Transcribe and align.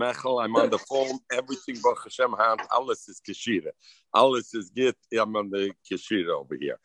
Mechel, 0.00 0.42
I'm 0.42 0.56
on 0.56 0.70
the 0.70 0.78
phone. 0.78 1.18
Everything 1.32 1.76
but 1.82 1.96
Hashem 2.02 2.34
hand. 2.38 2.60
Alles 2.70 3.08
is 3.08 3.20
kashira. 3.26 3.70
Alles 4.12 4.52
is 4.54 4.70
git. 4.70 4.96
I'm 5.16 5.36
on 5.36 5.50
the 5.50 5.72
kashira 5.90 6.30
over 6.30 6.56
here. 6.56 6.78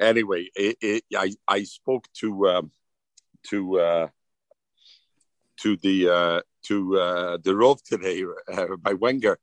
Anyway, 0.00 0.48
it, 0.54 0.76
it, 0.80 1.04
I 1.16 1.34
I 1.48 1.64
spoke 1.64 2.06
to 2.20 2.48
um, 2.48 2.70
to 3.48 3.80
uh, 3.80 4.08
to 5.58 5.76
the 5.76 6.08
uh, 6.08 6.40
to 6.64 6.98
uh, 6.98 7.38
the 7.42 7.50
Rov 7.50 7.82
today 7.82 8.24
uh, 8.52 8.76
by 8.76 8.94
Wenger, 8.94 9.38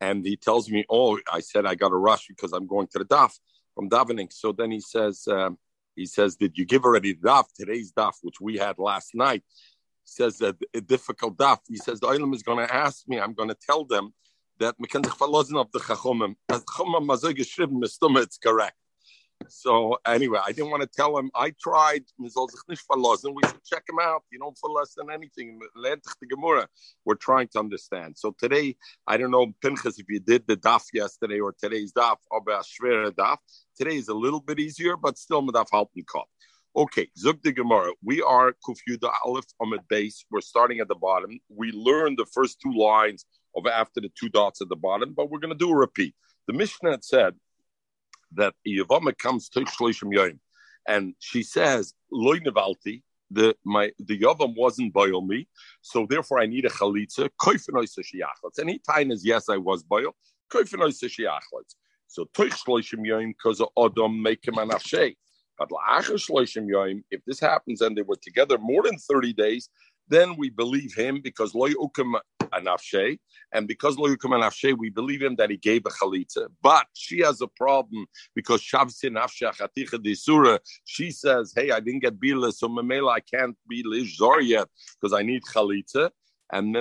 and 0.00 0.24
he 0.24 0.36
tells 0.36 0.70
me, 0.70 0.84
"Oh, 0.90 1.18
I 1.32 1.40
said 1.40 1.64
I 1.64 1.74
got 1.74 1.92
a 1.92 1.96
rush 1.96 2.26
because 2.28 2.52
I'm 2.52 2.66
going 2.66 2.88
to 2.88 2.98
the 2.98 3.06
daf 3.06 3.38
from 3.74 3.88
davening." 3.88 4.30
So 4.32 4.52
then 4.52 4.70
he 4.70 4.80
says, 4.80 5.26
um, 5.26 5.58
he 5.96 6.04
says, 6.04 6.36
"Did 6.36 6.58
you 6.58 6.66
give 6.66 6.84
already 6.84 7.14
the 7.14 7.28
daf 7.28 7.46
today's 7.54 7.92
daf, 7.92 8.14
which 8.22 8.40
we 8.40 8.58
had 8.58 8.78
last 8.78 9.14
night?" 9.14 9.42
Says 10.08 10.38
that 10.38 10.56
a 10.74 10.80
difficult 10.80 11.36
daf. 11.36 11.58
He 11.68 11.76
says 11.76 12.00
the 12.00 12.08
Olam 12.08 12.34
is 12.34 12.42
going 12.42 12.66
to 12.66 12.74
ask 12.74 13.08
me. 13.08 13.20
I'm 13.20 13.34
going 13.34 13.48
to 13.48 13.56
tell 13.68 13.84
them 13.84 14.12
that 14.58 14.74
we 14.78 14.88
can 14.88 15.02
of 15.02 15.72
the 15.72 15.80
chachomim. 15.80 16.34
As 16.48 16.64
chachomim 16.64 18.18
it's 18.22 18.38
correct. 18.38 18.76
So 19.46 19.98
anyway, 20.04 20.40
I 20.44 20.50
didn't 20.50 20.70
want 20.70 20.82
to 20.82 20.88
tell 20.88 21.16
him. 21.16 21.30
I 21.34 21.52
tried. 21.60 22.02
We 22.18 22.28
should 22.28 23.64
check 23.64 23.84
him 23.88 23.98
out. 24.00 24.24
You 24.32 24.40
know, 24.40 24.52
for 24.60 24.68
less 24.70 24.94
than 24.94 25.10
anything. 25.10 25.60
We're 27.04 27.14
trying 27.14 27.48
to 27.48 27.58
understand. 27.60 28.18
So 28.18 28.34
today, 28.36 28.76
I 29.06 29.16
don't 29.16 29.30
know, 29.30 29.52
Pinchas, 29.62 29.98
if 30.00 30.06
you 30.08 30.18
did 30.18 30.46
the 30.48 30.56
daf 30.56 30.86
yesterday 30.92 31.38
or 31.38 31.52
today's 31.52 31.92
daf, 31.92 32.16
or 32.30 32.40
a 32.40 33.12
daf. 33.12 33.36
Today 33.76 33.96
is 33.96 34.08
a 34.08 34.14
little 34.14 34.40
bit 34.40 34.58
easier, 34.58 34.96
but 34.96 35.16
still 35.16 35.42
medaf 35.42 35.68
halten 35.72 36.04
kop. 36.04 36.24
Okay, 36.76 37.08
Zug 37.16 37.42
the 37.42 37.52
Gemara. 37.52 37.92
We 38.04 38.22
are 38.22 38.54
Kufyuda 38.66 39.10
Aleph 39.24 39.46
Amid 39.60 39.88
base. 39.88 40.24
We're 40.30 40.42
starting 40.42 40.80
at 40.80 40.88
the 40.88 40.94
bottom. 40.94 41.40
We 41.48 41.72
learned 41.72 42.18
the 42.18 42.26
first 42.26 42.60
two 42.60 42.72
lines 42.72 43.24
of 43.56 43.66
after 43.66 44.00
the 44.00 44.10
two 44.18 44.28
dots 44.28 44.60
at 44.60 44.68
the 44.68 44.76
bottom, 44.76 45.14
but 45.14 45.30
we're 45.30 45.38
going 45.38 45.52
to 45.52 45.58
do 45.58 45.70
a 45.70 45.76
repeat. 45.76 46.14
The 46.46 46.52
Mishnah 46.52 46.90
had 46.90 47.04
said 47.04 47.34
that 48.32 48.54
Yavama 48.66 49.16
comes 49.16 49.48
to 49.50 49.60
Shlishim 49.60 50.14
Yoim, 50.14 50.38
and 50.86 51.14
she 51.18 51.42
says, 51.42 51.94
Loy 52.12 52.38
Nevalti, 52.38 53.02
the 53.30 53.56
my 53.64 53.90
the 53.98 54.18
Yavam 54.18 54.54
wasn't 54.56 54.92
boil 54.92 55.22
me, 55.22 55.48
so 55.82 56.06
therefore 56.08 56.40
I 56.40 56.46
need 56.46 56.64
a 56.64 56.70
chalitza. 56.70 57.28
Any 58.60 58.78
time 58.78 59.10
is 59.10 59.24
yes, 59.24 59.48
I 59.48 59.56
was 59.56 59.82
boil. 59.82 60.14
So 60.50 60.58
Toich 60.58 62.54
Shlishim 62.54 63.00
Yoim 63.00 63.32
because 63.32 63.60
make 64.22 64.46
him 64.46 64.58
an 64.58 64.68
but 64.68 65.16
if 65.60 67.20
this 67.26 67.40
happens 67.40 67.80
and 67.80 67.96
they 67.96 68.02
were 68.02 68.16
together 68.16 68.58
more 68.58 68.82
than 68.82 68.98
30 68.98 69.32
days, 69.32 69.68
then 70.08 70.36
we 70.36 70.50
believe 70.50 70.94
him 70.94 71.20
because 71.22 71.54
loy 71.54 71.70
ukum 71.72 72.18
and 73.52 73.68
because 73.68 73.98
loy 73.98 74.14
ukum 74.14 74.78
we 74.78 74.88
believe 74.90 75.22
him 75.22 75.36
that 75.36 75.50
he 75.50 75.56
gave 75.56 75.84
a 75.84 75.90
chalitza. 75.90 76.48
But 76.62 76.86
she 76.94 77.20
has 77.20 77.40
a 77.40 77.46
problem 77.46 78.06
because 78.34 78.62
shavsin 78.62 79.16
nafshe 79.18 79.52
chaticha. 79.54 80.58
She 80.84 81.10
says, 81.10 81.52
"Hey, 81.54 81.70
I 81.70 81.80
didn't 81.80 82.00
get 82.00 82.18
bila, 82.18 82.52
so 82.52 82.68
memela 82.68 83.12
I 83.12 83.20
can't 83.20 83.56
be 83.68 83.82
lishzor 83.82 84.40
yet 84.42 84.68
because 85.00 85.12
I 85.12 85.22
need 85.22 85.42
chalitza." 85.42 86.10
And. 86.50 86.74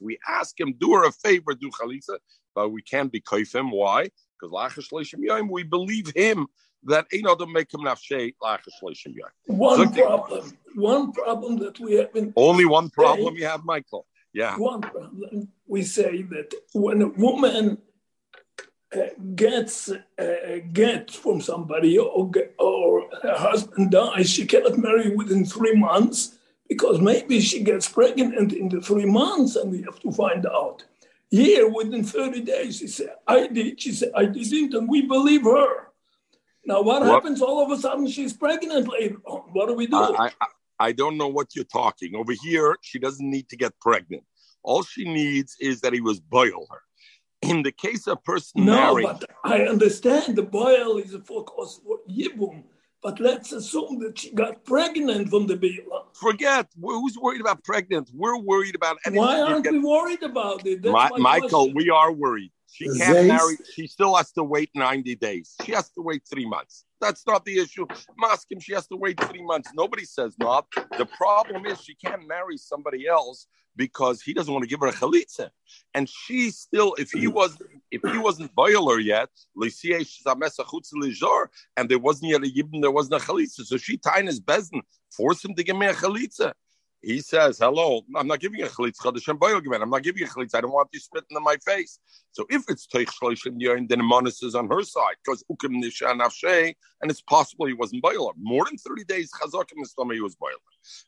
We 0.00 0.18
ask 0.26 0.58
him, 0.58 0.72
do 0.78 0.94
her 0.94 1.04
a 1.04 1.12
favor, 1.12 1.54
do 1.54 1.70
chalitza, 1.70 2.18
but 2.54 2.70
we 2.70 2.80
can't 2.80 3.12
be 3.12 3.20
koifim. 3.20 3.70
Why? 3.70 4.08
Because 4.42 4.52
lachash 4.52 4.90
leishim 4.90 5.20
yoim, 5.20 5.48
we 5.48 5.62
believe 5.62 6.12
him 6.14 6.46
that 6.84 7.06
ain't 7.12 7.26
other 7.26 7.46
make 7.46 7.72
him 7.72 7.80
nafshay 7.80 8.34
lachash 8.42 8.82
leishim 8.82 9.14
yoim. 9.14 9.30
One 9.46 9.92
problem, 9.92 10.58
one 10.74 11.12
problem 11.12 11.58
that 11.58 11.78
we 11.78 11.94
have 11.94 12.12
been 12.12 12.32
only 12.36 12.64
one 12.64 12.90
problem 12.90 13.36
you 13.36 13.46
have, 13.46 13.64
Michael. 13.64 14.06
Yeah, 14.32 14.56
one 14.56 14.80
problem. 14.80 15.48
We 15.66 15.82
say 15.82 16.22
that 16.22 16.54
when 16.72 17.02
a 17.02 17.08
woman 17.08 17.78
uh, 18.94 19.00
gets 19.34 19.90
uh, 19.90 20.58
gets 20.72 21.14
from 21.14 21.40
somebody 21.40 21.98
or 21.98 22.30
or 22.58 23.08
her 23.22 23.36
husband 23.36 23.90
dies, 23.90 24.30
she 24.30 24.46
cannot 24.46 24.78
marry 24.78 25.14
within 25.14 25.44
three 25.44 25.74
months 25.74 26.38
because 26.68 27.00
maybe 27.00 27.40
she 27.40 27.62
gets 27.62 27.88
pregnant 27.88 28.52
in 28.52 28.68
the 28.70 28.80
three 28.80 29.04
months, 29.04 29.56
and 29.56 29.70
we 29.70 29.82
have 29.82 30.00
to 30.00 30.10
find 30.10 30.46
out. 30.46 30.84
Here, 31.32 31.66
within 31.66 32.04
30 32.04 32.42
days, 32.42 32.76
She 32.76 32.86
said, 32.88 33.14
I 33.26 33.46
did. 33.46 33.80
She 33.80 33.92
said, 33.92 34.10
I 34.14 34.26
didn't, 34.26 34.74
and 34.74 34.86
we 34.86 35.06
believe 35.06 35.44
her. 35.44 35.88
Now, 36.66 36.82
what, 36.82 37.00
what? 37.00 37.08
happens 37.10 37.40
all 37.40 37.64
of 37.64 37.70
a 37.70 37.80
sudden? 37.80 38.06
She's 38.06 38.34
pregnant 38.34 38.86
later 38.86 39.16
on. 39.24 39.40
What 39.54 39.68
do 39.68 39.74
we 39.74 39.86
do? 39.86 39.96
I, 39.96 40.30
I, 40.42 40.46
I 40.78 40.92
don't 40.92 41.16
know 41.16 41.28
what 41.28 41.56
you're 41.56 41.64
talking. 41.64 42.14
Over 42.14 42.34
here, 42.34 42.76
she 42.82 42.98
doesn't 42.98 43.28
need 43.28 43.48
to 43.48 43.56
get 43.56 43.72
pregnant. 43.80 44.24
All 44.62 44.82
she 44.82 45.04
needs 45.04 45.56
is 45.58 45.80
that 45.80 45.94
he 45.94 46.02
was 46.02 46.20
boil 46.20 46.66
her. 46.70 46.82
In 47.40 47.62
the 47.62 47.72
case 47.72 48.06
of 48.06 48.22
person 48.24 48.66
no, 48.66 48.74
married, 48.74 49.04
but 49.04 49.24
I 49.42 49.62
understand 49.62 50.36
the 50.36 50.42
boil 50.42 50.98
is 50.98 51.16
for 51.24 51.44
cause 51.44 51.80
for 51.82 52.00
yibum. 52.08 52.62
But 53.02 53.18
let's 53.18 53.50
assume 53.50 53.98
that 54.00 54.18
she 54.20 54.32
got 54.32 54.64
pregnant 54.64 55.28
from 55.28 55.48
the 55.48 55.56
Bila. 55.56 56.04
Forget 56.12 56.68
who's 56.80 57.18
worried 57.18 57.40
about 57.40 57.64
pregnant. 57.64 58.10
We're 58.14 58.38
worried 58.38 58.76
about. 58.76 58.98
Why 59.10 59.40
aren't 59.40 59.68
we 59.68 59.80
worried 59.80 60.22
about 60.22 60.64
it? 60.64 60.84
My, 60.84 61.10
Michael, 61.18 61.48
question. 61.48 61.74
we 61.74 61.90
are 61.90 62.12
worried. 62.12 62.52
She 62.70 62.86
can't 62.86 63.26
marry. 63.26 63.58
She 63.74 63.86
still 63.88 64.14
has 64.14 64.30
to 64.32 64.44
wait 64.44 64.70
90 64.74 65.16
days. 65.16 65.54
She 65.64 65.72
has 65.72 65.90
to 65.90 66.00
wait 66.00 66.22
three 66.30 66.46
months. 66.46 66.84
That's 67.00 67.26
not 67.26 67.44
the 67.44 67.58
issue. 67.58 67.86
Maskim, 68.22 68.62
she 68.62 68.72
has 68.72 68.86
to 68.86 68.96
wait 68.96 69.20
three 69.20 69.42
months. 69.42 69.70
Nobody 69.74 70.04
says 70.04 70.36
not. 70.38 70.66
The 70.96 71.06
problem 71.06 71.66
is 71.66 71.80
she 71.82 71.94
can't 71.96 72.26
marry 72.26 72.56
somebody 72.56 73.08
else 73.08 73.46
because 73.76 74.20
he 74.22 74.34
doesn't 74.34 74.52
want 74.52 74.62
to 74.62 74.68
give 74.68 74.80
her 74.80 74.86
a 74.88 74.92
chalitza. 74.92 75.50
And 75.94 76.08
she 76.08 76.50
still, 76.50 76.94
if 76.98 77.10
he 77.10 77.26
mm. 77.26 77.32
was, 77.32 77.56
if 77.90 78.02
he 78.02 78.18
wasn't 78.18 78.54
boiler 78.54 78.98
yet, 78.98 79.28
and 81.76 81.88
there 81.88 81.98
wasn't 81.98 82.30
yet 82.30 82.42
a 82.42 82.46
yibn, 82.46 82.80
there 82.80 82.90
wasn't 82.90 83.22
a 83.22 83.24
chalitza. 83.24 83.64
So 83.64 83.76
she 83.76 83.96
tied 83.96 84.26
his 84.26 84.40
bezin, 84.40 84.82
force 85.10 85.44
him 85.44 85.54
to 85.54 85.64
give 85.64 85.76
me 85.76 85.86
a 85.86 85.94
chalitza. 85.94 86.52
He 87.02 87.20
says, 87.20 87.58
"Hello, 87.58 88.02
I'm 88.14 88.28
not 88.28 88.38
giving 88.38 88.60
you 88.60 88.66
a 88.66 88.68
chalitz 88.68 88.96
chadashim 88.96 89.36
boyel 89.36 89.60
I'm 89.82 89.90
not 89.90 90.02
giving 90.04 90.20
you 90.20 90.26
a 90.26 90.28
chalitz. 90.28 90.54
I 90.54 90.60
don't 90.60 90.70
want 90.70 90.88
you 90.92 91.00
spitting 91.00 91.36
in 91.36 91.42
my 91.42 91.56
face." 91.56 91.98
So 92.30 92.46
if 92.48 92.62
it's 92.68 92.86
teich 92.86 93.08
shloishim 93.08 93.60
yain, 93.60 93.88
then 93.88 94.00
Monis 94.00 94.44
is 94.44 94.54
on 94.54 94.68
her 94.68 94.82
side 94.82 95.16
because 95.24 95.42
ukim 95.50 95.82
nishan 95.82 96.20
afshay, 96.20 96.74
and 97.00 97.10
it's 97.10 97.20
possible 97.20 97.66
he 97.66 97.72
wasn't 97.72 98.02
boiler. 98.02 98.32
More 98.38 98.64
than 98.66 98.78
thirty 98.78 99.02
days, 99.02 99.32
chazakim 99.32 99.82
is 99.82 99.94
he 100.12 100.20
was 100.20 100.36
boiler. 100.36 100.52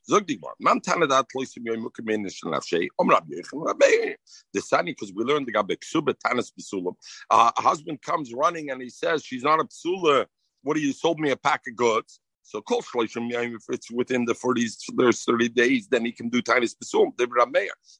Zog 0.08 0.26
digmar, 0.26 0.54
man 0.58 0.80
tanadat 0.80 1.26
loisim 1.36 1.64
yain 1.64 1.84
ukim 1.84 2.08
nishan 2.08 2.52
afshay. 2.52 2.88
Om 2.98 3.10
rab 3.10 3.28
yechim 3.28 3.64
rabbi. 3.64 4.14
The 4.52 4.60
sani 4.60 4.92
because 4.92 5.12
we 5.14 5.22
learned 5.22 5.46
the 5.46 5.52
gabe 5.52 5.76
ksuba 5.78 6.14
tanis 6.14 6.50
besulam. 6.58 6.96
A 7.30 7.34
uh, 7.34 7.50
husband 7.58 8.02
comes 8.02 8.34
running 8.34 8.70
and 8.70 8.82
he 8.82 8.90
says, 8.90 9.24
"She's 9.24 9.44
not 9.44 9.60
a 9.60 9.64
psula." 9.64 10.26
What 10.62 10.74
do 10.74 10.80
you 10.80 10.92
sold 10.94 11.20
me 11.20 11.30
a 11.30 11.36
pack 11.36 11.62
of 11.68 11.76
goods? 11.76 12.20
So 12.44 12.60
kol 12.60 12.82
shloishim 12.82 13.32
if 13.32 13.62
it's 13.70 13.90
within 13.90 14.24
the 14.26 14.34
40s, 14.34 14.76
there's 14.96 15.24
30 15.24 15.48
days, 15.48 15.88
then 15.88 16.04
he 16.04 16.12
can 16.12 16.28
do 16.28 16.42
tiny 16.42 16.66
spesum, 16.66 17.12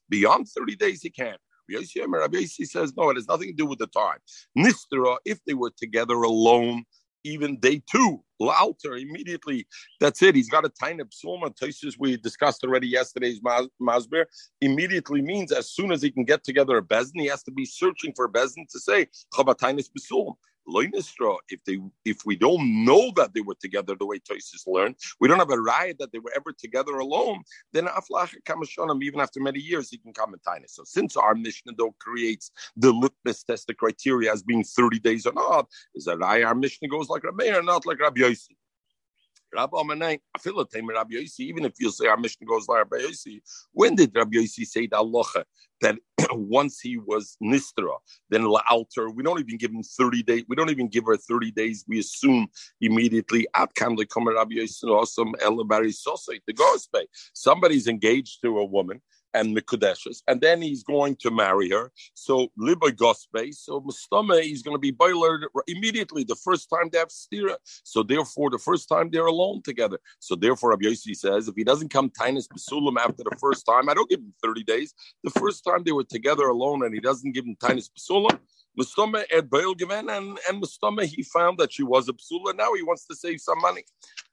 Beyond 0.09 0.47
30 0.47 0.75
days, 0.75 1.01
he 1.01 1.09
can't. 1.09 1.39
Rabbi 1.67 2.43
says, 2.45 2.93
no, 2.95 3.09
it 3.09 3.15
has 3.15 3.27
nothing 3.27 3.47
to 3.47 3.53
do 3.53 3.65
with 3.65 3.79
the 3.79 3.87
time. 3.87 4.19
Nistera, 4.57 5.17
if 5.25 5.43
they 5.45 5.55
were 5.55 5.71
together 5.75 6.13
alone, 6.13 6.83
even 7.23 7.59
day 7.59 7.81
two, 7.91 8.23
Lauter 8.39 8.95
immediately. 8.95 9.65
That's 9.99 10.21
it. 10.21 10.35
He's 10.35 10.49
got 10.49 10.65
a 10.65 10.69
tiny 10.69 11.03
psalma. 11.05 11.55
Tosis 11.55 11.95
we 11.97 12.17
discussed 12.17 12.63
already 12.63 12.87
yesterday's 12.87 13.39
masber. 13.81 14.25
Immediately 14.61 15.21
means 15.21 15.51
as 15.51 15.71
soon 15.71 15.91
as 15.91 16.01
he 16.01 16.11
can 16.11 16.23
get 16.23 16.43
together 16.43 16.77
a 16.77 16.83
bezin, 16.83 17.21
he 17.21 17.27
has 17.27 17.43
to 17.43 17.51
be 17.51 17.65
searching 17.65 18.13
for 18.15 18.25
a 18.25 18.29
bezin 18.29 18.67
to 18.69 18.79
say 18.79 19.07
chabatainis 19.33 19.89
psalm. 19.97 20.33
If 20.67 21.63
they, 21.65 21.79
if 22.03 22.25
we 22.25 22.35
don't 22.35 22.85
know 22.85 23.11
that 23.15 23.33
they 23.33 23.41
were 23.41 23.55
together 23.59 23.95
the 23.95 24.05
way 24.05 24.19
Toises 24.19 24.65
learned, 24.67 24.95
we 25.19 25.27
don't 25.27 25.39
have 25.39 25.51
a 25.51 25.59
riot 25.59 25.97
that 25.99 26.11
they 26.11 26.19
were 26.19 26.33
ever 26.35 26.51
together 26.57 26.93
alone. 26.93 27.43
Then 27.73 27.85
Aflach 27.85 28.33
Kamashonim, 28.45 29.03
even 29.03 29.19
after 29.19 29.39
many 29.39 29.59
years, 29.59 29.89
he 29.89 29.97
can 29.97 30.13
come 30.13 30.33
and 30.33 30.41
tiny. 30.43 30.65
So 30.67 30.83
since 30.85 31.15
our 31.15 31.35
Mishnah 31.35 31.73
though 31.77 31.95
creates 31.99 32.51
the 32.75 32.91
litmus 32.91 33.43
test, 33.43 33.67
the 33.67 33.73
criteria 33.73 34.31
as 34.31 34.43
being 34.43 34.63
30 34.63 34.99
days 34.99 35.25
or 35.25 35.33
not, 35.33 35.67
is 35.93 36.05
that 36.05 36.21
our 36.21 36.55
Mishnah 36.55 36.87
goes 36.87 37.09
like 37.09 37.23
Rabbi 37.23 37.49
or 37.49 37.63
not 37.63 37.85
like 37.85 37.99
Rabbi 37.99 38.21
Yossi. 38.21 38.55
Even 41.39 41.65
if 41.65 41.73
you 41.79 41.91
say 41.91 42.07
our 42.07 42.17
mission 42.17 42.45
goes 42.47 42.67
like 42.67 42.79
Rabbi 42.79 42.97
Yossi, 42.97 43.41
when 43.71 43.95
did 43.95 44.11
Rabbi 44.15 44.37
Yossi 44.37 44.65
say 44.65 44.87
the 44.87 44.97
Allah 44.97 45.23
that 45.81 45.95
once 46.31 46.79
he 46.79 46.97
was 46.97 47.37
Nistra, 47.43 47.97
then 48.29 48.41
La'alter, 48.43 49.13
we 49.13 49.23
don't 49.23 49.39
even 49.39 49.57
give 49.57 49.71
him 49.71 49.83
30 49.83 50.23
days, 50.23 50.43
we 50.47 50.55
don't 50.55 50.69
even 50.69 50.87
give 50.87 51.05
her 51.05 51.17
30 51.17 51.51
days, 51.51 51.85
we 51.87 51.99
assume 51.99 52.47
immediately 52.81 53.47
Rabbi 53.55 53.75
Yossi 53.75 54.83
Awesome 54.85 55.33
the 56.47 57.07
Somebody's 57.33 57.87
engaged 57.87 58.41
to 58.43 58.57
a 58.57 58.65
woman 58.65 59.01
and 59.35 59.55
Mikudeshes, 59.55 60.23
and 60.27 60.41
then 60.41 60.61
he's 60.61 60.83
going 60.83 61.15
to 61.17 61.29
marry 61.29 61.69
her. 61.69 61.91
So 62.13 62.47
Liba 62.57 62.91
Gospe, 62.91 63.53
so 63.53 63.81
Mustama, 63.81 64.41
he's 64.41 64.63
going 64.63 64.75
to 64.75 64.79
be 64.79 64.91
boiler 64.91 65.41
immediately 65.67 66.23
the 66.23 66.35
first 66.35 66.69
time 66.69 66.89
they 66.91 66.97
have 66.97 67.09
stira. 67.09 67.57
So 67.83 68.01
therefore, 68.01 68.49
the 68.49 68.57
first 68.57 68.87
time 68.89 69.09
they're 69.11 69.25
alone 69.25 69.61
together. 69.63 69.99
So 70.19 70.35
therefore, 70.35 70.71
Rabbi 70.71 70.93
says, 70.93 71.47
if 71.47 71.55
he 71.55 71.63
doesn't 71.63 71.89
come 71.89 72.09
Tainus 72.09 72.47
Basulam 72.47 72.97
after 72.97 73.23
the 73.23 73.35
first 73.37 73.65
time, 73.65 73.89
I 73.89 73.93
don't 73.93 74.09
give 74.09 74.19
him 74.19 74.33
30 74.43 74.63
days. 74.63 74.93
The 75.23 75.31
first 75.31 75.63
time 75.63 75.83
they 75.83 75.91
were 75.91 76.03
together 76.03 76.47
alone 76.47 76.85
and 76.85 76.93
he 76.93 77.01
doesn't 77.01 77.33
give 77.33 77.45
him 77.45 77.55
Tainus 77.57 77.89
Basulam, 77.91 78.39
Mustama 78.79 79.23
at 79.35 79.49
Baal 79.49 79.73
given, 79.73 80.09
and 80.09 80.37
and 80.49 80.61
Mustama 80.61 81.05
he 81.05 81.23
found 81.23 81.57
that 81.59 81.71
she 81.71 81.83
was 81.83 82.09
a 82.09 82.13
psula. 82.13 82.55
Now 82.55 82.73
he 82.73 82.83
wants 82.83 83.05
to 83.07 83.15
save 83.15 83.39
some 83.39 83.59
money. 83.59 83.83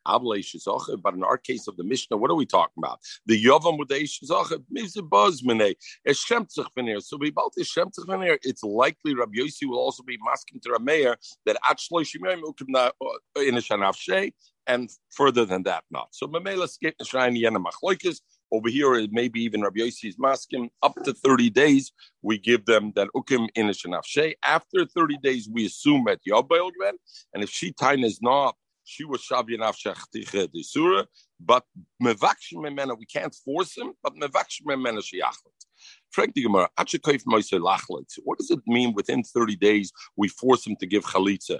But 0.07 1.15
in 1.15 1.25
our 1.25 1.39
case 1.39 1.69
of 1.69 1.77
the 1.77 1.85
Mishnah, 1.85 2.17
what 2.17 2.31
are 2.31 2.35
we 2.35 2.47
talking 2.47 2.75
about? 2.79 3.01
The 3.27 3.43
Yovam. 3.43 3.79
So. 7.05 8.39
It's 8.43 8.63
likely 8.63 9.15
Rabbi 9.15 9.39
Yossi 9.39 9.67
will 9.67 9.79
also 9.79 10.03
be 10.03 10.19
masking 10.25 10.61
to 10.61 10.69
Rameir 10.71 11.17
that 11.47 11.59
uh, 11.65 13.41
in 13.41 13.57
a 13.57 13.61
Shanafshe, 13.61 14.33
and 14.67 14.91
further 15.11 15.45
than 15.45 15.65
that, 15.65 15.85
not. 15.91 16.09
So 16.13 16.27
Mamela 16.27 16.69
Nishrain 16.83 17.41
Yena 17.41 17.63
Machloikis. 17.63 18.21
Over 18.55 18.69
here, 18.69 19.07
maybe 19.11 19.41
even 19.43 19.63
Rabbi 19.63 19.81
Yossi's 19.81 20.17
masking 20.19 20.69
up 20.83 20.95
to 21.05 21.15
30 21.15 21.49
days, 21.49 21.91
we 22.21 22.37
give 22.37 22.67
them 22.67 22.93
that 22.97 23.09
ukim 23.17 23.49
in 23.55 23.71
a 23.71 23.73
shenafshe. 23.73 24.35
After 24.45 24.85
30 24.85 25.17
days, 25.23 25.49
we 25.51 25.65
assume 25.65 26.07
at 26.09 26.21
Yobel 26.29 26.71
and 27.33 27.43
if 27.43 27.49
she 27.49 27.73
time 27.73 28.05
is 28.05 28.21
not, 28.21 28.55
she 28.85 29.05
was 29.05 29.23
shavya 29.23 29.59
nafshech 29.59 29.99
disura, 30.55 31.07
but 31.41 31.65
mevakshim 32.03 32.57
memena, 32.57 32.99
we 32.99 33.07
can't 33.07 33.35
force 33.45 33.77
him, 33.77 33.93
but 34.03 34.15
mevakshim 34.15 34.67
memena 34.67 35.01
sheyachlet. 35.03 35.67
Frank 36.13 36.35
the 36.35 36.43
Gemara, 36.43 36.69
what 36.77 38.39
does 38.39 38.51
it 38.51 38.61
mean 38.67 38.93
within 38.93 39.25
30 39.25 39.57
days 39.57 39.91
we 40.15 40.29
force 40.29 40.67
him 40.67 40.77
to 40.77 40.87
give 40.87 41.05
chalitza? 41.05 41.59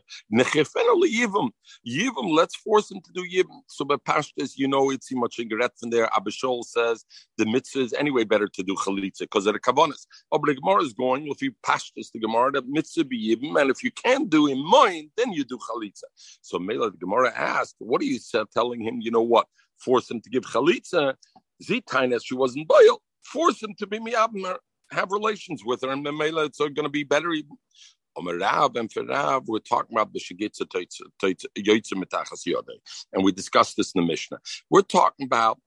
Yivim, 1.89 2.35
let's 2.35 2.55
force 2.57 2.91
him 2.91 3.01
to 3.01 3.13
do 3.13 3.25
yivim. 3.27 3.63
So 3.67 3.87
by 3.87 3.97
Pashtas, 3.97 4.53
you 4.57 4.69
know, 4.69 4.91
it's 4.91 5.11
much 5.13 5.39
in 5.39 5.49
from 5.49 5.89
there. 5.91 6.07
Abishol 6.09 6.65
says 6.65 7.07
the 7.39 7.47
mitzvah 7.47 7.81
is 7.81 7.95
anyway 7.95 8.25
better 8.25 8.47
to 8.47 8.63
do 8.63 8.75
chalitza 8.75 9.21
because 9.21 9.47
of 9.47 9.55
the 9.55 9.61
kavanas. 9.61 10.07
Oh, 10.31 10.39
but 10.39 10.49
the 10.49 10.61
Gemara 10.61 10.83
is 10.83 10.93
going, 10.93 11.29
if 11.29 11.41
you 11.41 11.55
Pashtas 11.65 12.13
the 12.13 12.21
Gemara, 12.21 12.53
the 12.53 12.63
mitzvah 12.67 13.05
be 13.05 13.35
yivim, 13.35 13.59
and 13.59 13.71
if 13.71 13.83
you 13.83 13.91
can't 13.91 14.29
do 14.29 14.49
in 14.49 14.63
mind, 14.63 15.11
then 15.17 15.33
you 15.33 15.45
do 15.45 15.57
chalitza. 15.59 16.05
So 16.43 16.59
Mela 16.59 16.91
the 16.91 16.99
Gemara 16.99 17.33
asked, 17.35 17.77
what 17.79 18.03
are 18.03 18.05
you 18.05 18.19
telling 18.53 18.83
him? 18.83 19.01
You 19.01 19.13
know 19.13 19.23
what? 19.23 19.47
Force 19.79 20.11
him 20.11 20.21
to 20.21 20.29
give 20.29 20.43
chalitza. 20.43 21.15
Zitainas, 21.63 22.23
she 22.25 22.35
wasn't 22.35 22.69
boiled 22.69 23.01
force 23.25 23.63
him 23.63 23.75
to 23.79 23.87
be 23.87 23.99
miyabmer, 23.99 24.57
have 24.91 25.11
relations 25.11 25.63
with 25.65 25.83
her, 25.83 25.91
and 25.91 26.05
Memela, 26.05 26.47
it's 26.47 26.59
going 26.59 26.75
to 26.75 26.89
be 26.89 27.05
better. 27.05 27.33
Rav 28.17 28.77
and 28.77 28.93
for 28.93 29.05
Rav, 29.05 29.49
we're 29.49 29.59
talking 29.59 29.97
about 29.97 30.13
the 30.13 30.21
Shigitza 30.21 30.67
Mitachas 31.95 32.47
Yodei, 32.47 32.79
and 33.13 33.25
we 33.25 33.33
discussed 33.33 33.77
this 33.77 33.93
in 33.95 34.03
the 34.03 34.07
Mishnah. 34.07 34.39
We're 34.71 34.83
talking 34.83 35.27
about 35.27 35.59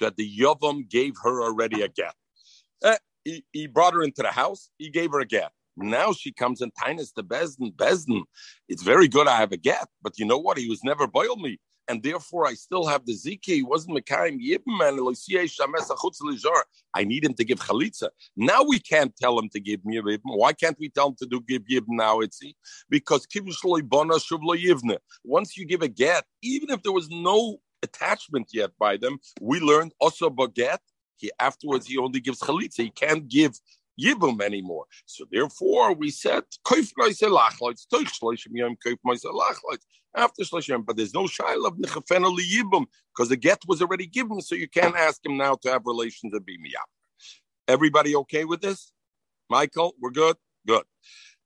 that 0.00 0.16
the 0.16 0.38
Yovam 0.38 0.88
gave 0.88 1.14
her 1.22 1.42
already 1.42 1.82
a 1.82 1.88
get. 1.88 2.14
Eh, 2.82 2.96
he, 3.24 3.44
he, 3.52 3.66
brought 3.66 3.94
her 3.94 4.02
into 4.02 4.22
the 4.22 4.30
house, 4.30 4.68
he 4.76 4.90
gave 4.90 5.12
her 5.12 5.20
a 5.20 5.26
get. 5.26 5.52
Now 5.76 6.12
she 6.12 6.32
comes 6.32 6.60
in 6.60 6.70
Tinus 6.72 7.12
to 7.12 7.22
Besden. 7.22 7.72
Besden, 7.72 8.22
it's 8.68 8.82
very 8.82 9.08
good 9.08 9.26
I 9.26 9.36
have 9.36 9.52
a 9.52 9.56
get, 9.56 9.88
but 10.02 10.18
you 10.18 10.26
know 10.26 10.38
what? 10.38 10.58
He 10.58 10.68
was 10.68 10.84
never 10.84 11.06
boiled 11.06 11.40
me 11.40 11.58
and 11.88 12.02
therefore 12.02 12.46
I 12.46 12.54
still 12.54 12.86
have 12.86 13.04
the 13.06 13.12
ziki. 13.12 13.54
He 13.56 13.62
wasn't 13.62 13.96
Mekayim 13.98 14.38
Yibim 14.40 14.80
and 14.80 14.98
I 16.94 17.04
need 17.04 17.24
him 17.24 17.34
to 17.34 17.44
give 17.44 17.58
chalitza. 17.60 18.08
Now 18.36 18.62
we 18.62 18.78
can't 18.78 19.14
tell 19.16 19.38
him 19.38 19.48
to 19.50 19.60
give 19.60 19.84
me 19.84 20.00
Yibim. 20.00 20.20
Why 20.24 20.52
can't 20.52 20.78
we 20.78 20.88
tell 20.88 21.08
him 21.08 21.16
to 21.20 21.26
do 21.26 21.40
give 21.40 21.62
Yibim 21.62 21.84
now? 21.88 22.20
It's 22.20 22.40
because 22.88 23.26
once 25.24 25.56
you 25.56 25.64
give 25.66 25.82
a 25.82 25.88
get, 25.88 26.24
even 26.42 26.70
if 26.70 26.82
there 26.82 26.92
was 26.92 27.08
no 27.10 27.58
attachment 27.82 28.48
yet 28.52 28.70
by 28.78 28.96
them, 28.96 29.18
we 29.40 29.60
learned 29.60 29.92
also 30.00 30.30
baget. 30.30 30.78
He 31.16 31.30
afterwards 31.38 31.86
he 31.86 31.96
only 31.98 32.20
gives 32.20 32.40
chalitza. 32.40 32.82
He 32.82 32.90
can't 32.90 33.28
give 33.28 33.52
Yibum 34.00 34.40
anymore. 34.42 34.86
So 35.06 35.24
therefore, 35.30 35.94
we 35.94 36.10
said 36.10 36.42
after 40.16 40.42
Shlishim, 40.42 40.86
but 40.86 40.96
there's 40.96 41.14
no 41.14 41.24
shail 41.24 41.66
of 41.66 41.76
nechafena 41.76 42.36
yibum 42.38 42.86
because 43.14 43.28
the 43.28 43.36
get 43.36 43.58
was 43.66 43.82
already 43.82 44.06
given, 44.06 44.40
so 44.40 44.54
you 44.54 44.68
can't 44.68 44.96
ask 44.96 45.24
him 45.24 45.36
now 45.36 45.56
to 45.56 45.70
have 45.70 45.82
relations 45.84 46.32
and 46.32 46.44
be 46.44 46.56
miyam. 46.58 46.86
Everybody 47.66 48.14
okay 48.16 48.44
with 48.44 48.60
this? 48.60 48.92
Michael, 49.50 49.94
we're 50.00 50.10
good. 50.10 50.36
Good. 50.66 50.84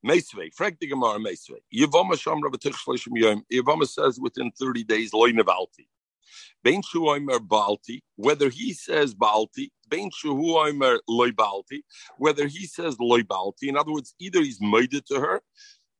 Meisvei, 0.06 0.53
Frank 0.55 0.79
the 0.81 0.87
Gemara 0.87 1.19
Meisvei. 1.19 1.61
Yivama 1.75 2.12
Shamra 2.12 2.50
B'Tich 2.53 2.75
Shlishim 2.75 3.17
Yom. 3.17 3.43
Yivama 3.53 3.87
says 3.87 4.19
within 4.21 4.50
30 4.59 4.85
days, 4.85 5.12
loy 5.12 5.31
nevalti. 5.33 5.89
Bein 6.63 6.83
Shuoimer 6.83 7.39
Balti, 7.39 8.01
whether 8.17 8.49
he 8.49 8.73
says 8.73 9.15
Balti, 9.15 9.69
Bein 9.89 10.11
Shuoimer 10.11 10.99
Loy 11.09 11.31
Balti, 11.31 11.81
whether 12.19 12.47
he 12.47 12.67
says 12.67 12.99
Loy 13.01 13.23
Balti, 13.23 13.69
in 13.69 13.77
other 13.77 13.93
words, 13.93 14.15
either 14.19 14.41
he's 14.41 14.61
made 14.61 14.95
it 14.95 15.07
to 15.07 15.21
her 15.21 15.43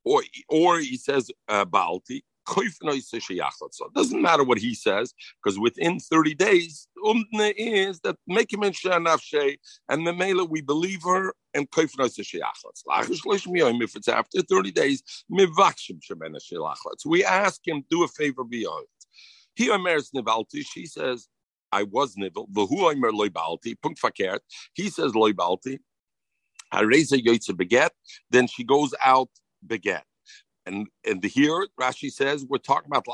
or, 0.05 0.23
or 0.49 0.79
he 0.79 0.97
says 0.97 1.31
uh, 1.49 1.65
Balti. 1.65 2.23
It 2.51 3.95
doesn't 3.95 4.23
matter 4.23 4.43
what 4.43 4.59
he 4.59 4.75
says, 4.75 5.13
because 5.43 5.59
within 5.59 6.01
30 6.01 6.35
days, 6.35 6.89
umne 7.05 7.53
is 7.57 8.01
that 8.01 8.17
make 8.27 8.51
him 8.51 8.63
in 8.63 8.73
and 9.91 10.07
the 10.07 10.15
mela 10.15 10.47
we 10.47 10.63
believe 10.63 11.03
her 11.03 11.35
and 11.53 11.69
if 11.71 13.97
it's 13.97 14.09
after 14.09 14.43
30 14.43 14.71
days, 14.71 15.03
we 17.05 17.25
ask 17.25 17.69
him, 17.69 17.85
do 17.91 18.05
a 18.05 18.09
favor 18.09 18.45
beyond. 18.45 18.87
He 19.59 19.71
omers 19.71 20.13
nivalti. 20.15 20.65
She 20.65 20.87
says, 20.87 21.29
I 21.73 21.83
was 21.83 22.17
nivel. 22.17 22.47
V'hu 22.47 22.93
omer 22.93 23.11
loy 23.13 23.29
balti. 23.29 23.75
Punkt 23.83 24.01
verkehrt. 24.01 24.39
He 24.73 24.89
says 24.89 25.17
loy 25.17 25.33
balti. 25.33 25.81
Hareza 26.73 27.21
yoytze 27.21 27.57
beget. 27.57 27.91
Then 28.31 28.47
she 28.47 28.63
goes 28.63 28.95
out 29.05 29.31
beget. 29.67 30.05
And 30.69 30.89
and 31.09 31.25
here 31.25 31.67
Rashi 31.81 32.13
says 32.13 32.47
we're 32.49 32.59
talking 32.59 32.89
about 32.93 33.07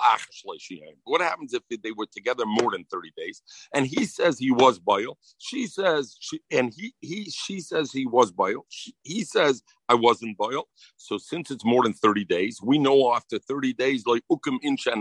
What 1.04 1.20
happens 1.22 1.54
if 1.54 1.62
they 1.82 1.92
were 1.92 2.08
together 2.12 2.44
more 2.46 2.72
than 2.72 2.84
30 2.92 3.12
days? 3.16 3.42
And 3.74 3.86
he 3.86 4.06
says 4.06 4.38
he 4.38 4.50
was 4.50 4.78
boil. 4.80 5.18
She 5.38 5.66
says 5.68 6.16
she 6.20 6.40
and 6.50 6.72
he 6.76 6.94
he 7.00 7.30
she 7.30 7.60
says 7.60 7.92
he 7.92 8.06
was 8.06 8.32
boil. 8.32 8.66
he 9.04 9.24
says 9.24 9.62
I 9.88 9.94
wasn't 9.94 10.36
boil. 10.38 10.64
So 10.96 11.18
since 11.18 11.50
it's 11.52 11.64
more 11.64 11.84
than 11.84 11.94
30 11.94 12.24
days, 12.24 12.60
we 12.62 12.78
know 12.78 13.14
after 13.14 13.38
30 13.38 13.74
days 13.74 14.06
like 14.06 14.22
ukum 14.32 14.58
insha. 14.64 14.94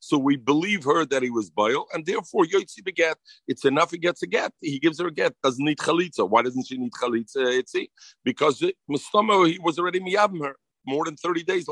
So 0.00 0.18
we 0.18 0.36
believe 0.36 0.84
her 0.84 1.06
that 1.06 1.22
he 1.22 1.30
was 1.30 1.50
boil, 1.50 1.86
and 1.94 2.06
therefore 2.06 2.44
yotzi 2.44 2.84
beget. 2.84 3.16
It's 3.48 3.64
enough 3.64 3.90
he 3.92 3.98
gets 3.98 4.22
a 4.22 4.28
get. 4.28 4.52
He 4.60 4.78
gives 4.78 5.00
her 5.00 5.08
a 5.08 5.12
get. 5.12 5.34
Doesn't 5.42 5.64
need 5.64 5.78
chalitza. 5.78 6.28
Why 6.28 6.42
doesn't 6.42 6.66
she 6.68 6.78
need 6.78 6.92
chalitza? 6.92 7.62
Itzi? 7.62 7.88
Because 8.24 8.62
Mustama, 8.90 9.50
he 9.50 9.58
was 9.60 9.78
already 9.78 10.00
miyabim 10.00 10.44
her 10.44 10.56
more 10.86 11.04
than 11.04 11.16
30 11.16 11.42
days. 11.44 11.66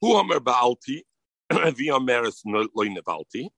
Who 0.00 0.16
Amar 0.16 0.40
Baalti, 0.40 1.02
Viameris 1.52 2.42
Loy 2.44 2.86
Nevalti. 2.86 3.50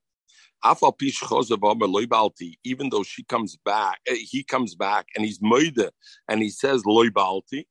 Even 2.64 2.90
though 2.90 3.02
she 3.02 3.24
comes 3.24 3.56
back, 3.64 4.00
eh, 4.06 4.14
he 4.14 4.44
comes 4.44 4.74
back 4.74 5.06
and 5.14 5.24
he's 5.24 5.40
moide 5.40 5.90
and 6.28 6.42
he 6.42 6.50
says 6.50 6.86
loy 6.86 7.08
balti. 7.08 7.64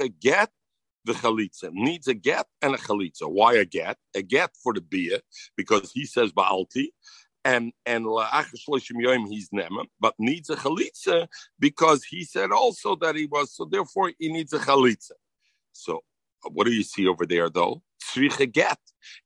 a 0.00 0.08
get 0.08 0.50
the 1.04 1.12
chalitza 1.12 1.70
needs 1.72 2.08
a 2.08 2.14
get 2.14 2.46
and 2.62 2.74
a 2.74 2.78
chalitza. 2.78 3.30
Why 3.30 3.54
a 3.54 3.64
get? 3.64 3.98
A 4.14 4.22
get 4.22 4.50
for 4.62 4.72
the 4.72 4.80
beer 4.80 5.20
because 5.56 5.92
he 5.92 6.06
says 6.06 6.32
balti, 6.32 6.88
and 7.44 7.72
and 7.86 8.06
he's 9.28 9.50
nema, 9.50 9.86
but 10.00 10.14
needs 10.18 10.50
a 10.50 10.56
chalitza 10.56 11.28
because 11.58 12.04
he 12.04 12.24
said 12.24 12.50
also 12.52 12.96
that 12.96 13.16
he 13.16 13.26
was. 13.26 13.54
So 13.54 13.64
therefore, 13.64 14.12
he 14.18 14.32
needs 14.32 14.52
a 14.52 14.58
chalitza. 14.58 15.12
So 15.72 16.02
what 16.52 16.66
do 16.66 16.72
you 16.72 16.82
see 16.82 17.06
over 17.06 17.26
there, 17.26 17.50
though? 17.50 17.82
Tzricha 18.04 18.50
get 18.50 18.78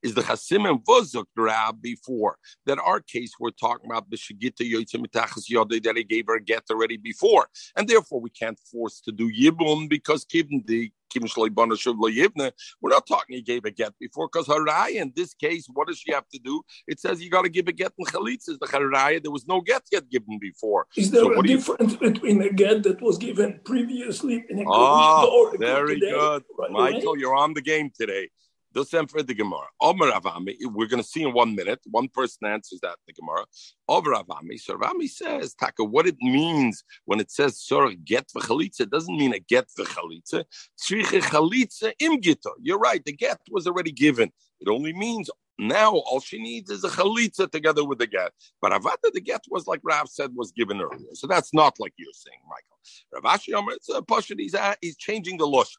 is 0.03 0.13
the 0.13 0.21
Chasimim 0.21 0.83
Vozuk 0.83 1.25
Rab 1.35 1.81
before. 1.81 2.37
That 2.65 2.79
our 2.79 2.99
case, 2.99 3.31
we're 3.39 3.51
talking 3.51 3.89
about 3.89 4.09
the 4.09 4.17
Shigita 4.17 4.61
Yoitzimitachas 4.61 5.49
Yodei 5.51 5.83
that 5.83 5.97
he 5.97 6.03
gave 6.03 6.27
her 6.27 6.35
a 6.35 6.41
get 6.41 6.63
already 6.71 6.97
before. 6.97 7.47
And 7.75 7.87
therefore, 7.87 8.21
we 8.21 8.29
can't 8.29 8.59
force 8.71 9.01
to 9.01 9.11
do 9.11 9.31
Yibum 9.31 9.89
because 9.89 10.25
given 10.25 10.63
the 10.65 10.91
we're 11.11 12.89
not 12.89 13.07
talking 13.07 13.35
he 13.35 13.41
gave 13.41 13.65
a 13.65 13.71
get 13.71 13.93
before 13.99 14.29
because 14.31 14.47
Harai 14.47 14.95
in 14.95 15.11
this 15.15 15.33
case, 15.33 15.67
what 15.73 15.87
does 15.87 15.97
she 15.97 16.11
have 16.13 16.27
to 16.29 16.39
do? 16.39 16.61
It 16.87 16.99
says 16.99 17.21
you 17.21 17.29
got 17.29 17.43
to 17.43 17.49
give 17.49 17.67
a 17.67 17.71
get 17.71 17.93
in 17.97 18.05
Chalitzes. 18.05 18.59
The 18.59 18.67
Harai, 18.67 19.21
there 19.21 19.31
was 19.31 19.47
no 19.47 19.61
get 19.61 19.83
yet 19.91 20.09
given 20.09 20.37
before. 20.39 20.87
Is 20.95 21.11
there 21.11 21.23
so 21.23 21.39
a 21.39 21.43
difference 21.43 21.93
you... 21.93 22.11
between 22.11 22.41
a 22.41 22.51
get 22.51 22.83
that 22.83 23.01
was 23.01 23.17
given 23.17 23.59
previously 23.65 24.43
ah, 24.43 24.51
in 24.51 24.59
a 24.59 24.63
oh, 24.67 25.55
very 25.57 25.99
good. 25.99 26.43
Right 26.57 26.71
Michael, 26.71 27.09
away? 27.09 27.19
you're 27.19 27.35
on 27.35 27.53
the 27.53 27.61
game 27.61 27.91
today. 27.97 28.29
The 28.71 28.85
same 28.85 29.07
for 29.07 29.23
the 29.23 29.33
Gemara. 29.33 29.65
Omer 29.81 30.11
Avami, 30.11 30.55
we're 30.61 30.87
going 30.87 31.01
to 31.01 31.07
see 31.07 31.23
in 31.23 31.33
one 31.33 31.55
minute. 31.55 31.79
One 31.89 32.07
person 32.07 32.47
answers 32.47 32.79
that 32.81 32.97
the 33.07 33.13
Gemara. 33.13 33.45
Over 33.87 34.11
Avami. 34.11 34.59
So 34.59 34.77
Avami 34.77 35.09
says, 35.09 35.55
Taka, 35.55 35.83
what 35.83 36.05
it 36.05 36.17
means 36.21 36.83
when 37.05 37.19
it 37.19 37.31
says 37.31 37.59
Surah 37.59 37.93
get 38.05 38.27
v'chalitza, 38.35 38.81
it 38.81 38.91
doesn't 38.91 39.17
mean 39.17 39.33
a 39.33 39.39
get 39.39 39.67
v'chalitza. 39.77 40.45
Tzriche 40.79 41.21
chalitza 41.21 41.93
im 41.99 42.21
gito. 42.21 42.51
You're 42.61 42.77
right, 42.77 43.03
the 43.03 43.13
get 43.13 43.39
was 43.49 43.65
already 43.65 43.91
given. 43.91 44.31
It 44.59 44.67
only 44.67 44.93
means 44.93 45.31
now 45.57 45.91
all 45.91 46.19
she 46.19 46.39
needs 46.39 46.69
is 46.69 46.83
a 46.83 46.89
chalitza 46.89 47.51
together 47.51 47.83
with 47.83 47.97
the 47.97 48.07
get. 48.07 48.33
But 48.61 48.71
Avada, 48.71 49.11
the 49.11 49.21
get 49.21 49.41
was 49.49 49.65
like 49.65 49.81
Rav 49.83 50.09
said 50.09 50.35
was 50.35 50.51
given 50.51 50.79
earlier. 50.79 51.09
So 51.13 51.25
that's 51.25 51.55
not 51.55 51.79
like 51.79 51.93
you're 51.97 52.13
saying, 52.13 52.39
Michael. 52.47 53.23
Rav 53.23 53.39
Ashi 53.39 53.53
Omer, 53.53 53.71
it's 53.71 53.89
a 53.89 54.01
Pashut, 54.01 54.39
he's, 54.39 54.53
uh, 54.53 54.75
he's 54.79 54.95
changing 54.95 55.37
the 55.39 55.47
losh. 55.47 55.75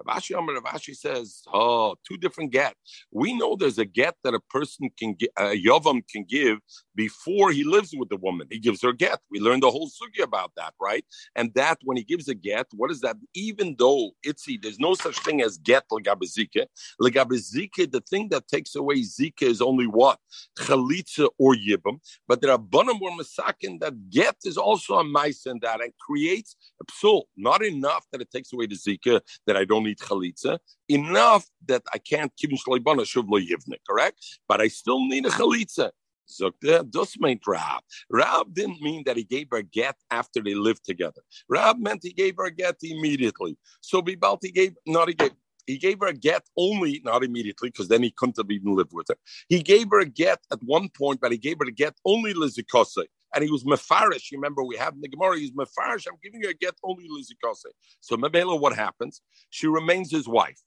Ravashi 0.00 0.36
Amar 0.36 0.56
Ravashi 0.56 0.94
says, 0.96 1.42
oh, 1.52 1.94
two 2.06 2.16
different 2.16 2.50
get. 2.52 2.74
We 3.12 3.36
know 3.36 3.56
there's 3.56 3.78
a 3.78 3.84
get 3.84 4.16
that 4.24 4.34
a 4.34 4.40
person 4.50 4.90
can 4.98 5.14
get, 5.14 5.30
a 5.38 5.56
yavam 5.56 6.02
can 6.08 6.24
give 6.28 6.58
before 6.94 7.52
he 7.52 7.64
lives 7.64 7.94
with 7.96 8.08
the 8.08 8.16
woman. 8.16 8.48
He 8.50 8.58
gives 8.58 8.82
her 8.82 8.92
get. 8.92 9.20
We 9.30 9.40
learned 9.40 9.62
the 9.62 9.70
whole 9.70 9.88
sugi 9.88 10.22
about 10.22 10.52
that, 10.56 10.74
right? 10.80 11.04
And 11.36 11.52
that 11.54 11.78
when 11.84 11.96
he 11.96 12.04
gives 12.04 12.28
a 12.28 12.34
get, 12.34 12.66
what 12.72 12.90
is 12.90 13.00
that? 13.00 13.16
Even 13.34 13.76
though 13.78 14.10
itzi, 14.26 14.60
there's 14.60 14.78
no 14.78 14.94
such 14.94 15.18
thing 15.20 15.42
as 15.42 15.58
get 15.58 15.84
legabezike. 15.90 16.66
Legabezike, 17.00 17.90
the 17.90 18.02
thing 18.08 18.28
that 18.30 18.48
takes 18.48 18.74
away 18.74 19.02
zika 19.02 19.42
is 19.42 19.60
only 19.60 19.86
what 19.86 20.18
chalitza 20.58 21.28
or 21.38 21.54
yibam. 21.54 21.98
But 22.26 22.40
there 22.40 22.50
are 22.50 22.58
bunam 22.58 23.00
or 23.00 23.10
masakin 23.12 23.80
that 23.80 24.10
get 24.10 24.36
is 24.44 24.56
also 24.56 24.98
a 24.98 25.04
mice 25.04 25.46
in 25.46 25.60
that 25.62 25.80
and 25.80 25.92
creates 26.00 26.56
a 26.80 26.84
psul. 26.84 27.22
Not 27.36 27.64
enough 27.64 28.06
that 28.12 28.20
it 28.20 28.30
takes 28.30 28.52
away 28.52 28.66
the 28.66 28.74
zika 28.74 29.20
that 29.46 29.56
I 29.56 29.64
don't 29.64 29.83
need 29.84 29.98
chalitza. 29.98 30.58
Enough 30.88 31.46
that 31.66 31.82
I 31.94 31.98
can't 31.98 32.32
keep 32.36 32.50
shleibana 32.50 33.02
shuv 33.02 33.28
yivne, 33.28 33.76
correct? 33.88 34.18
But 34.48 34.60
I 34.60 34.68
still 34.68 35.06
need 35.06 35.26
a 35.26 35.30
chalitza. 35.30 35.90
Zokte, 36.28 36.90
does 36.90 37.14
meant 37.20 37.42
Rab. 37.46 37.82
Rab 38.10 38.54
didn't 38.54 38.80
mean 38.80 39.02
that 39.06 39.16
he 39.16 39.24
gave 39.24 39.48
her 39.50 39.58
a 39.58 39.62
get 39.62 39.96
after 40.10 40.40
they 40.40 40.54
lived 40.54 40.84
together. 40.84 41.22
Rab 41.48 41.78
meant 41.78 42.00
he 42.02 42.12
gave 42.12 42.36
her 42.38 42.46
a 42.46 42.50
get 42.50 42.76
immediately. 42.82 43.58
So 43.80 44.02
Bibalt, 44.02 44.38
he 44.42 44.50
gave, 44.50 44.74
not 44.86 45.08
he 45.08 45.14
gave, 45.14 45.32
he 45.66 45.78
gave 45.78 46.00
her 46.00 46.08
a 46.08 46.14
get 46.14 46.42
only, 46.56 47.00
not 47.04 47.24
immediately, 47.24 47.70
because 47.70 47.88
then 47.88 48.02
he 48.02 48.10
couldn't 48.10 48.36
have 48.36 48.50
even 48.50 48.74
lived 48.74 48.92
with 48.92 49.06
her. 49.08 49.16
He 49.48 49.62
gave 49.62 49.88
her 49.90 50.00
a 50.00 50.06
get 50.06 50.40
at 50.52 50.62
one 50.62 50.88
point, 50.88 51.20
but 51.20 51.32
he 51.32 51.38
gave 51.38 51.58
her 51.58 51.66
a 51.66 51.72
get 51.72 51.94
only 52.04 52.34
lizikose. 52.34 53.04
And 53.34 53.44
he 53.44 53.50
was 53.50 53.64
mefarish. 53.64 54.32
Remember, 54.32 54.62
we 54.64 54.76
have 54.76 54.94
in 54.94 55.00
the 55.00 55.08
Gemara, 55.08 55.38
he's 55.38 55.52
mefarish. 55.52 56.06
I'm 56.06 56.18
giving 56.22 56.40
you 56.42 56.50
a 56.50 56.54
get 56.54 56.74
only 56.84 57.08
lizikose. 57.08 57.66
So 58.00 58.16
Mabela, 58.16 58.58
what 58.58 58.74
happens? 58.74 59.20
She 59.50 59.66
remains 59.66 60.10
his 60.10 60.28
wife. 60.28 60.60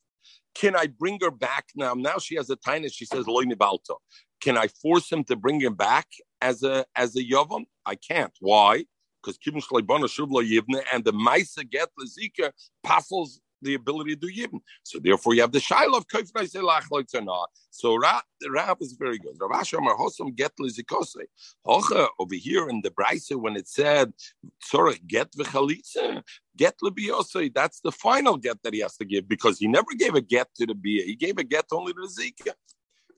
Can 0.55 0.75
I 0.75 0.87
bring 0.87 1.19
her 1.21 1.31
back 1.31 1.65
now? 1.75 1.93
Now 1.93 2.17
she 2.17 2.35
has 2.35 2.49
a 2.49 2.55
tinus. 2.55 2.93
She 2.93 3.05
says 3.05 3.27
loy 3.27 3.43
nibalto. 3.43 3.97
Can 4.41 4.57
I 4.57 4.67
force 4.67 5.11
him 5.11 5.23
to 5.25 5.35
bring 5.35 5.61
him 5.61 5.75
back 5.75 6.07
as 6.41 6.63
a 6.63 6.85
as 6.95 7.15
a 7.15 7.23
yavam? 7.23 7.65
I 7.85 7.95
can't. 7.95 8.33
Why? 8.39 8.85
Because 9.21 9.37
kibun 9.37 9.63
shleibana 9.63 10.05
shuvla 10.05 10.43
yivne 10.49 10.83
and 10.91 11.03
the 11.03 11.13
maisa 11.13 11.69
get 11.69 11.89
lezika 11.99 12.51
passes 12.83 13.39
the 13.67 13.75
ability 13.75 14.15
to 14.15 14.21
do 14.27 14.33
yibn. 14.33 14.61
So 14.83 14.99
therefore, 14.99 15.33
you 15.35 15.41
have 15.41 15.51
the 15.51 15.59
shaila 15.59 15.97
of 15.97 16.07
kaifnai 16.07 16.45
selach 16.53 16.85
or 16.91 17.21
not. 17.21 17.49
So 17.69 17.97
the 18.41 18.75
is 18.81 18.93
very 18.93 19.19
good. 19.19 19.35
Rav 19.39 19.51
Ashi 19.61 19.77
Hosam 20.01 20.35
get 20.35 20.51
lizikose. 20.59 21.23
Hocha 21.65 22.07
over 22.19 22.35
here 22.35 22.69
in 22.69 22.81
the 22.81 22.91
Brisa 22.91 23.35
when 23.35 23.55
it 23.55 23.67
said 23.67 24.13
sorry 24.61 24.99
get 25.05 25.31
v'chalitza 25.33 26.23
get 26.57 26.75
lebiyosei. 26.83 27.53
That's 27.53 27.79
the 27.81 27.91
final 27.91 28.37
get 28.37 28.63
that 28.63 28.73
he 28.73 28.79
has 28.79 28.97
to 28.97 29.05
give 29.05 29.27
because 29.27 29.59
he 29.59 29.67
never 29.67 29.93
gave 29.97 30.15
a 30.15 30.21
get 30.21 30.47
to 30.55 30.65
the 30.65 30.75
bia. 30.75 31.03
He 31.05 31.15
gave 31.15 31.37
a 31.37 31.43
get 31.43 31.65
only 31.71 31.93
to 31.93 32.01
the 32.01 32.21
zika. 32.21 32.53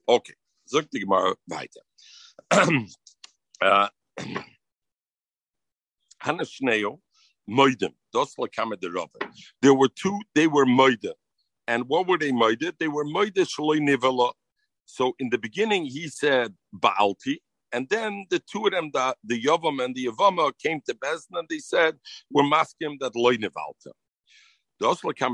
Okay. 0.08 0.34
Zog 0.68 0.88
die 0.90 1.00
Gemara 1.00 1.34
weiter. 1.48 1.80
Uh, 3.62 3.88
Hanna 6.18 6.44
Schneo, 6.44 7.00
There 8.12 9.74
were 9.74 9.88
two, 9.88 10.20
they 10.34 10.46
were 10.46 10.66
Moide. 10.66 11.12
And 11.66 11.88
what 11.88 12.06
were 12.06 12.18
they 12.18 12.32
Moide? 12.32 12.72
They 12.78 12.88
were 12.88 13.04
Moide 13.04 13.34
Shaloi 13.34 13.80
Nivela. 13.80 14.32
So 14.84 15.14
in 15.18 15.30
the 15.30 15.38
beginning, 15.38 15.86
he 15.86 16.08
said 16.08 16.54
Baalti, 16.74 17.38
and 17.72 17.88
then 17.88 18.26
the 18.30 18.40
two 18.40 18.66
of 18.66 18.72
them, 18.72 18.90
the, 18.92 19.14
the 19.22 19.40
Yavam 19.40 19.84
and 19.84 19.94
the 19.94 20.06
Yavama, 20.06 20.52
came 20.60 20.80
to 20.86 20.94
Bezdin 20.94 21.38
and 21.38 21.48
they 21.48 21.58
said, 21.58 21.96
We're 22.30 22.48
masking 22.48 22.98
that 23.00 23.12
Lakama 23.12 23.52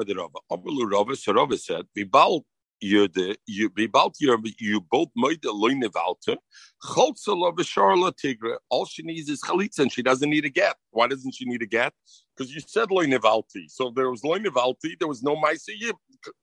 de 0.04 0.14
Rove. 0.14 0.32
Abalu 0.52 0.90
Rove, 0.90 1.18
so 1.18 1.32
Rove 1.32 1.58
said, 1.58 1.86
Vibal 1.96 2.42
you 2.80 3.08
the 3.08 3.36
you 3.46 3.70
about 3.78 4.14
your 4.20 4.38
you 4.58 4.80
both 4.80 5.08
made 5.16 5.40
the 5.42 5.50
loine 5.50 5.88
valta 5.90 6.36
cholzela 6.82 7.54
b'sharla 7.54 8.12
tigra 8.12 8.56
all 8.68 8.84
she 8.84 9.02
needs 9.02 9.28
is 9.28 9.40
chalitza 9.40 9.80
and 9.80 9.92
she 9.92 10.02
doesn't 10.02 10.30
need 10.30 10.44
a 10.44 10.50
get 10.50 10.76
why 10.90 11.06
doesn't 11.06 11.34
she 11.34 11.44
need 11.46 11.62
a 11.62 11.66
get 11.66 11.92
because 12.36 12.54
you 12.54 12.60
said 12.60 12.88
loine 12.88 13.20
valti 13.20 13.66
so 13.68 13.90
there 13.94 14.10
was 14.10 14.22
loine 14.22 14.52
valti 14.52 14.96
there 14.98 15.08
was 15.08 15.22
no 15.22 15.36
ma'isa 15.36 15.92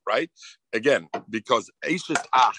right 0.08 0.30
again 0.74 1.08
because 1.30 1.70
eishes 1.86 2.24
ach 2.34 2.58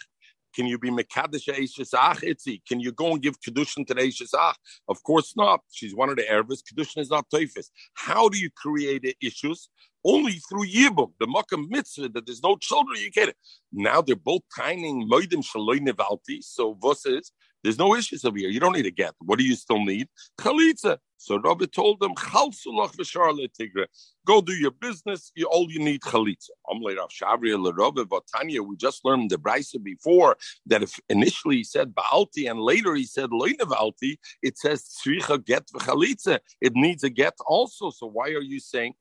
can 0.55 0.67
you 0.67 0.79
be 0.79 0.91
Mekadesh 0.91 1.49
Eishes 1.49 1.93
Ach 1.95 2.21
Itzi? 2.21 2.63
Can 2.67 2.79
you 2.79 2.93
go 2.93 3.13
and 3.13 3.21
give 3.21 3.41
Kedushin 3.41 3.87
to 3.89 3.95
Eishes 3.95 4.35
Ach? 4.35 4.57
Of 4.89 5.03
course 5.03 5.35
not. 5.37 5.61
She's 5.73 5.95
one 5.95 6.11
of 6.11 6.17
the 6.17 6.23
Ervis. 6.23 6.63
Kedushin 6.63 6.99
is 6.99 7.11
not 7.11 7.29
Teufis. 7.29 7.71
How 7.95 8.29
do 8.29 8.39
you 8.39 8.51
create 8.57 9.17
issues? 9.21 9.69
Only 10.05 10.35
through 10.49 10.67
Yibum, 10.67 11.13
the 11.19 11.27
Makam 11.27 11.69
Mitzvah, 11.71 12.11
that 12.11 12.27
there's 12.27 12.43
no 12.43 12.57
children, 12.57 13.01
you 13.01 13.11
get 13.11 13.31
it. 13.31 13.37
Now 13.73 14.01
they're 14.03 14.17
both 14.17 14.43
tiny 14.57 14.93
Moidim 14.93 15.43
Shaloi 15.45 15.81
Nevalti. 15.81 16.43
So, 16.43 16.75
Vos 16.75 17.07
is 17.07 17.33
there's 17.65 17.79
no 17.79 17.95
issues 17.97 18.25
over 18.25 18.39
here. 18.39 18.51
You 18.51 18.61
don't 18.61 18.75
need 18.75 18.87
a 18.87 18.91
get. 18.91 19.15
What 19.21 19.39
do 19.39 19.45
you 19.45 19.57
still 19.57 19.83
need? 19.83 20.09
Chalitza. 20.39 20.99
So 21.17 21.39
Rabbi 21.39 21.65
told 21.65 22.01
them, 22.01 22.13
Go 24.27 24.41
do 24.43 24.53
your 24.53 24.71
business. 24.71 25.33
You, 25.35 25.47
all 25.47 25.71
you 25.71 25.79
need 25.79 26.03
chalitza. 26.03 26.51
We 28.67 28.77
just 28.77 29.05
learned 29.05 29.31
the 29.31 29.39
brisa 29.39 29.83
before 29.83 30.37
that 30.67 30.83
if 30.83 31.01
initially 31.09 31.57
he 31.57 31.65
said 31.65 31.95
baalti 31.95 32.51
and 32.51 32.61
later 32.61 32.95
he 32.95 33.05
said 33.07 33.31
loinavalti, 33.31 34.19
it 34.43 34.59
says 34.59 34.85
tzricha 34.85 35.43
get 35.43 35.67
v'chalitza. 35.69 36.41
It 36.61 36.75
needs 36.75 37.03
a 37.03 37.11
get 37.11 37.35
also. 37.47 37.89
So 37.89 38.07
why 38.07 38.29
are 38.29 38.43
you 38.43 38.61
saying 38.61 38.93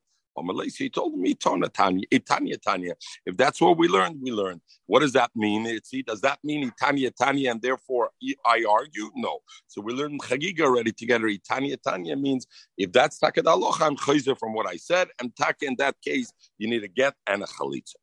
he 0.78 0.90
told 0.90 1.18
me 1.18 1.34
Tanya 1.34 1.70
eh, 2.12 2.20
Tanya 2.26 2.58
Tanya. 2.58 2.94
If 3.26 3.38
that's 3.38 3.62
what 3.62 3.78
we 3.78 3.88
learned, 3.88 4.20
we 4.22 4.32
learned. 4.32 4.62
What 4.86 5.00
does 5.02 5.14
that 5.14 5.32
mean? 5.36 5.66
It's, 5.66 5.92
does 6.06 6.22
that 6.22 6.40
mean 6.44 6.68
eh, 6.68 6.72
Tanya 6.80 7.12
Tanya 7.12 7.52
and 7.52 7.62
therefore 7.62 8.12
eh, 8.24 8.34
I 8.46 8.66
argue? 8.70 9.12
No. 9.16 9.40
So 9.68 9.82
we 9.82 9.94
learned 9.94 10.22
Chagiga 10.22 10.62
already 10.62 10.92
together. 10.92 11.30
Tanya 11.48 11.78
Tanya 11.78 12.16
means 12.16 12.48
if 12.78 12.92
that's 12.92 13.20
Takad 13.20 13.48
Allah, 13.48 13.74
I'm 13.82 13.96
chayzer 13.96 14.38
from 14.38 14.54
what 14.54 14.68
I 14.68 14.78
said, 14.78 15.08
and 15.20 15.36
Taka 15.36 15.66
in 15.66 15.76
that 15.78 15.96
case, 16.06 16.32
you 16.58 16.68
need 16.68 16.84
a 16.84 16.88
get 16.88 17.14
and 17.28 17.44
a 17.44 17.46
chalitza. 17.46 17.96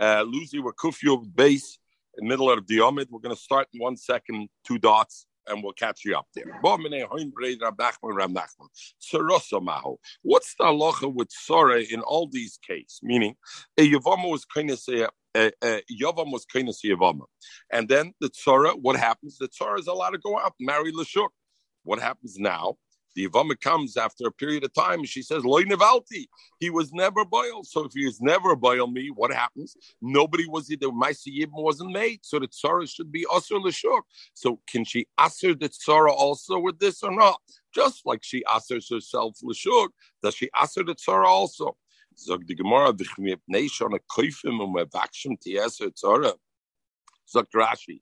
Uh, 0.00 0.22
Lucy, 0.22 0.58
we're 0.58 0.72
kufyu 0.72 1.34
base, 1.34 1.78
middle 2.18 2.50
of 2.50 2.66
the 2.66 2.78
Omid. 2.78 3.08
We're 3.10 3.20
going 3.20 3.34
to 3.34 3.40
start 3.40 3.68
in 3.72 3.80
one 3.80 3.96
second, 3.96 4.48
two 4.66 4.78
dots 4.78 5.26
and 5.46 5.62
we'll 5.62 5.72
catch 5.72 6.04
you 6.04 6.16
up 6.16 6.26
there. 6.34 6.58
What's 6.62 6.82
the 10.54 10.64
halacha 10.64 11.14
with 11.14 11.30
Sora 11.30 11.82
in 11.82 12.00
all 12.00 12.28
these 12.30 12.58
cases? 12.66 13.00
Meaning, 13.02 13.34
a 13.76 13.90
Yavama 13.90 14.30
was 14.30 14.44
kind 14.44 14.70
of 14.70 14.78
say, 14.78 15.06
Yavam 15.34 16.32
was 16.32 16.44
kind 16.44 16.68
of 16.68 16.76
Yavama. 16.84 17.24
And 17.72 17.88
then 17.88 18.12
the 18.20 18.30
Tzara, 18.30 18.74
what 18.80 18.96
happens? 18.96 19.38
The 19.38 19.48
Tzara 19.48 19.78
is 19.78 19.86
allowed 19.86 20.10
to 20.10 20.18
go 20.18 20.38
out 20.38 20.54
marry 20.60 20.92
Lashuk. 20.92 21.28
What 21.84 21.98
happens 21.98 22.38
now? 22.38 22.76
The 23.14 23.28
Yavama 23.28 23.60
comes 23.60 23.96
after 23.96 24.26
a 24.26 24.32
period 24.32 24.64
of 24.64 24.72
time. 24.72 25.00
And 25.00 25.08
she 25.08 25.22
says, 25.22 25.44
Loy 25.44 25.64
Nevalti. 25.64 26.26
He 26.58 26.70
was 26.70 26.92
never 26.92 27.24
boiled. 27.24 27.66
So 27.66 27.84
if 27.84 27.92
he 27.92 28.04
was 28.04 28.20
never 28.20 28.56
boiled 28.56 28.92
me, 28.92 29.10
what 29.10 29.32
happens? 29.32 29.76
Nobody 30.00 30.46
was 30.48 30.70
either 30.70 30.90
my 30.90 31.12
Yibim 31.12 31.50
wasn't 31.52 31.92
made. 31.92 32.20
So 32.22 32.38
the 32.38 32.48
Tzara 32.48 32.88
should 32.88 33.12
be 33.12 33.26
Asr 33.26 33.62
Lashuk. 33.62 34.02
So 34.34 34.60
can 34.68 34.84
she 34.84 35.06
Asr 35.18 35.58
the 35.58 35.68
Tzara 35.68 36.10
also 36.10 36.58
with 36.58 36.78
this 36.78 37.02
or 37.02 37.12
not? 37.12 37.40
Just 37.74 38.06
like 38.06 38.22
she 38.22 38.42
Asrs 38.44 38.88
herself 38.90 39.38
Lashuk, 39.44 39.88
does 40.22 40.34
she 40.34 40.48
Asr 40.54 40.86
the 40.86 40.94
Tzara 40.94 41.26
also? 41.26 41.76
Zog 42.18 42.46
the 42.46 42.54
Gemara, 42.54 42.92
V'chmipnei 42.92 43.68
shana 43.70 43.98
koifim 44.10 44.60
u'mevakshim 44.60 45.38
tiyesa 45.44 45.90
Tzara. 45.92 46.34
Sagt 47.24 47.54
Rashi, 47.54 48.00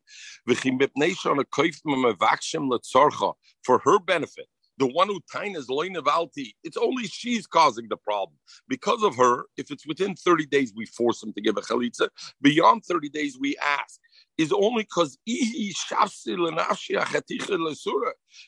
v'chimipneish 0.48 1.30
on 1.30 1.38
a 1.38 1.44
koifim 1.44 1.80
umevakshim 1.86 2.68
letzorcha 2.68 3.34
for 3.62 3.78
her 3.84 4.00
benefit 4.00 4.48
the 4.80 4.86
one 4.86 5.06
who 5.08 5.20
tainas 5.32 5.68
loinavalti, 5.68 6.54
it's 6.64 6.76
only 6.76 7.06
she's 7.06 7.46
causing 7.46 7.88
the 7.88 7.98
problem. 7.98 8.36
Because 8.66 9.04
of 9.04 9.14
her, 9.16 9.44
if 9.56 9.70
it's 9.70 9.86
within 9.86 10.16
30 10.16 10.46
days, 10.46 10.72
we 10.74 10.86
force 10.86 11.22
him 11.22 11.32
to 11.34 11.40
give 11.40 11.56
a 11.56 11.60
chalitza. 11.60 12.08
Beyond 12.42 12.84
30 12.84 13.10
days, 13.10 13.38
we 13.38 13.56
ask. 13.58 14.00
Is 14.38 14.52
only 14.52 14.84
because 14.84 15.18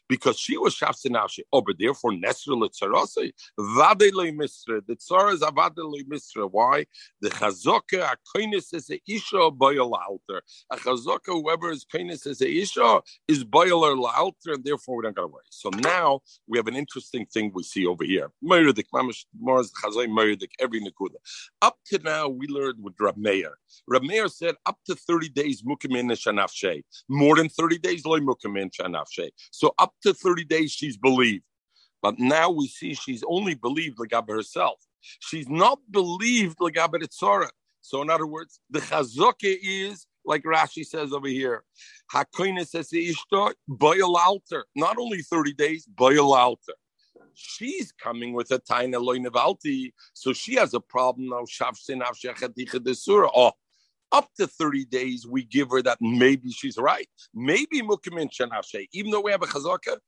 because 0.09 0.39
she 0.39 0.57
was 0.57 0.75
Shafsinashi. 0.75 1.41
Oh, 1.53 1.61
but 1.61 1.77
therefore, 1.79 2.13
Nesra 2.13 2.57
Litzarase, 2.61 3.33
Vadele 3.59 4.33
Misra. 4.33 4.81
The 4.87 4.97
Tsar 4.97 5.31
is 5.33 5.41
Avadele 5.41 6.03
Misra. 6.11 6.49
Why? 6.51 6.87
The 7.21 7.31
Chazoka, 7.31 8.13
a 8.13 8.17
Kainis 8.37 8.75
is 8.75 8.91
a 8.91 9.01
Isha 9.07 9.51
Boyal 9.51 9.93
Alter. 9.93 10.43
A 10.71 10.77
Chazoka, 10.77 11.27
whoever 11.27 11.71
is 11.71 11.85
Kainis 11.85 12.27
is 12.27 12.41
a 12.41 12.49
Isha, 12.49 13.03
is 13.29 13.45
Boyal 13.45 14.05
Alter, 14.17 14.53
and 14.53 14.65
therefore 14.65 14.97
we 14.97 15.03
don't 15.05 15.17
get 15.17 15.25
away. 15.25 15.43
So 15.51 15.71
now 15.71 16.21
we 16.47 16.59
have 16.59 16.67
an 16.67 16.77
interesting 16.77 17.27
thing 17.27 17.53
we 17.55 17.63
see 17.63 17.87
over 17.87 18.05
here. 18.05 18.31
Mars 18.43 19.73
every 20.61 20.81
Nakuda. 20.81 21.17
Up 21.61 21.77
to 21.87 21.99
now, 21.99 22.29
we 22.29 22.47
learned 22.47 22.83
with 22.83 22.95
Rab 22.99 23.17
Meir. 23.17 23.59
Said 24.29 24.55
up 24.67 24.79
to 24.87 24.95
30 24.95 25.29
days, 25.31 25.63
Mukamin 25.63 26.11
Shanafshe. 26.13 26.83
More 27.09 27.37
than 27.37 27.49
30 27.49 27.79
days, 27.79 28.05
Loy 28.05 28.21
Mukamin 28.21 28.71
Shanafshe. 28.71 29.31
So 29.51 29.72
up 29.79 29.95
to 30.03 30.15
30 30.15 30.45
days, 30.45 30.73
she's 30.73 30.97
believed. 30.97 31.45
But 32.03 32.19
now 32.19 32.51
we 32.51 32.67
see 32.67 32.95
she's 32.95 33.23
only 33.27 33.55
believed 33.55 33.99
Lagab 33.99 34.29
herself. 34.29 34.81
She's 35.21 35.49
not 35.49 35.79
believed 35.91 36.59
Lagab 36.59 36.95
Tzara. 36.95 37.51
So 37.81 38.03
in 38.03 38.11
other 38.11 38.27
words, 38.27 38.61
the 38.71 38.81
Chazoke 38.81 39.59
is, 39.63 40.07
like 40.25 40.45
Rashi 40.45 40.87
says 40.87 41.13
over 41.13 41.29
here, 41.29 41.65
Hakoine 42.13 42.67
says 42.67 42.93
Ishtar, 42.93 43.55
Boyal 43.69 44.17
Alter. 44.17 44.67
Not 44.77 44.99
only 44.99 45.23
30 45.23 45.53
days, 45.55 45.87
Boyal 45.87 46.33
Alter. 46.37 46.75
She's 47.35 47.93
coming 47.93 48.35
with 48.35 48.51
a 48.51 48.59
tiny 48.59 48.93
loinavalti, 48.93 49.93
so 50.13 50.33
she 50.33 50.55
has 50.57 50.75
a 50.75 50.81
problem 50.81 51.29
now. 51.29 51.45
Oh, 53.35 53.53
up 54.13 54.29
to 54.39 54.47
30 54.47 54.85
days, 54.87 55.27
we 55.27 55.45
give 55.45 55.71
her 55.71 55.83
that 55.83 55.99
maybe 56.01 56.51
she's 56.51 56.77
right. 56.77 57.09
Maybe 57.35 57.83
mukimin 57.83 58.31
shanafshe, 58.31 58.89
even 58.93 59.11
though 59.11 59.23
we 59.23 59.31
have 59.31 59.43
a 59.43 59.47
chazaka, 59.47 59.99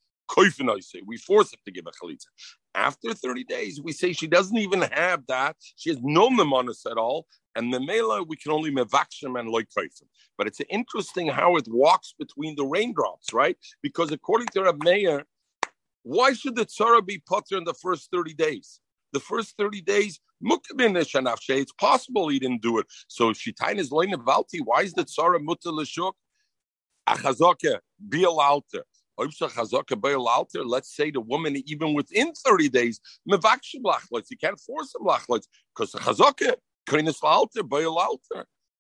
we 1.07 1.17
force 1.19 1.51
her 1.51 1.59
to 1.65 1.71
give 1.71 1.87
a 1.87 1.91
chalitza. 1.91 2.27
After 2.75 3.15
30 3.15 3.45
days, 3.45 3.81
we 3.83 3.93
say 3.93 4.13
she 4.13 4.27
doesn't 4.27 4.57
even 4.57 4.83
have 4.83 5.27
that. 5.29 5.57
She 5.77 5.91
has 5.91 5.99
no 6.03 6.29
memonis 6.29 6.91
at 6.91 6.97
all. 6.97 7.27
And 7.57 7.73
the 7.73 7.79
mela, 7.79 8.23
we 8.23 8.37
can 8.37 8.51
only 8.51 8.73
mevakshim 8.73 9.39
and 9.39 9.49
loy 9.49 9.63
But 10.37 10.49
it's 10.49 10.61
interesting 10.71 11.29
how 11.29 11.57
it 11.57 11.67
walks 11.69 12.15
between 12.19 12.57
the 12.57 12.65
raindrops, 12.65 13.33
right? 13.33 13.57
Because 13.83 14.11
according 14.11 14.49
to 14.49 14.63
Rab 14.63 14.83
Meir, 14.83 15.25
why 16.03 16.33
should 16.33 16.57
the 16.57 16.67
tzara 16.67 17.05
be 17.05 17.19
putter 17.19 17.57
in 17.57 17.65
the 17.65 17.75
first 17.75 18.11
30 18.11 18.35
days? 18.35 18.81
The 19.15 19.21
first 19.21 19.57
30 19.57 19.81
days, 19.83 20.21
it's 20.43 21.73
possible 21.73 22.29
he 22.29 22.39
didn't 22.41 22.63
do 22.63 22.79
it. 22.79 22.87
So 23.09 23.31
if 23.31 23.39
Shitain 23.39 23.79
is 23.79 23.91
loin 23.93 24.13
valti, 24.25 24.59
why 24.59 24.83
is 24.83 24.93
the 24.93 25.05
tzara 25.05 25.41
mutter 25.43 25.71
l'shuk? 25.71 26.13
Achazoke, 27.09 27.79
be 28.09 28.27
alter. 28.27 28.85
Let's 29.17 30.97
say 30.97 31.11
the 31.13 31.21
woman, 31.21 31.63
even 31.65 31.95
within 31.95 32.33
30 32.33 32.69
days, 32.69 33.01
you 33.25 33.39
can't 33.39 34.61
force 34.61 34.93
him 34.95 35.07
because 35.07 35.93
the 35.93 35.99
chazoke, 36.01 36.57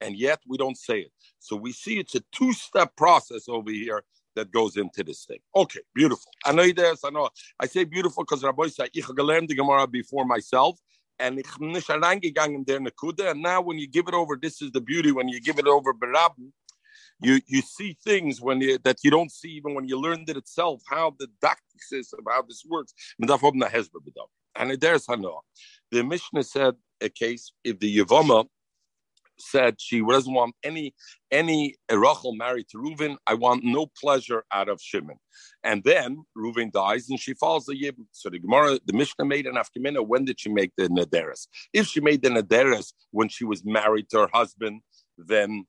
and 0.00 0.16
yet 0.16 0.40
we 0.48 0.56
don't 0.58 0.76
say 0.76 1.00
it. 1.02 1.12
So 1.38 1.54
we 1.54 1.70
see 1.72 1.98
it's 2.00 2.16
a 2.16 2.22
two 2.32 2.52
step 2.52 2.96
process 2.96 3.48
over 3.48 3.70
here 3.70 4.02
that 4.34 4.50
goes 4.52 4.76
into 4.76 5.02
this 5.04 5.24
thing. 5.24 5.38
Okay, 5.54 5.80
beautiful. 5.94 6.30
I 6.44 6.52
know 6.52 6.70
this. 6.70 7.04
I 7.04 7.10
know. 7.10 7.28
I 7.60 7.66
say 7.66 7.84
beautiful 7.84 8.24
because 8.24 8.42
Rabbi 8.42 8.68
said 8.68 8.90
ich 8.94 9.04
gelernt 9.06 9.48
the 9.48 9.54
Gemara 9.54 9.86
before 9.86 10.24
myself, 10.24 10.78
and 11.18 11.38
ich 11.38 11.58
nicht 11.58 11.88
reingegangen 11.88 12.64
der 12.66 12.80
Nekuda. 12.80 13.30
And 13.30 13.42
now 13.42 13.60
when 13.60 13.78
you 13.78 13.88
give 13.88 14.08
it 14.08 14.14
over, 14.14 14.36
this 14.40 14.60
is 14.62 14.70
the 14.72 14.80
beauty. 14.80 15.12
When 15.12 15.28
you 15.28 15.40
give 15.40 15.58
it 15.58 15.66
over 15.66 15.92
Berabin, 15.94 16.52
you 17.20 17.40
you 17.46 17.62
see 17.62 17.96
things 18.04 18.40
when 18.40 18.60
you 18.60 18.78
that 18.84 18.98
you 19.02 19.10
don't 19.10 19.30
see 19.30 19.50
even 19.50 19.74
when 19.74 19.86
you 19.88 20.00
learned 20.00 20.28
it 20.28 20.36
itself. 20.36 20.82
How 20.88 21.14
the 21.18 21.28
tactics 21.40 21.92
is 21.92 22.12
of 22.12 22.20
how 22.28 22.42
this 22.42 22.64
works. 22.68 22.92
And 24.56 24.80
there's 24.80 25.06
Hanoah. 25.06 25.40
The 25.90 26.04
Mishnah 26.04 26.44
said 26.44 26.74
a 27.00 27.08
case 27.08 27.52
if 27.64 27.78
the 27.78 27.98
Yavama 27.98 28.46
said 29.38 29.80
she 29.80 30.00
doesn't 30.00 30.32
want 30.32 30.54
any 30.62 30.94
any 31.30 31.74
Rachel 31.90 32.34
married 32.34 32.66
to 32.70 32.78
Reuven. 32.78 33.16
I 33.26 33.34
want 33.34 33.64
no 33.64 33.86
pleasure 34.00 34.44
out 34.52 34.68
of 34.68 34.80
Shimon. 34.80 35.16
And 35.62 35.82
then 35.84 36.24
Reuven 36.36 36.70
dies 36.70 37.08
and 37.08 37.18
she 37.18 37.34
falls 37.34 37.66
the 37.66 37.74
Yibn. 37.74 38.06
So 38.12 38.30
the 38.30 38.38
Gemara, 38.38 38.78
the 38.84 38.92
Mishnah 38.92 39.24
made 39.24 39.46
an 39.46 39.54
afkamina. 39.54 40.06
When 40.06 40.24
did 40.24 40.40
she 40.40 40.50
make 40.50 40.72
the 40.76 40.88
Nederes? 40.88 41.48
If 41.72 41.86
she 41.86 42.00
made 42.00 42.22
the 42.22 42.30
Nederes 42.30 42.92
when 43.10 43.28
she 43.28 43.44
was 43.44 43.64
married 43.64 44.08
to 44.10 44.20
her 44.20 44.30
husband, 44.32 44.82
then 45.18 45.64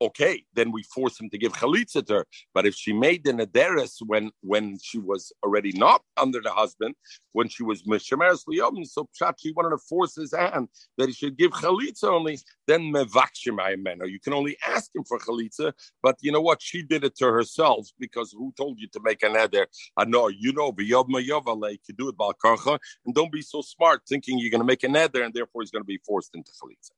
okay, 0.00 0.44
then 0.54 0.72
we 0.72 0.82
force 0.82 1.20
him 1.20 1.30
to 1.30 1.38
give 1.38 1.52
chalitza 1.52 2.06
to 2.06 2.14
her. 2.14 2.26
But 2.54 2.66
if 2.66 2.74
she 2.74 2.92
made 2.92 3.24
the 3.24 3.32
nederes 3.32 3.96
when 4.06 4.30
when 4.42 4.78
she 4.82 4.98
was 4.98 5.32
already 5.44 5.72
not 5.72 6.02
under 6.16 6.40
the 6.40 6.50
husband, 6.50 6.94
when 7.32 7.48
she 7.48 7.62
was 7.62 7.82
mishemeres 7.82 8.44
liyom, 8.48 8.86
so 8.86 9.08
pshat 9.20 9.34
she 9.38 9.52
wanted 9.52 9.70
to 9.70 9.78
force 9.78 10.14
his 10.14 10.34
hand 10.34 10.68
that 10.96 11.08
he 11.08 11.14
should 11.14 11.36
give 11.36 11.52
chalitza 11.52 12.04
only, 12.04 12.38
then 12.66 12.92
mevakshim 12.92 13.58
or 14.00 14.06
you 14.06 14.20
can 14.20 14.32
only 14.32 14.56
ask 14.66 14.94
him 14.94 15.04
for 15.04 15.18
chalitza. 15.18 15.72
But 16.02 16.16
you 16.20 16.32
know 16.32 16.40
what? 16.40 16.62
She 16.62 16.82
did 16.82 17.04
it 17.04 17.16
to 17.16 17.26
herself 17.26 17.88
because 17.98 18.32
who 18.32 18.52
told 18.56 18.78
you 18.80 18.88
to 18.92 19.00
make 19.02 19.22
an 19.22 19.34
neder? 19.34 19.66
I 19.96 20.04
know 20.04 20.28
you 20.28 20.52
know 20.52 20.72
b'yov 20.72 21.08
mayovale 21.08 21.78
you 21.88 21.94
do 21.94 22.08
it 22.08 22.16
balkarcha, 22.16 22.78
and 23.04 23.14
don't 23.14 23.32
be 23.32 23.42
so 23.42 23.62
smart 23.62 24.02
thinking 24.08 24.38
you're 24.38 24.50
going 24.50 24.60
to 24.60 24.66
make 24.66 24.84
a 24.84 24.88
neder 24.88 25.24
and 25.24 25.34
therefore 25.34 25.62
he's 25.62 25.70
going 25.70 25.82
to 25.82 25.86
be 25.86 26.00
forced 26.06 26.34
into 26.34 26.52
chalitza. 26.52 26.92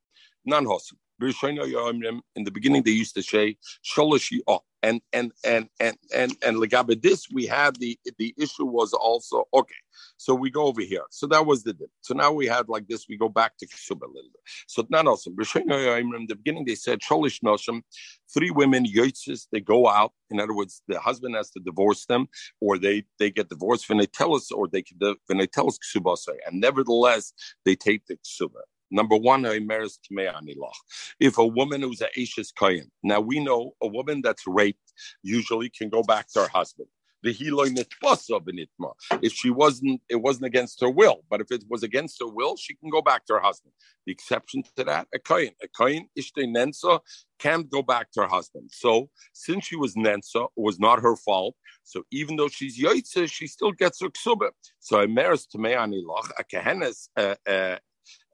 Non 0.44 0.64
hosim. 0.64 0.96
In 1.22 2.44
the 2.44 2.50
beginning, 2.50 2.82
they 2.82 2.90
used 2.90 3.14
to 3.14 3.22
say 3.22 3.56
sholoshi 3.84 4.40
oh, 4.46 4.60
and 4.82 5.00
and 5.12 5.32
and 5.44 5.68
and 5.78 5.96
and 6.14 6.36
and 6.42 6.56
legabe 6.56 7.00
this 7.02 7.28
we 7.32 7.46
had 7.46 7.76
the 7.76 7.98
the 8.18 8.34
issue 8.38 8.64
was 8.64 8.92
also 8.92 9.44
okay. 9.52 9.74
So 10.16 10.34
we 10.34 10.50
go 10.50 10.64
over 10.64 10.80
here. 10.80 11.04
So 11.10 11.26
that 11.28 11.44
was 11.44 11.62
the 11.62 11.72
dip. 11.72 11.90
So 12.00 12.14
now 12.14 12.32
we 12.32 12.46
had 12.46 12.68
like 12.68 12.86
this. 12.88 13.06
We 13.08 13.16
go 13.16 13.28
back 13.28 13.56
to 13.58 13.66
Ksuba 13.66 14.02
a 14.02 14.06
little 14.06 14.30
bit. 14.32 14.42
So 14.66 14.86
not 14.88 15.06
also 15.06 15.30
in 15.30 15.36
the 15.36 16.36
beginning 16.36 16.64
they 16.64 16.74
said 16.74 17.00
sholish 17.00 17.40
noshim, 17.42 17.82
three 18.32 18.50
women 18.50 18.84
yotzes 18.86 19.46
they 19.52 19.60
go 19.60 19.88
out. 19.88 20.12
In 20.30 20.40
other 20.40 20.54
words, 20.54 20.82
the 20.88 21.00
husband 21.00 21.34
has 21.36 21.50
to 21.50 21.60
divorce 21.60 22.06
them, 22.06 22.28
or 22.60 22.78
they 22.78 23.04
they 23.18 23.30
get 23.30 23.48
divorced 23.48 23.88
when 23.88 23.98
they 23.98 24.06
tell 24.06 24.34
us, 24.34 24.50
or 24.50 24.68
they 24.68 24.84
when 25.26 25.38
they 25.38 25.46
tell 25.46 25.68
us 25.68 25.78
ksuba 25.78 26.16
and 26.46 26.60
nevertheless 26.60 27.32
they 27.64 27.74
take 27.74 28.06
the 28.06 28.16
ksuba. 28.16 28.62
Number 28.90 29.16
one, 29.16 29.42
marished 29.42 30.08
meaniloch. 30.12 30.72
if 31.20 31.38
a 31.38 31.46
woman 31.46 31.82
who's 31.82 32.00
a 32.00 32.08
Ashes 32.20 32.52
Kayan, 32.52 32.90
now 33.02 33.20
we 33.20 33.40
know 33.40 33.72
a 33.80 33.86
woman 33.86 34.20
that's 34.22 34.46
raped 34.46 34.92
usually 35.22 35.70
can 35.70 35.88
go 35.88 36.02
back 36.02 36.26
to 36.32 36.40
her 36.40 36.48
husband. 36.48 36.88
The 37.22 38.96
If 39.22 39.32
she 39.34 39.50
wasn't, 39.50 40.00
it 40.08 40.16
wasn't 40.16 40.46
against 40.46 40.80
her 40.80 40.88
will. 40.88 41.22
But 41.28 41.42
if 41.42 41.50
it 41.50 41.64
was 41.68 41.82
against 41.82 42.18
her 42.20 42.28
will, 42.28 42.56
she 42.56 42.74
can 42.74 42.88
go 42.88 43.02
back 43.02 43.26
to 43.26 43.34
her 43.34 43.40
husband. 43.40 43.74
The 44.06 44.12
exception 44.12 44.62
to 44.76 44.84
that, 44.84 45.06
a 45.14 45.18
kain, 45.18 45.50
a 45.62 45.68
kain 45.68 46.08
ishte 46.18 46.46
nensa 46.46 47.00
can't 47.38 47.68
go 47.68 47.82
back 47.82 48.10
to 48.12 48.22
her 48.22 48.26
husband. 48.26 48.70
So 48.72 49.10
since 49.34 49.66
she 49.66 49.76
was 49.76 49.94
nensa, 49.96 50.44
it 50.44 50.50
was 50.56 50.80
not 50.80 51.02
her 51.02 51.14
fault. 51.14 51.56
So 51.84 52.04
even 52.10 52.36
though 52.36 52.48
she's 52.48 52.78
yoitze, 52.78 53.30
she 53.30 53.46
still 53.46 53.72
gets 53.72 54.00
her 54.00 54.08
ksuba. 54.08 54.50
So 54.78 55.00
a 55.00 55.06
meres 55.06 55.46
to 55.48 55.58
me 55.58 55.72
anilach, 55.72 56.30
a 56.38 56.44
kehenes, 56.44 57.10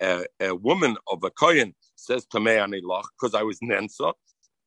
a, 0.00 0.24
a 0.40 0.54
woman 0.54 0.96
of 1.10 1.24
a 1.24 1.30
kohen 1.30 1.74
says 1.94 2.26
Tamei 2.26 2.58
Anilach 2.58 3.04
because 3.18 3.34
I 3.34 3.42
was 3.42 3.58
Nensa, 3.60 4.12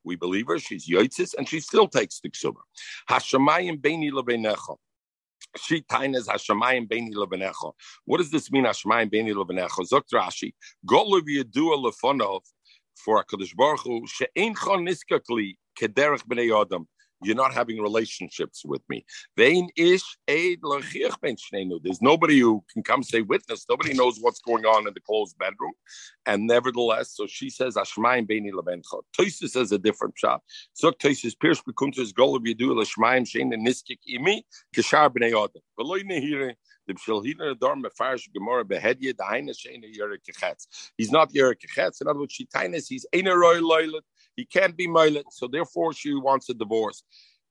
we 0.04 0.16
believe 0.16 0.48
her, 0.48 0.60
she's 0.60 0.88
Yoitzis, 0.88 1.36
and 1.38 1.48
she 1.48 1.60
still 1.60 1.88
takes 1.88 2.20
the 2.22 2.30
Ksuba. 2.30 2.62
Hashemayim 3.10 3.82
Beini 3.82 4.12
Lebenecha. 4.12 4.76
She 5.58 5.82
tainas 5.82 6.28
Hashemayim 6.28 6.88
Beini 6.88 7.14
Lebenecha. 7.14 7.74
What 8.06 8.18
does 8.18 8.32
this 8.32 8.52
mean, 8.52 8.66
Hashemayim 8.66 9.12
Beini 9.12 9.34
Lebenecha? 9.34 9.88
Zokt 9.88 10.14
Rashi, 10.14 10.54
Golu 10.86 11.22
Yedua 11.22 11.92
Lefonov 11.92 12.42
for 12.96 13.24
HaKadosh 13.24 13.56
Baruch 13.56 13.82
Hu, 13.82 14.06
She'ein 14.08 14.56
Chon 14.56 14.86
Niskakli 14.86 15.56
Kederech 15.80 16.24
B'nei 16.26 16.60
Adam 16.60 16.88
you're 17.22 17.36
not 17.36 17.54
having 17.54 17.82
relationships 17.82 18.64
with 18.66 18.82
me. 18.90 19.06
There's 19.36 19.62
nobody 22.02 22.40
who 22.40 22.64
can 22.72 22.84
come 22.84 23.04
say 23.04 23.22
witness. 23.22 23.66
Nobody 23.70 23.94
knows 23.94 24.20
what's 24.20 24.40
going 24.40 24.66
on 24.66 24.88
in 24.88 24.94
the 24.94 25.02
closed 25.02 25.38
bedroom. 25.38 25.74
And 26.26 26.48
nevertheless, 26.48 27.16
so 27.16 27.28
she 27.28 27.50
says, 27.50 27.76
Ashmaim 27.76 28.28
Beini 28.30 28.52
Lebencha. 28.52 29.02
Toysis 29.18 29.50
says 29.52 29.72
a 29.72 29.78
different 29.78 30.16
shot. 30.18 30.42
So 30.74 30.92
Toysis 30.92 31.34
Pierce 31.40 31.62
Bekuntas 31.62 32.12
Golub 32.14 32.46
Yedu 32.46 32.74
Lashmaim 32.74 33.28
Shane 33.28 33.52
Niskik 33.52 34.00
Imi 34.10 34.44
Kishar 34.76 35.10
Bnei 35.10 35.34
Odom. 35.34 35.62
Veloy 35.80 36.04
Nehire. 36.04 36.56
He's 36.92 37.08
not 41.12 41.32
Yerikechetz. 41.32 42.02
In 42.02 42.08
other 42.08 42.20
words, 42.20 42.34
Shitainis, 42.36 42.88
he's 42.90 43.06
Einer 43.14 43.38
Roy 43.38 43.60
Loylet. 43.60 44.02
He 44.40 44.46
can't 44.46 44.78
be 44.78 44.88
Moilet, 44.88 45.26
so 45.32 45.48
therefore 45.48 45.92
she 45.92 46.14
wants 46.14 46.48
a 46.50 46.54
divorce. 46.54 47.04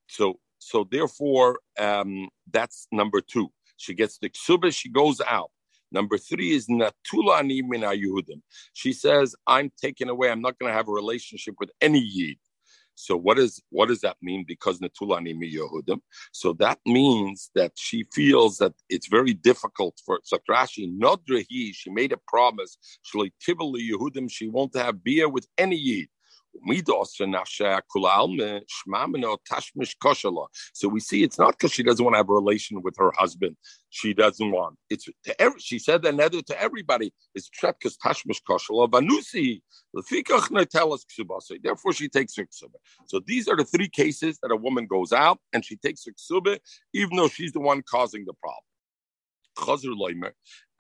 So, 0.06 0.40
so 0.58 0.88
therefore, 0.90 1.60
um, 1.78 2.30
that's 2.50 2.88
number 2.90 3.20
two. 3.20 3.48
She 3.76 3.92
gets 3.92 4.16
the 4.16 4.30
ksuba, 4.30 4.72
she 4.72 4.88
goes 4.88 5.20
out. 5.20 5.50
Number 5.92 6.16
three 6.16 6.52
is 6.52 6.66
Natula 6.66 7.42
Nimina 7.42 7.92
Yehudim. 8.02 8.40
She 8.72 8.94
says, 8.94 9.36
I'm 9.46 9.70
taken 9.78 10.08
away. 10.08 10.30
I'm 10.30 10.40
not 10.40 10.58
going 10.58 10.70
to 10.70 10.76
have 10.76 10.88
a 10.88 10.92
relationship 10.92 11.56
with 11.60 11.70
any 11.82 12.00
Yid. 12.00 12.38
So 12.94 13.16
what 13.16 13.38
is 13.38 13.62
what 13.68 13.88
does 13.88 14.00
that 14.00 14.16
mean? 14.22 14.46
Because 14.48 14.80
Netulani 14.80 15.34
Yehudim. 15.34 16.00
So 16.32 16.54
that 16.54 16.78
means 16.86 17.50
that 17.54 17.72
she 17.76 18.04
feels 18.14 18.56
that 18.58 18.72
it's 18.88 19.08
very 19.08 19.34
difficult 19.34 20.00
for 20.06 20.20
Sakrashi. 20.20 20.98
Nodrahi, 20.98 21.74
she 21.74 21.90
made 21.90 22.12
a 22.12 22.18
promise. 22.26 22.78
Yehudim, 23.14 24.30
she 24.30 24.48
won't 24.48 24.74
have 24.74 25.04
beer 25.04 25.28
with 25.28 25.46
any 25.58 25.76
Yid. 25.76 26.08
So 30.72 30.88
we 30.88 31.00
see 31.00 31.22
it's 31.22 31.38
not 31.38 31.52
because 31.52 31.72
she 31.72 31.82
doesn't 31.82 32.04
want 32.04 32.14
to 32.14 32.18
have 32.18 32.28
a 32.28 32.32
relation 32.32 32.82
with 32.82 32.94
her 32.98 33.12
husband. 33.16 33.56
She 33.90 34.12
doesn't 34.12 34.50
want. 34.50 34.76
It's 34.90 35.04
to 35.24 35.40
every, 35.40 35.60
she 35.60 35.78
said 35.78 36.02
that 36.02 36.14
nether 36.14 36.42
to 36.42 36.60
everybody. 36.60 37.12
It's 37.34 37.48
because 37.48 37.96
tashmish 38.04 38.42
koshala 38.48 38.88
banusi. 38.88 39.60
Therefore, 41.62 41.92
she 41.92 42.08
takes 42.08 42.36
her. 42.36 42.46
So 43.06 43.20
these 43.26 43.48
are 43.48 43.56
the 43.56 43.64
three 43.64 43.88
cases 43.88 44.38
that 44.42 44.50
a 44.50 44.56
woman 44.56 44.86
goes 44.86 45.12
out 45.12 45.38
and 45.52 45.64
she 45.64 45.76
takes 45.76 46.04
her 46.06 46.12
even 46.92 47.16
though 47.16 47.28
she's 47.28 47.52
the 47.52 47.60
one 47.60 47.82
causing 47.88 48.24
the 48.26 48.34
problem. 48.34 48.67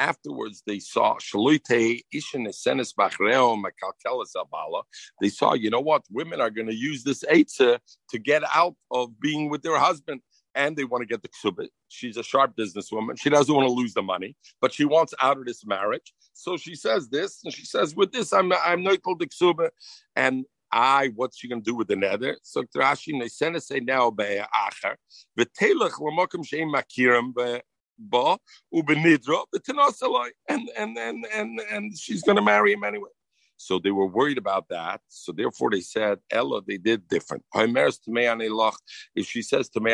Afterwards, 0.00 0.62
they 0.66 0.78
saw 0.78 1.16
They 5.20 5.28
saw, 5.28 5.54
you 5.54 5.70
know 5.70 5.80
what? 5.80 6.02
Women 6.10 6.40
are 6.40 6.50
going 6.50 6.68
to 6.68 6.74
use 6.74 7.02
this 7.02 7.24
eitzah 7.24 7.78
to 8.10 8.18
get 8.18 8.42
out 8.54 8.76
of 8.90 9.20
being 9.20 9.50
with 9.50 9.62
their 9.62 9.78
husband. 9.78 10.20
And 10.54 10.76
they 10.76 10.84
want 10.84 11.02
to 11.02 11.06
get 11.06 11.22
the 11.22 11.28
ksubit. 11.28 11.68
She's 11.88 12.16
a 12.16 12.22
sharp 12.22 12.56
businesswoman. 12.56 13.20
She 13.20 13.30
doesn't 13.30 13.54
want 13.54 13.68
to 13.68 13.72
lose 13.72 13.94
the 13.94 14.02
money, 14.02 14.34
but 14.60 14.72
she 14.72 14.84
wants 14.84 15.14
out 15.20 15.38
of 15.38 15.44
this 15.44 15.64
marriage. 15.64 16.12
So 16.32 16.56
she 16.56 16.74
says 16.74 17.08
this, 17.08 17.40
and 17.44 17.52
she 17.52 17.64
says, 17.64 17.94
"With 17.94 18.12
this, 18.12 18.32
I'm 18.32 18.52
I'm 18.52 18.82
noikel 18.82 19.18
the 19.18 19.26
ksubit." 19.26 19.70
And 20.16 20.46
I, 20.72 21.12
what's 21.14 21.38
she 21.38 21.48
going 21.48 21.62
to 21.62 21.70
do 21.70 21.76
with 21.76 21.88
the 21.88 21.96
nether? 21.96 22.38
So 22.42 22.62
Rashi, 22.76 23.18
they 23.20 23.28
send 23.28 23.56
us 23.56 23.68
say 23.68 23.80
now 23.80 24.10
be 24.10 24.24
acher. 24.24 24.96
V'telech 25.38 25.98
l'mokim 26.00 26.44
sheim 26.44 26.74
makirim 26.74 27.32
ba 27.98 28.38
ubenidra 28.72 29.44
and 30.48 30.70
and 30.76 30.98
and 30.98 31.26
and 31.34 31.60
and 31.70 31.98
she's 31.98 32.22
going 32.22 32.36
to 32.36 32.42
marry 32.42 32.72
him 32.72 32.84
anyway. 32.84 33.10
So 33.58 33.80
they 33.80 33.90
were 33.90 34.06
worried 34.06 34.38
about 34.38 34.68
that. 34.68 35.00
So 35.08 35.32
therefore 35.32 35.70
they 35.70 35.80
said, 35.80 36.20
Ella, 36.30 36.62
they 36.66 36.78
did 36.78 37.08
different. 37.08 37.44
If 37.54 39.26
she 39.26 39.42
says 39.42 39.68
to 39.70 39.80
me, 39.80 39.92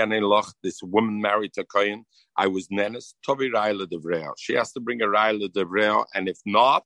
this 0.62 0.82
woman 0.82 1.20
married 1.20 1.54
to 1.54 1.64
Kain, 1.64 2.04
I 2.36 2.46
was 2.46 2.68
nenes, 2.68 3.14
Tovi 3.26 3.50
Raila 3.50 3.86
Devrea. 3.86 4.32
She 4.36 4.52
has 4.54 4.70
to 4.72 4.80
bring 4.80 5.00
a 5.00 5.06
Raila 5.06 5.48
Devrea, 5.48 6.04
and 6.14 6.28
if 6.28 6.38
not, 6.44 6.84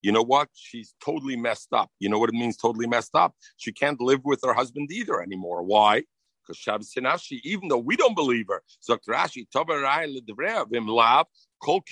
you 0.00 0.12
know 0.12 0.22
what? 0.22 0.48
She's 0.54 0.94
totally 1.04 1.36
messed 1.36 1.72
up. 1.72 1.90
You 1.98 2.08
know 2.08 2.18
what 2.18 2.30
it 2.30 2.34
means 2.36 2.56
totally 2.56 2.86
messed 2.86 3.14
up? 3.14 3.34
She 3.56 3.72
can't 3.72 4.00
live 4.00 4.20
with 4.24 4.40
her 4.44 4.54
husband 4.54 4.90
either 4.90 5.20
anymore. 5.20 5.62
Why? 5.62 6.04
Because 6.48 6.58
Shabbos 6.58 6.92
Sinashi, 6.92 7.40
even 7.44 7.68
though 7.68 7.78
we 7.78 7.96
don't 7.96 8.14
believe 8.14 8.46
her, 8.48 8.62
Zok 8.88 9.00
Rashi, 9.08 9.46
Lav, 10.86 11.26
Kol 11.62 11.82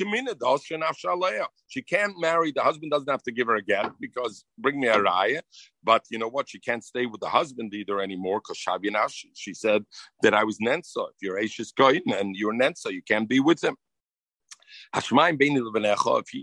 She 1.69 1.83
can't 1.83 2.21
marry, 2.21 2.53
the 2.53 2.62
husband 2.62 2.92
doesn't 2.92 3.11
have 3.11 3.23
to 3.25 3.33
give 3.33 3.49
her 3.49 3.57
a 3.57 3.62
get 3.62 3.90
because 4.01 4.45
bring 4.59 4.81
me 4.81 4.88
a 4.88 4.99
raya. 4.99 5.40
But 5.85 6.05
you 6.11 6.19
know 6.19 6.29
what? 6.29 6.49
She 6.49 6.59
can't 6.59 6.83
stay 6.83 7.07
with 7.07 7.21
the 7.21 7.29
husband 7.29 7.75
either 7.75 8.01
anymore 8.01 8.40
because 8.40 8.57
Shabbos 8.57 8.88
Shavinashi. 8.90 9.31
She 9.35 9.53
said 9.55 9.85
that 10.23 10.35
I 10.35 10.45
was 10.45 10.59
Nensa. 10.59 11.09
If 11.11 11.16
you're 11.21 11.38
Ashes 11.38 11.73
Goyin 11.79 12.19
and 12.19 12.35
you're 12.37 12.55
Nensa, 12.55 12.90
you 12.92 13.03
can't 13.03 13.29
be 13.29 13.40
with 13.40 13.62
him. 13.62 13.77
If, 14.95 15.12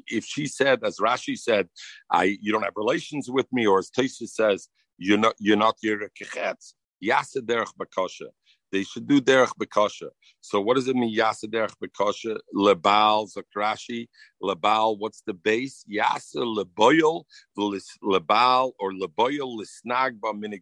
if 0.08 0.26
she 0.26 0.48
said, 0.48 0.84
as 0.84 0.98
Rashi 0.98 1.38
said, 1.38 1.70
I 2.12 2.38
you 2.42 2.52
don't 2.52 2.64
have 2.64 2.74
relations 2.76 3.30
with 3.30 3.48
me, 3.52 3.68
or 3.68 3.80
as 3.80 3.90
Taisa 3.90 4.28
says, 4.28 4.70
you're 4.98 5.18
not 5.18 5.36
you're 5.40 5.58
not 5.58 5.76
your 5.82 6.10
kechetz, 6.20 6.74
Yasa 7.04 7.42
derech 7.42 7.74
bakosha. 7.80 8.28
They 8.72 8.84
should 8.84 9.08
do 9.08 9.22
derech 9.22 9.52
bakosha. 9.60 10.10
So 10.42 10.62
what 10.62 10.76
does 10.76 10.88
it 10.88 10.96
mean? 10.96 11.16
Yasa 11.16 11.46
derech 11.46 11.76
bakosha. 11.84 12.38
Lebal 12.56 13.30
zakrashi. 13.34 14.08
Lebal. 14.42 14.98
What's 15.00 15.22
the 15.26 15.34
base? 15.34 15.86
Yasa 15.92 16.38
leboyel 16.38 17.24
lebal 17.58 18.72
or 18.80 18.92
leboyel 18.94 19.60
lisnag 19.60 20.20
ba 20.20 20.34
minig 20.34 20.62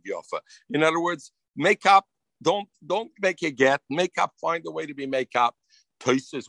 In 0.74 0.84
other 0.84 1.00
words, 1.00 1.32
make 1.56 1.86
up. 1.86 2.06
Don't 2.42 2.68
don't 2.86 3.12
make 3.22 3.44
a 3.44 3.52
get. 3.52 3.82
Make 3.90 4.18
up. 4.18 4.34
Find 4.42 4.64
a 4.66 4.72
way 4.72 4.86
to 4.88 4.96
be 4.96 5.06
make 5.06 5.36
up. 5.36 5.56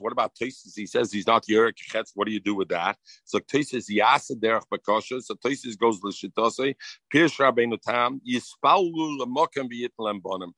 What 0.00 0.12
about 0.12 0.34
Toises? 0.34 0.74
He 0.74 0.86
says 0.86 1.12
he's 1.12 1.26
not 1.26 1.44
Yerek 1.46 1.74
Chetz. 1.76 2.12
What 2.14 2.26
do 2.26 2.32
you 2.32 2.40
do 2.40 2.54
with 2.54 2.68
that? 2.68 2.96
So 3.24 3.38
Toises 3.38 3.88
Yasa 3.90 4.32
Derech 4.32 4.64
Bakosha. 4.72 5.22
So 5.22 5.34
Toises 5.34 5.76
goes 5.76 6.02
L'Shitose. 6.02 6.74
Pirsh 7.12 7.38
Rabbeinu 7.38 7.80
Tam. 7.80 8.20
Yispallu 8.28 9.18
L'Mokem 9.18 9.68
V'Yitlam 9.70 10.20
Bonim. 10.20 10.52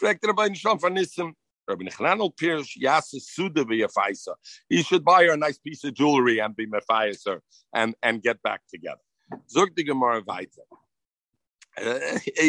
Fragt 0.00 0.20
Rabbeinu 0.22 0.56
Shalom 0.56 0.78
von. 0.78 1.34
Rabbi 1.68 1.84
Nechanel 1.84 2.34
Pirsh 2.34 2.76
Yasa 2.82 3.20
Suda 3.20 3.64
V'Yafaisa. 3.64 4.34
He 4.68 4.82
should 4.82 5.04
buy 5.04 5.24
her 5.24 5.32
a 5.32 5.36
nice 5.36 5.58
piece 5.58 5.84
of 5.84 5.94
jewelry 5.94 6.38
and 6.38 6.56
be 6.56 6.66
Mefaisa 6.66 7.40
and, 7.74 7.94
and 8.02 8.22
get 8.22 8.42
back 8.42 8.62
together. 8.68 9.00
Zog 9.48 9.70
weiter. 10.26 10.62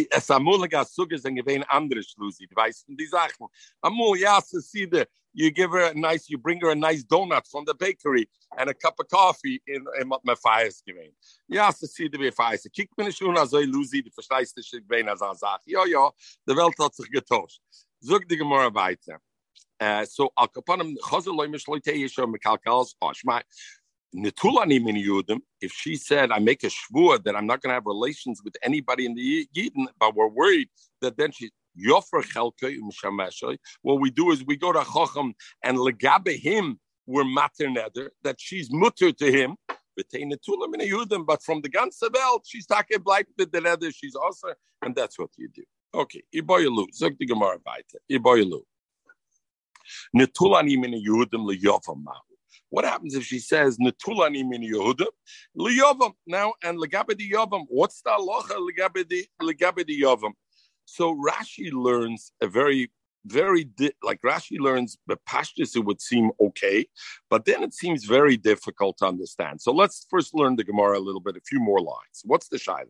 Es 0.09 0.29
amul 0.29 0.67
gasuges 0.67 1.25
and 1.25 1.37
gewein 1.37 1.63
andere 1.63 2.03
Schlusi. 2.03 2.47
Du 2.47 2.55
weißt 2.55 2.85
die 2.89 3.07
Sachen. 3.07 3.47
Amul, 3.81 4.17
ja, 4.17 4.41
sie 4.41 4.87
you 5.33 5.51
give 5.51 5.71
her 5.71 5.91
a 5.91 5.93
nice, 5.93 6.29
you 6.29 6.37
bring 6.37 6.59
her 6.61 6.71
a 6.71 6.75
nice 6.75 7.03
donut 7.03 7.49
from 7.49 7.65
the 7.65 7.73
bakery 7.73 8.27
and 8.57 8.69
a 8.69 8.73
cup 8.73 8.95
of 8.99 9.07
coffee 9.07 9.61
in 9.67 9.85
in 9.99 10.11
my 10.23 10.35
fires 10.35 10.83
giving. 10.85 11.11
Ja, 11.47 11.71
so 11.71 11.87
see 11.87 12.07
the 12.07 12.17
way 12.17 12.31
fires. 12.31 12.67
Kick 12.73 12.89
mir 12.97 13.11
schon 13.11 13.37
also 13.37 13.59
Lucy, 13.59 14.01
die 14.01 14.11
verstehst 14.11 14.57
du 14.57 14.61
sich 14.61 14.83
wenn 14.87 15.07
er 15.07 15.17
sagt. 15.17 15.67
Ja, 15.67 15.85
ja, 15.85 16.11
the 16.45 16.55
welt 16.55 16.77
hat 16.79 16.95
sich 16.95 17.09
getauscht. 17.09 17.61
Zog 17.99 18.27
die 18.27 18.37
Gemara 18.37 18.73
weiter. 18.73 19.19
Uh, 19.79 20.05
so 20.05 20.29
al 20.37 20.47
kapanem 20.47 20.95
chazel 20.97 21.35
loy 21.35 21.47
mishloite 21.47 21.91
yesho 21.91 22.27
mekalkals 22.27 22.93
pashma 23.01 23.41
netulani 24.15 24.83
min 24.83 24.95
yudim. 24.95 25.39
If 25.61 25.71
she 25.73 25.95
said, 25.95 26.31
"I 26.31 26.39
make 26.39 26.63
a 26.63 26.67
shvur 26.67 27.23
that 27.23 27.35
I'm 27.35 27.47
not 27.47 27.61
going 27.61 27.69
to 27.71 27.75
have 27.75 27.85
relations 27.85 28.41
with 28.43 28.55
anybody 28.63 29.05
in 29.05 29.15
the 29.15 29.47
Yidden," 29.55 29.87
but 29.99 30.15
we're 30.15 30.27
worried 30.27 30.69
that 31.01 31.17
then 31.17 31.31
she 31.31 31.51
Yofer 31.77 32.23
Chelke 32.23 32.77
um 32.77 32.89
Mshameshay. 32.91 33.57
What 33.81 34.01
we 34.01 34.11
do 34.11 34.31
is 34.31 34.45
we 34.45 34.57
go 34.57 34.71
to 34.73 34.83
Chacham 34.83 35.33
and 35.63 35.77
legabe 35.77 36.37
him 36.37 36.79
we're 37.05 37.23
mater 37.23 37.67
neder 37.67 38.09
that 38.23 38.39
she's 38.39 38.69
mutter 38.71 39.11
to 39.11 39.31
him. 39.31 39.55
But 39.95 40.07
from 41.43 41.61
the 41.61 41.69
ganze 41.69 42.39
she's 42.45 42.65
talking 42.65 42.99
bleibt 42.99 43.25
with 43.37 43.51
the 43.51 43.59
neder. 43.59 43.91
She's 43.93 44.15
also, 44.15 44.49
and 44.81 44.95
that's 44.95 45.19
what 45.19 45.29
you 45.37 45.49
do. 45.49 45.63
Okay, 45.93 46.23
Iboyalu. 46.33 46.87
Sag 46.93 47.19
die 47.19 47.25
Gemara 47.25 47.57
weiter. 47.65 47.99
Iboyalu. 48.09 48.61
Netulani 50.15 50.79
min 50.79 50.93
Yehudim 50.93 51.45
leyovam 51.45 52.03
mahu. 52.03 52.30
What 52.71 52.85
happens 52.85 53.15
if 53.15 53.25
she 53.25 53.39
says 53.39 53.77
Netulani 53.77 54.47
min 54.47 54.63
Yehudim 54.63 55.07
leyovam 55.57 56.13
now 56.25 56.53
and 56.63 56.79
legabedi 56.79 57.29
yovam? 57.29 57.65
What's 57.67 58.01
the 58.01 58.11
halacha 58.11 58.57
legabedi 58.57 59.25
legabedi 59.41 59.99
yovam? 60.01 60.31
So 60.85 61.13
Rashi 61.13 61.71
learns 61.73 62.31
a 62.41 62.47
very 62.47 62.89
very 63.25 63.65
di- 63.65 63.91
like 64.03 64.21
Rashi 64.21 64.59
learns 64.59 64.97
the 65.07 65.17
pashtus 65.29 65.75
it 65.75 65.85
would 65.85 66.01
seem 66.01 66.31
okay, 66.39 66.85
but 67.29 67.45
then 67.45 67.63
it 67.63 67.73
seems 67.73 68.05
very 68.05 68.37
difficult 68.37 68.97
to 68.97 69.07
understand. 69.07 69.61
So 69.61 69.71
let's 69.71 70.07
first 70.09 70.33
learn 70.33 70.55
the 70.55 70.63
Gemara 70.63 70.97
a 70.97 71.01
little 71.01 71.21
bit, 71.21 71.37
a 71.37 71.41
few 71.41 71.59
more 71.59 71.79
lines. 71.79 72.21
What's 72.23 72.47
the 72.47 72.57
shaila? 72.57 72.85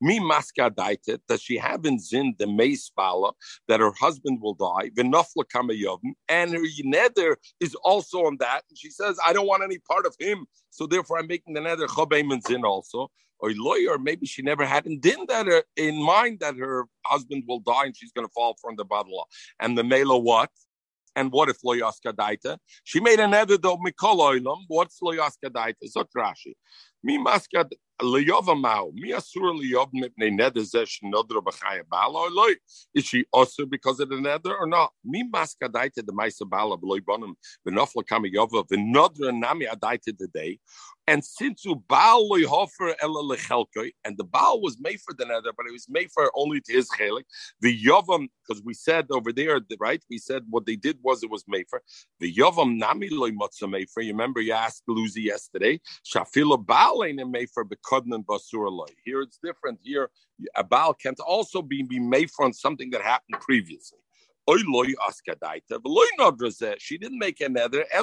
Me 0.00 0.18
maska 0.18 0.70
daitet, 0.70 1.20
does 1.28 1.42
she 1.42 1.56
have 1.56 1.84
in 1.84 1.98
zin 1.98 2.34
the 2.38 2.46
meispala 2.46 3.32
that 3.68 3.80
her 3.80 3.92
husband 3.98 4.40
will 4.40 4.54
die, 4.54 4.90
v'nafla 4.90 5.44
kamayovim, 5.44 6.12
and 6.28 6.52
her 6.52 6.60
neder 6.84 7.36
is 7.60 7.74
also 7.76 8.26
on 8.26 8.36
that. 8.40 8.62
And 8.68 8.78
she 8.78 8.90
says, 8.90 9.18
I 9.24 9.32
don't 9.32 9.46
want 9.46 9.62
any 9.62 9.78
part 9.78 10.06
of 10.06 10.16
him, 10.18 10.46
so 10.70 10.86
therefore 10.86 11.18
I'm 11.18 11.26
making 11.26 11.54
the 11.54 11.60
neder 11.60 11.86
chobeim 11.86 12.32
and 12.32 12.42
zin 12.42 12.64
also 12.64 13.10
or 13.38 13.52
lawyer, 13.52 13.98
maybe 13.98 14.26
she 14.26 14.42
never 14.42 14.64
had 14.64 14.86
in 14.86 15.00
din 15.00 15.24
that 15.28 15.46
her, 15.46 15.62
in 15.76 16.02
mind 16.02 16.40
that 16.40 16.56
her 16.56 16.84
husband 17.04 17.44
will 17.46 17.60
die 17.60 17.86
and 17.86 17.96
she's 17.96 18.12
going 18.12 18.26
to 18.26 18.32
fall 18.32 18.56
from 18.60 18.76
the 18.76 18.84
battle. 18.84 19.28
And 19.60 19.76
the 19.76 19.84
mela 19.84 20.18
what? 20.18 20.50
And 21.14 21.32
what 21.32 21.48
if 21.48 21.64
lo 21.64 21.74
yaskadaita? 21.74 22.58
She 22.84 23.00
made 23.00 23.20
an 23.20 23.32
edit 23.32 23.64
of 23.64 23.78
mikol 23.78 24.18
oilam. 24.18 24.64
What's 24.68 25.00
lo 25.00 25.12
yaskadaita? 25.12 25.90
Zot 25.96 26.08
Rashi. 26.16 26.54
Mi 27.02 27.18
maskad 27.18 27.70
liyova 28.02 28.60
mao. 28.60 28.90
Mi 28.94 29.12
asur 29.12 29.54
liyov 29.54 29.90
mipnei 29.92 30.30
neder 30.30 30.64
zesh 30.64 31.02
nodro 31.02 31.40
b'chaya 31.42 31.82
bala 31.88 32.28
loy. 32.30 32.54
Is 32.94 33.04
she 33.04 33.24
also 33.32 33.66
because 33.66 34.00
of 34.00 34.08
the 34.08 34.20
nether 34.20 34.56
or 34.56 34.66
not? 34.66 34.92
Mi 35.04 35.22
maskadaita 35.24 36.04
the 36.06 36.12
maisa 36.12 36.48
bala 36.48 36.76
b'loy 36.76 37.00
bonim 37.00 37.34
v'nofla 37.66 38.06
kami 38.06 38.30
yova 38.30 38.64
v'nodra 38.64 39.36
nami 39.38 39.66
adaita 39.66 40.16
today. 40.16 40.58
And 41.08 41.24
since 41.24 41.64
Baal 41.88 42.28
hofer 42.46 42.88
and 43.00 44.18
the 44.18 44.24
Baal 44.24 44.60
was 44.60 44.76
made 44.80 45.00
for 45.00 45.14
the 45.16 45.24
nether, 45.24 45.52
but 45.56 45.66
it 45.68 45.72
was 45.72 45.86
made 45.88 46.10
for 46.10 46.32
only 46.34 46.60
to 46.62 46.72
his 46.72 46.88
chelik. 46.98 47.22
The 47.60 47.84
Yovam, 47.84 48.26
because 48.42 48.62
we 48.64 48.74
said 48.74 49.06
over 49.12 49.32
there, 49.32 49.60
right? 49.78 50.02
We 50.10 50.18
said 50.18 50.42
what 50.50 50.66
they 50.66 50.74
did 50.74 50.98
was 51.02 51.22
it 51.22 51.30
was 51.30 51.44
made 51.46 51.66
for 51.70 51.80
the 52.18 52.34
Yovam 52.34 52.76
nami 52.78 53.08
loy 53.10 53.30
motza 53.30 53.70
made 53.70 53.88
for. 53.88 54.02
You 54.02 54.12
remember 54.12 54.40
you 54.40 54.52
asked 54.52 54.82
Luzi 54.88 55.24
yesterday. 55.24 55.80
Shafila 56.04 56.64
Baal 56.64 56.85
for 57.52 57.64
Here 59.04 59.20
it's 59.22 59.38
different. 59.42 59.80
Here 59.82 60.04
uh, 60.04 60.08
a 60.54 60.64
Baal 60.64 60.94
can't 60.94 61.20
also 61.20 61.62
be, 61.62 61.82
be 61.82 61.98
made 61.98 62.30
from 62.30 62.52
something 62.52 62.90
that 62.90 63.02
happened 63.02 63.40
previously. 63.40 63.98
She 66.78 66.98
didn't 66.98 67.18
make 67.18 67.40
another. 67.40 67.84
Uh, 67.92 68.02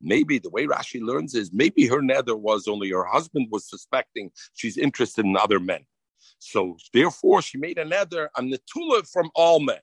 maybe 0.00 0.38
the 0.38 0.50
way 0.50 0.66
Rashi 0.66 1.00
learns 1.00 1.34
is 1.34 1.52
maybe 1.52 1.86
her 1.86 2.02
nether 2.02 2.36
was 2.36 2.66
only 2.66 2.90
her 2.90 3.04
husband 3.04 3.46
was 3.50 3.68
suspecting 3.68 4.30
she's 4.54 4.76
interested 4.76 5.24
in 5.24 5.36
other 5.36 5.60
men. 5.60 5.86
So 6.40 6.76
therefore, 6.92 7.42
she 7.42 7.58
made 7.58 7.78
a 7.78 7.84
nether, 7.84 8.30
a 8.36 8.42
netula 8.42 9.08
from 9.08 9.30
all 9.36 9.60
men. 9.60 9.78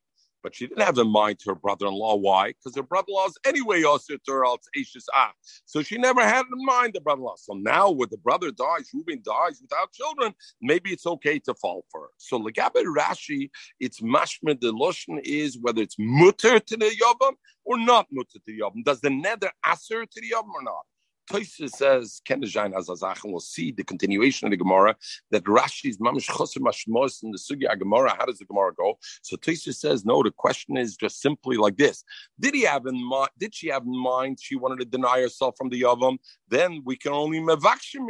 But 0.46 0.54
she 0.54 0.68
didn't 0.68 0.84
have 0.84 1.00
in 1.00 1.08
mind 1.08 1.40
her 1.48 1.56
brother-in-law. 1.56 2.18
Why? 2.18 2.50
Because 2.50 2.76
her 2.76 2.84
brother-in-law 2.84 3.26
is 3.30 3.38
anyway 3.48 3.82
also 3.82 4.14
to 4.14 4.32
her 4.32 4.46
Ashes 4.46 5.08
Ah. 5.12 5.32
So 5.66 5.82
she 5.82 5.98
never 5.98 6.22
had 6.22 6.46
in 6.46 6.64
mind 6.64 6.94
the 6.94 7.02
brother-in-law. 7.02 7.38
So 7.38 7.54
now 7.54 7.90
when 7.90 8.10
the 8.12 8.20
brother 8.20 8.52
dies, 8.52 8.92
Reuben 8.94 9.24
dies 9.26 9.60
without 9.60 9.92
children, 9.92 10.36
maybe 10.62 10.92
it's 10.92 11.08
okay 11.08 11.40
to 11.40 11.56
fall 11.56 11.84
for 11.92 12.02
her. 12.02 12.08
So 12.18 12.40
Legabe 12.40 12.84
Rashi, 12.96 13.50
it's 13.80 14.02
mashma 14.02 14.62
the 14.62 14.72
lotion 14.72 15.20
is 15.24 15.58
whether 15.60 15.82
it's 15.82 15.96
mutter 15.98 16.60
to 16.60 16.78
the 16.78 16.92
yavam 16.92 17.34
or 17.64 17.80
not 17.80 18.06
mutter 18.12 18.30
to 18.34 18.42
the 18.46 18.60
yavam. 18.60 18.84
Does 18.84 19.02
the 19.02 19.10
nether 19.10 19.52
aser 19.66 20.06
to 20.06 20.22
the 20.22 20.30
yavam 20.30 20.54
or 20.54 20.62
not? 20.62 20.86
Toysa 21.30 21.70
says, 21.70 22.22
Kenajain 22.28 22.74
Azazach, 22.74 23.24
and 23.24 23.34
we'll 23.34 23.40
see 23.40 23.72
the 23.72 23.84
continuation 23.84 24.48
of 24.48 24.52
the 24.52 24.58
Gemara 24.58 24.96
that 25.32 25.44
Rashi's 25.46 25.98
mamish 25.98 26.28
choser 26.28 26.60
mashmos 26.60 27.24
in 27.24 27.32
the 27.32 27.38
Sugya 27.38 27.78
Gemara. 27.78 28.16
How 28.18 28.26
does 28.26 28.40
the 28.40 28.46
Gemara 28.46 28.74
go? 28.74 28.98
So 29.22 29.36
Toysa 29.38 29.74
says, 29.74 30.06
no, 30.06 30.24
the 30.24 30.32
question 30.32 30.78
is 30.78 30.96
just 30.96 31.22
simply 31.22 31.58
like 31.58 31.78
this. 31.78 32.04
Did 32.40 32.54
he 32.54 32.64
have 32.64 32.86
in 32.86 33.04
mind, 33.04 33.30
did 33.40 33.56
she 33.56 33.68
have 33.70 33.84
in 33.84 33.98
mind 33.98 34.40
she 34.42 34.56
wanted 34.56 34.80
to 34.80 34.86
deny 34.86 35.22
herself 35.22 35.56
from 35.58 35.70
the 35.70 35.82
Yavam? 35.82 36.18
Then 36.48 36.82
we 36.86 36.96
can 36.96 37.14
only 37.14 37.40
mevakshim 37.40 38.06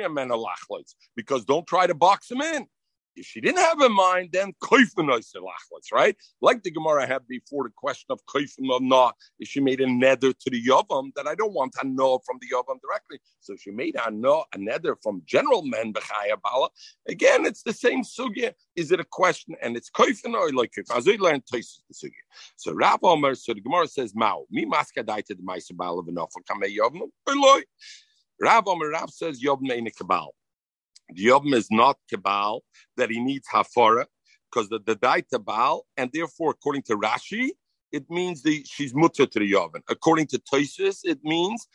because 1.15 1.45
don't 1.45 1.67
try 1.67 1.87
to 1.87 1.95
box 1.95 2.29
him 2.29 2.41
in. 2.41 2.67
If 3.15 3.25
she 3.25 3.39
didn't 3.39 3.59
have 3.59 3.79
in 3.81 3.93
mind, 3.93 4.29
then 4.33 4.53
right? 5.93 6.15
Like 6.41 6.63
the 6.63 6.71
Gemara 6.71 7.07
had 7.07 7.27
before 7.27 7.63
the 7.63 7.73
question 7.75 8.07
of 8.09 8.19
koifim 8.25 8.69
or 8.69 9.13
if 9.39 9.47
she 9.47 9.59
made 9.59 9.79
a 9.79 9.87
nether 9.87 10.33
to 10.33 10.49
the 10.49 10.61
Yavam, 10.61 11.13
that 11.15 11.27
I 11.27 11.35
don't 11.35 11.53
want 11.53 11.73
to 11.79 11.87
know 11.87 12.19
from 12.25 12.39
the 12.41 12.47
Yavam 12.53 12.79
directly. 12.81 13.19
So 13.39 13.55
she 13.55 13.71
made 13.71 13.95
a, 13.95 14.11
no, 14.11 14.43
a 14.53 14.57
nether 14.57 14.97
from 15.01 15.21
general 15.25 15.63
men, 15.63 15.93
Bala. 15.93 16.69
Again, 17.07 17.45
it's 17.45 17.63
the 17.63 17.73
same 17.73 18.03
sugya. 18.03 18.53
Is 18.75 18.91
it 18.91 18.99
a 18.99 19.05
question? 19.05 19.55
And 19.61 19.77
it's 19.77 19.89
koifin 19.89 20.33
or 20.33 20.51
like 20.51 20.73
if 20.77 20.91
I 20.91 20.99
learned 21.17 21.43
the 21.49 21.59
sugya. 21.93 22.11
So 22.57 22.73
Rav 22.73 22.99
Omer, 23.03 23.35
so 23.35 23.53
the 23.53 23.61
Gemara 23.61 23.87
says, 23.87 24.13
Mao, 24.13 24.45
mi 24.51 24.65
maskadaita 24.65 25.27
the 25.27 25.35
Maisa 25.35 25.75
Bala 25.75 26.03
v'nofel 26.03 26.43
kamei 26.49 26.75
Yavam, 26.75 27.09
Rav 28.41 28.67
Omer, 28.67 28.89
Rav 28.89 29.09
says, 29.09 29.41
Yavam 29.41 29.71
ain't 29.71 29.87
a 29.87 29.91
Kabal. 29.91 30.31
The 31.09 31.21
Yom 31.21 31.53
is 31.53 31.67
not 31.71 31.97
Kabal, 32.11 32.61
that 32.97 33.09
he 33.09 33.19
needs 33.19 33.47
Hafara, 33.53 34.05
because 34.51 34.69
the, 34.69 34.79
the 34.85 34.95
Daita 34.95 35.43
Baal, 35.43 35.85
and 35.97 36.09
therefore, 36.13 36.51
according 36.51 36.83
to 36.83 36.97
Rashi, 36.97 37.51
it 37.91 38.09
means 38.09 38.41
the 38.41 38.63
she's 38.67 38.93
mutter 38.93 39.25
to 39.25 39.39
the 39.39 39.51
Yavin. 39.51 39.81
According 39.89 40.27
to 40.27 40.39
Toisus, 40.39 40.99
it 41.03 41.19
means 41.23 41.67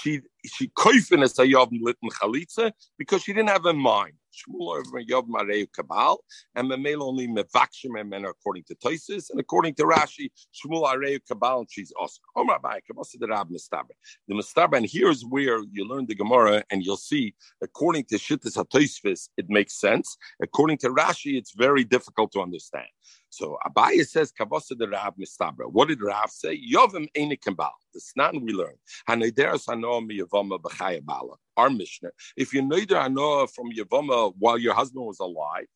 she 0.00 0.20
she 0.44 0.68
koifin 0.68 1.22
as 1.22 1.38
a 1.38 1.42
Yavin 1.42 1.80
litten 1.80 2.10
chalitza 2.10 2.72
because 2.98 3.22
she 3.22 3.32
didn't 3.32 3.48
have 3.48 3.66
a 3.66 3.72
mind. 3.72 4.14
Shmuel 4.34 4.78
over 4.78 5.00
Yov 5.02 5.28
Mareu 5.28 5.66
Kabal, 5.70 6.18
and 6.54 6.68
Memel 6.68 7.02
only 7.02 7.28
Mevakshim 7.28 8.00
and 8.00 8.26
according 8.26 8.64
to 8.64 8.74
Toisis, 8.74 9.30
and 9.30 9.38
according 9.38 9.74
to 9.74 9.84
Rashi, 9.84 10.30
Shmuel 10.52 10.92
Areu 10.92 11.20
Kabal, 11.30 11.60
and 11.60 11.68
she's 11.70 11.92
also. 11.92 12.20
Omar 12.36 12.58
Bai, 12.58 12.80
Kabasa 12.80 13.18
the 13.18 13.28
Rab 13.28 13.48
Mustaber. 13.48 13.94
The 14.26 14.34
Mustaber, 14.34 14.76
and 14.76 14.86
here's 14.86 15.22
where 15.22 15.60
you 15.70 15.86
learn 15.86 16.06
the 16.06 16.14
Gemara, 16.14 16.64
and 16.70 16.82
you'll 16.84 16.96
see, 16.96 17.34
according 17.62 18.04
to 18.06 18.16
Shittis 18.16 18.56
HaToisvis, 18.56 19.28
it 19.36 19.48
makes 19.48 19.78
sense. 19.78 20.16
According 20.42 20.78
to 20.78 20.88
Rashi, 20.88 21.36
it's 21.38 21.52
very 21.52 21.84
difficult 21.84 22.32
to 22.32 22.40
understand. 22.40 22.88
So 23.34 23.58
Abaye 23.66 24.06
says 24.06 24.32
Kavasa 24.32 24.78
the 24.78 24.88
Rav 24.88 25.14
Mistabra. 25.16 25.66
What 25.70 25.88
did 25.88 26.00
Rav 26.00 26.30
say? 26.30 26.56
Yovim 26.72 27.08
Einik 27.16 27.40
Kabal. 27.40 27.72
The 27.92 28.00
Snan 28.00 28.42
we 28.42 28.52
learn. 28.52 28.76
Hanederas 29.08 29.66
Hanoah 29.66 30.02
Miyavama 30.08 30.58
B'chaya 30.60 31.04
Bala. 31.04 31.36
Our 31.56 31.70
Mishnah. 31.70 32.10
If 32.36 32.52
you 32.54 32.62
the 32.62 32.94
Hanoah 32.94 33.48
from 33.52 33.72
Yavama 33.72 34.32
while 34.38 34.58
your 34.58 34.74
husband 34.74 35.04
was 35.04 35.18
alive, 35.18 35.66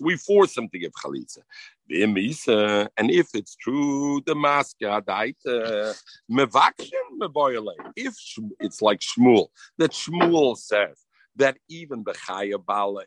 we 0.00 0.16
force 0.16 0.56
him 0.56 0.68
to 0.68 0.78
give 0.78 0.92
chalitza. 0.92 1.42
And 1.90 3.10
if 3.10 3.34
it's 3.34 3.56
true, 3.56 4.20
the 4.24 4.34
maska 4.34 5.02
If 7.96 8.14
it's 8.60 8.80
like 8.80 9.00
Shmuel, 9.00 9.48
that 9.78 9.90
Shmuel 9.90 10.56
says 10.56 11.04
that 11.34 11.56
even 11.68 12.04
the 12.04 12.12
Chaya 12.12 12.64
Bala, 12.64 13.02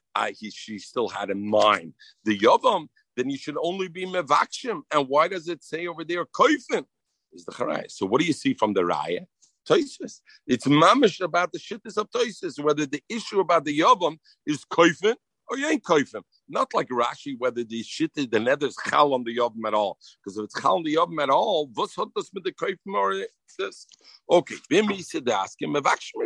she 0.54 0.78
still 0.78 1.08
had 1.08 1.30
in 1.30 1.50
mind 1.50 1.94
the 2.26 2.38
Yavam, 2.38 2.90
then 3.22 3.30
you 3.30 3.38
should 3.38 3.58
only 3.62 3.88
be 3.88 4.06
mevakshim. 4.06 4.82
And 4.92 5.08
why 5.08 5.28
does 5.28 5.48
it 5.48 5.64
say 5.64 5.86
over 5.86 6.04
there 6.04 6.26
koifin? 6.26 6.86
Is 7.34 7.46
the 7.46 7.52
charay. 7.52 7.90
So 7.90 8.06
what 8.06 8.20
do 8.20 8.26
you 8.26 8.34
see 8.34 8.54
from 8.56 8.74
the 8.74 8.82
raya? 8.82 9.26
Toisus. 9.70 10.22
It's 10.48 10.66
mamish 10.66 11.22
about 11.22 11.52
the 11.52 11.60
shittis 11.60 11.98
of 11.98 12.10
Toisus, 12.10 12.60
whether 12.60 12.88
the 12.88 13.02
issue 13.08 13.40
about 13.40 13.64
the 13.64 13.78
yavam 13.80 14.18
is 14.46 14.66
koifin 14.66 15.16
or 15.48 15.58
you 15.58 15.68
ain't 15.68 15.84
koifim. 15.84 16.24
Not 16.50 16.74
like 16.74 16.90
Rashi, 16.90 17.36
whether 17.38 17.64
the 17.64 17.84
shit 17.84 18.12
the 18.16 18.40
nether's 18.40 18.76
chal 18.90 19.14
on 19.14 19.24
the 19.24 19.38
yavam 19.38 19.68
at 19.68 19.76
all. 19.76 20.00
Because 20.24 20.38
if 20.38 20.46
it's 20.46 20.60
chal 20.60 20.78
on 20.78 20.84
the 20.84 20.96
yavam 20.96 21.22
at 21.22 21.30
all, 21.30 21.70
what's 21.76 21.96
hot 21.96 22.10
with 22.16 22.44
the 22.44 22.52
koifim 22.52 22.96
or 22.96 23.14
this? 23.60 23.86
Okay, 24.30 24.56
bim 24.68 24.92
said 25.04 25.30
ask 25.30 25.62
him 25.62 25.76
mevakshim 25.76 26.26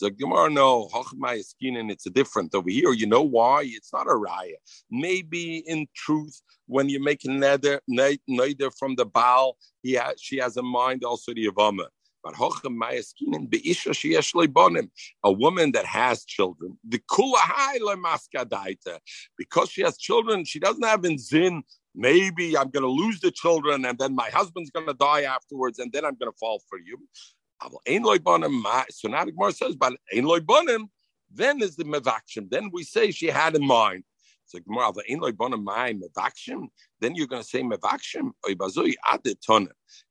so 0.00 0.08
Gemara, 0.08 0.48
no, 0.48 0.88
and 1.76 1.90
it's 1.90 2.06
a 2.06 2.10
different 2.10 2.54
over 2.54 2.70
here. 2.70 2.94
You 2.94 3.06
know 3.06 3.20
why? 3.20 3.64
It's 3.66 3.92
not 3.92 4.06
a 4.06 4.14
raya. 4.14 4.54
Maybe 4.90 5.58
in 5.66 5.88
truth, 5.94 6.40
when 6.66 6.88
you 6.88 7.02
make 7.02 7.22
a 7.26 7.28
neither 7.86 8.70
from 8.70 8.94
the 8.94 9.04
Baal, 9.04 9.58
he 9.82 9.92
has, 9.92 10.14
she 10.18 10.38
has 10.38 10.56
a 10.56 10.62
mind 10.62 11.04
also 11.04 11.34
the 11.34 11.48
Yavama. 11.48 11.88
But 12.24 12.34
a 15.22 15.32
woman 15.32 15.72
that 15.72 15.84
has 15.84 16.24
children, 16.24 16.78
the 16.88 17.02
because 19.36 19.70
she 19.70 19.82
has 19.82 19.98
children, 19.98 20.46
she 20.46 20.60
doesn't 20.60 20.82
have 20.82 21.04
in 21.04 21.18
zin. 21.18 21.62
Maybe 21.94 22.56
I'm 22.56 22.70
going 22.70 22.84
to 22.84 22.88
lose 22.88 23.20
the 23.20 23.32
children, 23.32 23.84
and 23.84 23.98
then 23.98 24.14
my 24.14 24.30
husband's 24.30 24.70
going 24.70 24.86
to 24.86 24.94
die 24.94 25.24
afterwards, 25.24 25.78
and 25.78 25.92
then 25.92 26.06
I'm 26.06 26.14
going 26.14 26.32
to 26.32 26.38
fall 26.38 26.62
for 26.70 26.78
you. 26.78 26.96
So 27.62 29.08
now 29.08 29.24
the 29.24 29.32
Gemara 29.32 29.52
says, 29.52 29.76
but 29.76 29.94
Ein 30.14 30.24
loy 30.24 30.40
then 31.32 31.62
is 31.62 31.76
the 31.76 31.84
mevakshim. 31.84 32.50
Then 32.50 32.70
we 32.72 32.82
say 32.84 33.10
she 33.10 33.26
had 33.26 33.54
in 33.54 33.66
mind. 33.66 34.04
So 34.46 34.58
Gemara, 34.60 34.90
loy. 34.90 35.32
Then 37.00 37.14
you're 37.14 37.26
going 37.26 37.42
to 37.42 37.48
say 37.48 37.62
mevakshim. 37.62 38.32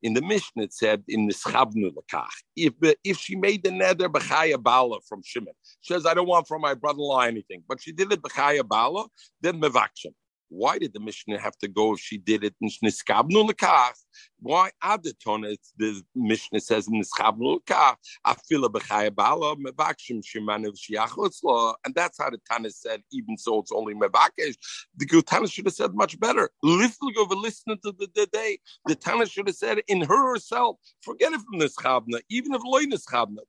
In 0.01 0.13
the 0.13 0.21
Mishnah, 0.21 0.63
it 0.63 0.73
said 0.73 1.03
in 1.07 1.27
the 1.27 1.33
lekach. 1.33 2.27
If 2.55 2.73
if 3.03 3.17
she 3.17 3.35
made 3.35 3.63
the 3.63 3.71
nether 3.71 4.07
b'chaya 4.09 4.61
bala 4.61 4.99
from 5.07 5.21
Shimon, 5.23 5.53
she 5.81 5.93
says 5.93 6.05
I 6.05 6.13
don't 6.13 6.27
want 6.27 6.47
from 6.47 6.61
my 6.61 6.73
brother-in-law 6.73 7.21
anything, 7.21 7.63
but 7.67 7.81
she 7.81 7.91
did 7.91 8.11
it 8.13 8.21
b'chaya 8.21 8.65
bala, 8.67 9.07
then 9.41 9.59
mevakshim. 9.59 10.13
Why 10.49 10.79
did 10.79 10.93
the 10.93 10.99
Mishnah 10.99 11.39
have 11.39 11.57
to 11.59 11.67
go 11.67 11.93
if 11.93 11.99
she 11.99 12.17
did 12.17 12.43
it 12.43 12.55
in 12.59 12.69
Shniskabnu 12.69 13.49
Lekach? 13.51 13.93
Why? 14.39 14.71
The 14.81 15.13
tonic 15.23 15.59
the 15.77 16.01
Mishnah 16.15 16.59
says 16.59 16.87
in 16.87 17.01
Niskabnu 17.01 17.59
Lekach, 17.59 17.95
Afila 18.25 18.69
Bechaya 18.69 19.13
Bala, 19.13 19.55
Mevakshim 19.55 20.21
Shemanev 20.23 20.77
Shiachlotzla. 20.77 21.75
And 21.85 21.95
that's 21.95 22.17
how 22.17 22.29
the 22.29 22.39
Tana 22.49 22.69
said, 22.71 23.03
even 23.11 23.37
so 23.37 23.59
it's 23.59 23.71
only 23.71 23.93
Mevakesh. 23.93 24.55
The 24.95 25.23
Tana 25.25 25.47
should 25.47 25.65
have 25.65 25.73
said 25.73 25.93
much 25.93 26.19
better. 26.19 26.49
Listen 26.63 27.09
over 27.17 27.35
listening 27.35 27.79
to 27.83 27.91
the, 27.91 28.07
the 28.13 28.27
day. 28.27 28.59
The 28.85 28.95
Tana 28.95 29.25
should 29.25 29.47
have 29.47 29.55
said 29.55 29.79
in 29.87 30.01
her 30.01 30.33
herself, 30.33 30.77
forget 31.01 31.33
it 31.33 31.41
from 31.41 31.59
Niskabna, 31.59 32.21
even 32.29 32.53
if 32.53 32.61
Loy 32.63 32.83
Niskabna. 32.83 33.39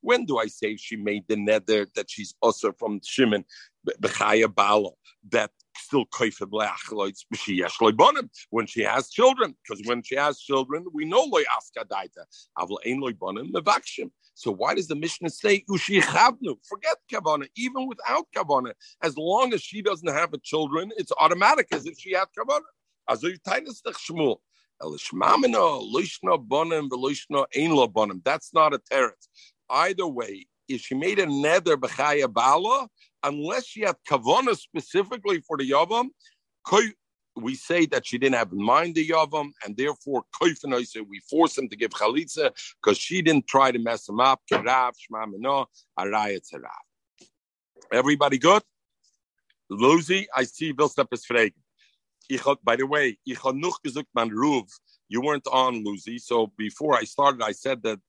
When 0.00 0.24
do 0.24 0.38
I 0.38 0.46
say 0.46 0.76
she 0.76 0.96
made 0.96 1.24
the 1.28 1.36
nether 1.36 1.86
that 1.94 2.10
she's 2.10 2.34
also 2.40 2.72
from 2.72 3.00
Shimon? 3.04 3.44
Bechaya 4.00 4.52
Bala 4.52 4.90
that 5.30 5.50
still 5.86 6.04
when 8.50 8.66
she 8.66 8.82
has 8.82 9.08
children, 9.08 9.54
because 9.62 9.82
when 9.86 10.02
she 10.02 10.16
has 10.16 10.40
children, 10.40 10.84
we 10.92 11.04
know 11.04 11.22
loy 11.22 11.44
askadaita. 11.56 12.24
Avla 12.58 12.78
ein. 12.86 14.10
So 14.34 14.50
why 14.52 14.74
does 14.74 14.88
the 14.88 14.96
Mishnah 14.96 15.30
say 15.30 15.64
ushichavnu? 15.70 16.56
Forget 16.68 16.96
kavana, 17.10 17.46
even 17.56 17.86
without 17.86 18.26
kavana. 18.36 18.72
As 19.02 19.16
long 19.16 19.54
as 19.54 19.62
she 19.62 19.80
doesn't 19.80 20.08
have 20.08 20.34
a 20.34 20.38
children, 20.38 20.92
it's 20.96 21.12
automatic 21.18 21.68
as 21.72 21.86
if 21.86 21.98
she 21.98 22.12
had 22.12 22.26
kavana. 22.38 22.60
Azoy 23.08 23.38
tainas 23.46 23.80
Shmuel. 23.82 24.38
That's 28.24 28.52
not 28.52 28.74
a 28.74 28.78
teretz. 28.78 29.28
Either 29.70 30.06
way, 30.06 30.46
if 30.68 30.80
she 30.82 30.94
made 30.94 31.18
a 31.18 31.26
nether 31.26 31.78
b'chaya 31.78 32.30
bala, 32.30 32.88
unless 33.22 33.66
she 33.66 33.82
had 33.82 33.96
kavana 34.08 34.56
specifically 34.56 35.40
for 35.40 35.56
the 35.56 35.70
yavam, 35.70 36.08
we 37.36 37.54
say 37.54 37.86
that 37.86 38.06
she 38.06 38.18
didn't 38.18 38.36
have 38.36 38.52
in 38.52 38.62
mind 38.62 38.94
the 38.94 39.06
Yavam, 39.06 39.50
and 39.64 39.76
therefore 39.76 40.24
Koifenoise, 40.40 40.96
we 41.08 41.20
force 41.30 41.56
him 41.58 41.68
to 41.68 41.76
give 41.76 41.90
Chalitza 41.90 42.50
because 42.82 42.98
she 42.98 43.22
didn't 43.22 43.46
try 43.46 43.70
to 43.70 43.78
mess 43.78 44.08
him 44.08 44.20
up. 44.20 44.40
Everybody 47.92 48.38
good? 48.38 48.62
Lucy, 49.68 50.26
I 50.34 50.44
see 50.44 50.72
Bill 50.72 50.88
Step 50.88 51.08
is 51.12 51.26
By 52.64 52.76
the 52.76 52.86
way, 52.86 53.18
man 54.14 54.30
Ruf, 54.30 54.68
you 55.08 55.20
weren't 55.20 55.46
on, 55.52 55.84
Lucy. 55.84 56.18
So 56.18 56.52
before 56.56 56.96
I 56.96 57.04
started, 57.04 57.42
I 57.42 57.52
said 57.52 57.82
that 57.82 58.00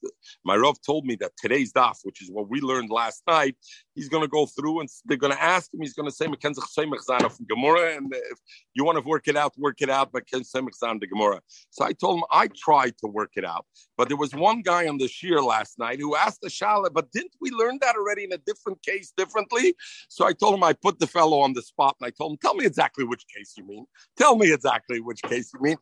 my 0.44 0.56
Rav 0.56 0.82
told 0.82 1.06
me 1.06 1.16
that 1.18 1.32
today's 1.38 1.74
daf, 1.74 1.98
which 2.04 2.22
is 2.22 2.32
what 2.32 2.50
we 2.50 2.62
learned 2.62 2.90
last 2.90 3.24
night, 3.28 3.56
he's 3.98 4.08
going 4.08 4.24
to 4.24 4.30
go 4.30 4.46
through 4.46 4.80
and 4.80 4.90
they're 5.06 5.18
going 5.18 5.34
to 5.34 5.44
ask 5.44 5.74
him. 5.74 5.82
He's 5.82 5.94
going 5.94 6.08
to 6.08 6.16
say 6.16 6.28
Mekenzach 6.28 6.70
Semech 6.78 7.32
from 7.32 7.46
Gemara, 7.46 7.98
and 7.98 8.14
if 8.14 8.40
you 8.74 8.86
want 8.86 8.98
to 8.98 9.04
work 9.04 9.28
it 9.28 9.36
out, 9.36 9.54
work 9.58 9.82
it 9.82 9.90
out. 9.90 10.14
Mekenzach 10.14 10.56
Semech 10.56 11.00
the 11.02 11.08
Gemara. 11.08 11.42
So 11.72 11.84
I 11.84 11.92
told 11.94 12.20
him 12.20 12.24
I 12.32 12.48
tried 12.56 12.98
to 13.00 13.08
work 13.08 13.32
it 13.36 13.44
out, 13.44 13.66
but 13.98 14.08
there 14.08 14.18
was 14.18 14.34
one 14.34 14.62
guy 14.62 14.88
on 14.88 14.98
the 14.98 15.08
shear 15.08 15.42
last 15.42 15.78
night 15.80 16.00
who 16.00 16.16
asked 16.16 16.42
the 16.42 16.50
Shala, 16.50 16.94
but 16.94 17.12
didn't 17.12 17.36
we 17.42 17.50
learn 17.52 17.80
that 17.82 17.96
already 17.96 18.24
in 18.24 18.32
a 18.32 18.38
different 18.38 18.82
case 18.84 19.12
differently? 19.18 19.76
So 20.10 20.26
I 20.26 20.34
told 20.34 20.54
him 20.56 20.64
I 20.64 20.74
put 20.74 21.00
the 21.00 21.08
fellow 21.08 21.40
on 21.40 21.54
the 21.54 21.62
spot, 21.62 21.96
and 22.00 22.08
I 22.08 22.12
told 22.12 22.32
him, 22.32 22.38
tell 22.42 22.54
me 22.54 22.66
exactly 22.66 23.04
which 23.04 23.26
case 23.36 23.56
you 23.58 23.66
mean. 23.66 23.86
Tell 24.16 24.36
me 24.38 24.54
exactly 24.54 25.00
which 25.02 25.22
case 25.24 25.52
you 25.54 25.60
mean. 25.62 25.78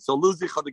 So 0.00 0.14
Lucy 0.14 0.46
hat 0.46 0.64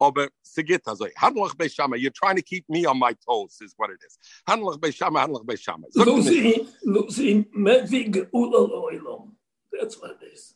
die 0.00 0.12
Menschen 0.12 0.28
nicht 0.28 0.28
beschafft, 0.28 0.28
ich 0.28 0.28
gesagt 0.28 0.28
benommen, 0.28 0.28
aber 0.28 0.28
sie 0.42 0.64
geht 0.64 0.86
also. 0.86 1.06
Handlach 1.16 1.54
bei 1.54 1.68
Shama, 1.68 1.96
you're 1.96 2.10
trying 2.10 2.36
to 2.36 2.42
keep 2.42 2.68
me 2.68 2.86
on 2.86 2.98
my 2.98 3.14
toes, 3.14 3.60
is 3.60 3.74
what 3.76 3.90
it 3.90 4.02
is. 4.06 4.18
Handlach 4.48 4.80
bei 4.80 4.92
Shama, 4.92 5.20
handlach 5.20 5.44
bei 5.44 5.56
Shama. 5.56 5.86
Lucy, 5.94 6.66
Lucy, 6.84 7.44
mevig 7.56 8.30
ulaloilom. 8.32 9.36
That's 9.72 10.00
what 10.00 10.10
it 10.20 10.32
is. 10.32 10.54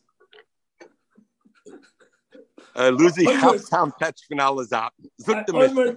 Uh, 2.73 2.89
Lucy, 2.89 3.25
half-time 3.25 3.91
patch 3.99 4.21
finale 4.27 4.65
zat. 4.65 4.93
Zog 5.19 5.45
de 5.45 5.53
Mishnah. 5.53 5.93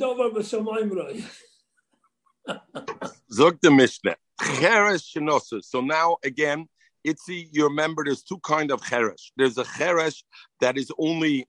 Zog 3.31 3.61
de 3.61 3.71
Mishnah. 3.71 4.17
Cheres 4.41 5.03
Shenosu. 5.03 5.63
So 5.63 5.81
now, 5.81 6.17
again, 6.25 6.69
Itzi, 7.07 7.49
you 7.53 7.65
remember 7.65 8.03
there's 8.05 8.23
two 8.23 8.39
kind 8.39 8.73
of 8.73 8.81
cheresh. 8.83 9.31
There's 9.37 9.57
a 9.59 9.65
cheresh 9.65 10.25
that 10.61 10.77
is 10.77 10.91
only 10.99 11.47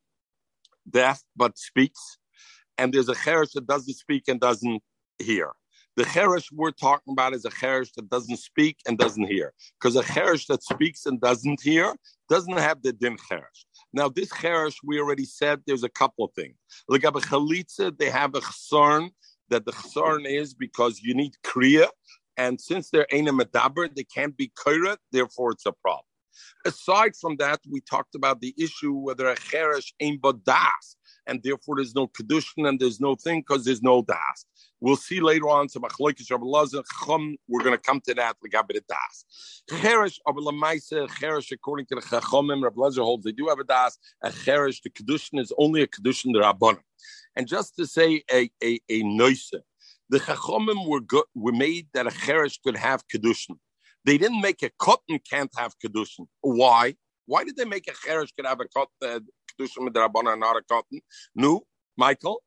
deaf 0.89 1.21
but 1.36 1.58
speaks, 1.58 2.17
and 2.78 2.93
there's 2.93 3.10
a 3.10 3.15
cheresh 3.15 3.54
that 3.54 3.67
doesn't 3.67 3.95
speak 3.95 4.24
and 4.28 4.39
doesn't 4.39 4.82
hear. 5.19 5.52
The 5.98 6.04
cheresh 6.04 6.48
we're 6.52 6.71
talking 6.71 7.13
about 7.13 7.34
is 7.34 7.45
a 7.45 7.50
cheresh 7.50 7.89
that 7.95 8.10
doesn't 8.10 8.38
speak 8.38 8.80
and 8.88 8.98
doesn't 8.98 9.28
hear, 9.28 9.54
because 9.80 9.95
a 9.95 10.04
cheresh 10.04 10.48
that 10.48 10.63
speaks 10.63 11.06
and 11.06 11.19
doesn't 11.21 11.62
hear 11.62 11.95
doesn't 12.30 12.58
have 12.58 12.82
the 12.82 12.91
din 12.91 13.17
cheresh. 13.17 13.65
Now, 13.93 14.10
this 14.10 14.30
cheresh, 14.30 14.76
we 14.84 15.00
already 15.00 15.26
said 15.26 15.62
there's 15.65 15.84
a 15.84 15.89
couple 15.89 16.26
of 16.26 16.32
things. 16.34 16.56
Like 16.89 17.04
a 17.04 17.12
chalitza, 17.12 17.98
they 17.98 18.10
have 18.10 18.36
a 18.36 18.41
chsarn 18.41 19.12
that 19.50 19.65
the 19.65 19.71
chsarn 19.71 20.26
is 20.26 20.54
because 20.54 21.00
you 21.02 21.13
need 21.13 21.34
kriya 21.45 21.88
and 22.38 22.60
since 22.60 22.89
they're 22.89 23.08
a 23.12 23.21
medaber, 23.21 23.93
they 23.95 24.04
can't 24.04 24.36
be 24.36 24.52
koira, 24.58 24.98
therefore 25.12 25.52
it's 25.52 25.65
a 25.65 25.71
problem. 25.71 26.04
Aside 26.65 27.15
from 27.15 27.38
that, 27.38 27.60
we 27.69 27.82
talked 27.82 28.15
about 28.15 28.41
the 28.41 28.54
issue 28.58 28.93
whether 28.93 29.28
a 29.28 29.36
cheresh 29.36 29.93
ain't 30.00 30.21
but 30.21 30.43
das, 30.43 30.95
and 31.28 31.41
therefore 31.43 31.78
there's 31.78 31.95
no 31.95 32.08
kedushin 32.08 32.67
and 32.67 32.80
there's 32.80 33.00
no 33.00 33.15
thing 33.15 33.41
because 33.41 33.65
there's 33.65 33.82
no 33.82 34.02
das. 34.02 34.45
We'll 34.80 34.95
see 34.95 35.21
later 35.21 35.50
on. 35.50 35.69
So 35.69 35.80
we're 35.80 35.89
going 35.89 37.71
to 37.71 37.78
come 37.78 38.02
to 38.02 38.13
that. 38.13 38.36
Legabit 38.45 38.82
das. 38.88 39.63
Cheresh 39.69 40.19
abalamaisa 40.28 41.08
cheresh 41.10 41.52
according 41.52 41.86
to 41.88 41.95
the 41.95 42.02
chachomim. 42.02 42.62
Lezer 42.62 43.04
holds 43.04 43.24
they 43.24 43.32
do 43.32 43.48
have 43.48 43.60
a 43.60 43.63
das. 43.63 43.98
A 44.21 44.30
cheresh 44.30 44.82
the 44.84 44.89
kedushin 44.89 45.39
is 45.39 45.54
only 45.58 45.82
a 45.82 45.88
kedushin 45.88 46.34
the 46.34 46.39
rabbanim. 46.39 46.82
And 47.36 47.48
just 47.48 47.76
to 47.78 47.88
say 47.88 48.24
a 48.32 48.50
a 48.63 48.80
a 48.89 49.04
noise 49.04 49.52
the 50.10 50.19
Chachomim 50.19 50.88
were 50.88 51.02
were 51.34 51.52
made 51.52 51.88
that 51.93 52.08
a 52.08 52.12
Cheresh 52.12 52.60
could 52.63 52.78
have 52.78 53.08
Kedushin. 53.08 53.58
They 54.06 54.18
didn't 54.18 54.41
make 54.41 54.62
a 54.63 54.70
cotton 54.78 55.20
can't 55.30 55.52
have 55.58 55.74
Kedushin. 55.84 56.28
Why? 56.41 56.96
Why 57.26 57.44
did 57.44 57.58
they 57.58 57.65
make 57.65 57.88
a 57.88 57.91
Cheresh 57.91 58.30
could 58.36 58.46
have 58.46 58.60
a 58.60 58.68
cotton, 58.68 58.94
uh, 59.02 59.20
Kedushin 59.60 59.91
the 59.94 60.00
Rabbana 60.00 60.38
not 60.38 60.58
a 60.58 60.62
cotton? 60.62 61.02
No, 61.36 61.63
Michael? 61.98 62.41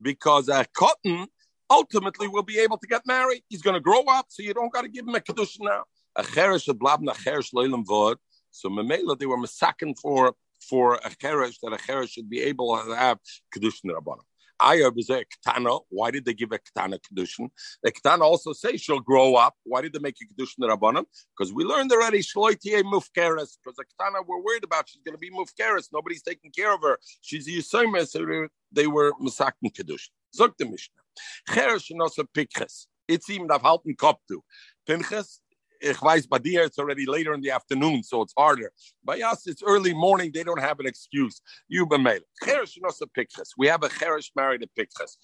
Because 0.00 0.48
a 0.48 0.66
cotton 0.76 1.26
ultimately 1.70 2.28
will 2.28 2.42
be 2.42 2.58
able 2.58 2.76
to 2.78 2.86
get 2.86 3.02
married. 3.06 3.42
He's 3.48 3.62
going 3.62 3.74
to 3.74 3.80
grow 3.80 4.02
up, 4.04 4.26
so 4.28 4.42
you 4.42 4.52
don't 4.52 4.72
got 4.72 4.82
to 4.82 4.88
give 4.88 5.08
him 5.08 5.14
a 5.14 5.20
Kedushin 5.20 5.60
now. 5.62 5.84
A 6.16 6.22
Cheresh, 6.22 6.68
a 6.68 6.74
blabna 6.74 7.14
Cheresh, 7.14 7.54
Leilam 7.54 7.84
Vod. 7.84 8.16
So 8.50 8.68
Memela, 8.68 9.18
they 9.18 9.26
were 9.26 9.38
masakin 9.38 9.98
for 9.98 10.34
for 10.68 10.94
a 10.96 11.10
cheresh 11.10 11.58
that 11.62 11.72
a 11.72 11.76
cheresh 11.76 12.10
should 12.10 12.28
be 12.28 12.40
able 12.40 12.76
to 12.76 12.94
have 12.94 13.18
kedushin 13.54 13.90
rabbanim. 13.90 14.22
Aya 14.60 14.90
was 14.90 15.10
a 15.10 15.24
ketana. 15.24 15.80
Why 15.88 16.10
did 16.10 16.24
they 16.24 16.34
give 16.34 16.52
a 16.52 16.58
ketana 16.58 16.98
kedushin? 16.98 17.50
The 17.82 17.92
ketana 17.92 18.20
also 18.20 18.52
say 18.52 18.76
she'll 18.76 19.00
grow 19.00 19.34
up. 19.34 19.54
Why 19.64 19.82
did 19.82 19.92
they 19.92 19.98
make 19.98 20.16
a 20.22 20.26
kedushin 20.26 20.60
rabbanim? 20.60 21.04
Because 21.36 21.52
we 21.52 21.64
learned 21.64 21.92
already 21.92 22.20
shloitie 22.20 22.82
mufkeres. 22.82 23.56
Because 23.62 23.76
the 23.76 23.84
ketana 23.84 24.24
we're 24.26 24.42
worried 24.42 24.64
about 24.64 24.88
she's 24.88 25.02
going 25.02 25.14
to 25.14 25.18
be 25.18 25.30
mufkeres. 25.30 25.88
Nobody's 25.92 26.22
taking 26.22 26.50
care 26.50 26.74
of 26.74 26.80
her. 26.82 26.98
She's 27.20 27.46
a 27.48 27.50
yisomer, 27.50 28.06
so 28.06 28.48
they 28.72 28.86
were 28.86 29.12
misakin 29.20 29.72
kedushin. 29.72 30.10
Zog 30.34 30.54
the 30.58 30.66
Mishnah. 30.66 31.02
Cheresh 31.50 31.90
pikches. 32.34 32.86
It's 33.06 33.28
even 33.28 33.48
halten 33.48 33.96
koptu. 33.96 34.40
Pinches 34.86 35.40
ich 35.84 35.98
weiß, 35.98 36.28
by 36.28 36.38
dir 36.38 36.64
it's 36.64 36.78
already 36.78 37.06
later 37.06 37.34
in 37.34 37.40
the 37.40 37.50
afternoon, 37.50 38.02
so 38.02 38.22
it's 38.22 38.32
harder. 38.36 38.72
By 39.04 39.20
us, 39.20 39.46
it's 39.46 39.62
early 39.62 39.92
morning. 39.92 40.30
They 40.32 40.42
don't 40.42 40.60
have 40.60 40.80
an 40.80 40.86
excuse. 40.86 41.40
You 41.68 41.86
b'meil. 41.86 42.20
Cheresh 42.42 42.76
a 42.78 43.06
pikches. 43.06 43.50
We 43.58 43.66
have 43.68 43.82
a 43.82 43.88
cheresh 43.88 44.30
married 44.34 44.62
a 44.62 44.80
pikches. 44.80 45.16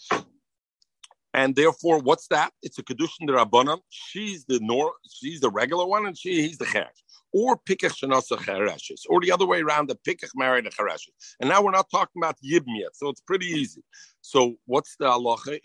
And 1.32 1.54
therefore, 1.54 2.00
what's 2.00 2.26
that? 2.28 2.52
It's 2.62 2.78
a 2.78 2.82
kedushin 2.82 3.28
derabbanan. 3.28 3.78
She's 3.88 4.44
the 4.44 4.58
nor, 4.60 4.92
she's 5.08 5.40
the 5.40 5.50
regular 5.50 5.86
one, 5.86 6.06
and 6.06 6.18
she 6.18 6.42
he's 6.42 6.58
the 6.58 6.66
cheresh. 6.66 7.00
Or 7.32 7.56
pikach 7.56 7.94
shenasa 7.98 8.36
chereshes, 8.38 9.02
or 9.08 9.20
the 9.20 9.30
other 9.32 9.46
way 9.46 9.60
around, 9.60 9.88
the 9.88 9.96
pikach 10.06 10.30
married 10.34 10.66
a 10.66 10.70
chereshes. 10.70 11.14
And 11.40 11.48
now 11.48 11.62
we're 11.62 11.70
not 11.70 11.88
talking 11.90 12.20
about 12.20 12.36
yibm 12.44 12.64
yet, 12.76 12.94
so 12.94 13.08
it's 13.08 13.20
pretty 13.20 13.46
easy. 13.46 13.82
So 14.20 14.56
what's 14.66 14.96
the 14.96 15.06
halacha? 15.06 15.60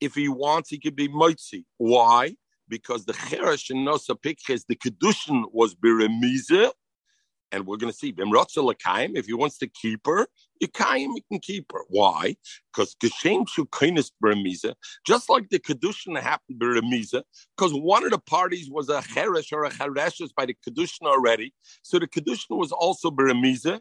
If 0.00 0.14
he 0.14 0.28
wants, 0.28 0.70
he 0.70 0.78
could 0.78 0.94
be 0.94 1.08
moitzi. 1.08 1.64
Why? 1.78 2.36
Because 2.68 3.04
the 3.04 3.12
cheresh 3.12 3.70
and 3.70 3.86
nosa 3.86 4.16
pikches, 4.20 4.64
the 4.68 4.76
kedushin 4.76 5.44
was 5.52 5.74
biremize, 5.74 6.72
and 7.52 7.66
we're 7.66 7.76
going 7.76 7.92
to 7.92 7.96
see 7.96 8.12
if 8.16 9.26
he 9.26 9.32
wants 9.34 9.58
to 9.58 9.66
keep 9.68 10.06
her, 10.06 10.26
Yikayim, 10.62 11.10
he 11.14 11.24
can 11.30 11.40
keep 11.40 11.70
her. 11.72 11.80
Why? 11.88 12.36
Because 12.72 12.96
Geshem 12.96 13.46
Shukainis 13.46 14.10
Beremiza, 14.22 14.74
just 15.06 15.28
like 15.28 15.48
the 15.50 15.58
Kedushin 15.58 16.18
happened 16.20 16.60
Beremiza, 16.60 17.22
because 17.56 17.72
one 17.72 18.04
of 18.04 18.10
the 18.10 18.18
parties 18.18 18.70
was 18.70 18.88
a 18.88 19.00
Cheresh 19.00 19.52
or 19.52 19.64
a 19.64 19.70
Chereshes 19.70 20.30
by 20.36 20.46
the 20.46 20.56
Kedushin 20.66 21.06
already. 21.06 21.54
So 21.82 21.98
the 21.98 22.08
Kedushin 22.08 22.56
was 22.58 22.72
also 22.72 23.10
Beremiza, 23.10 23.80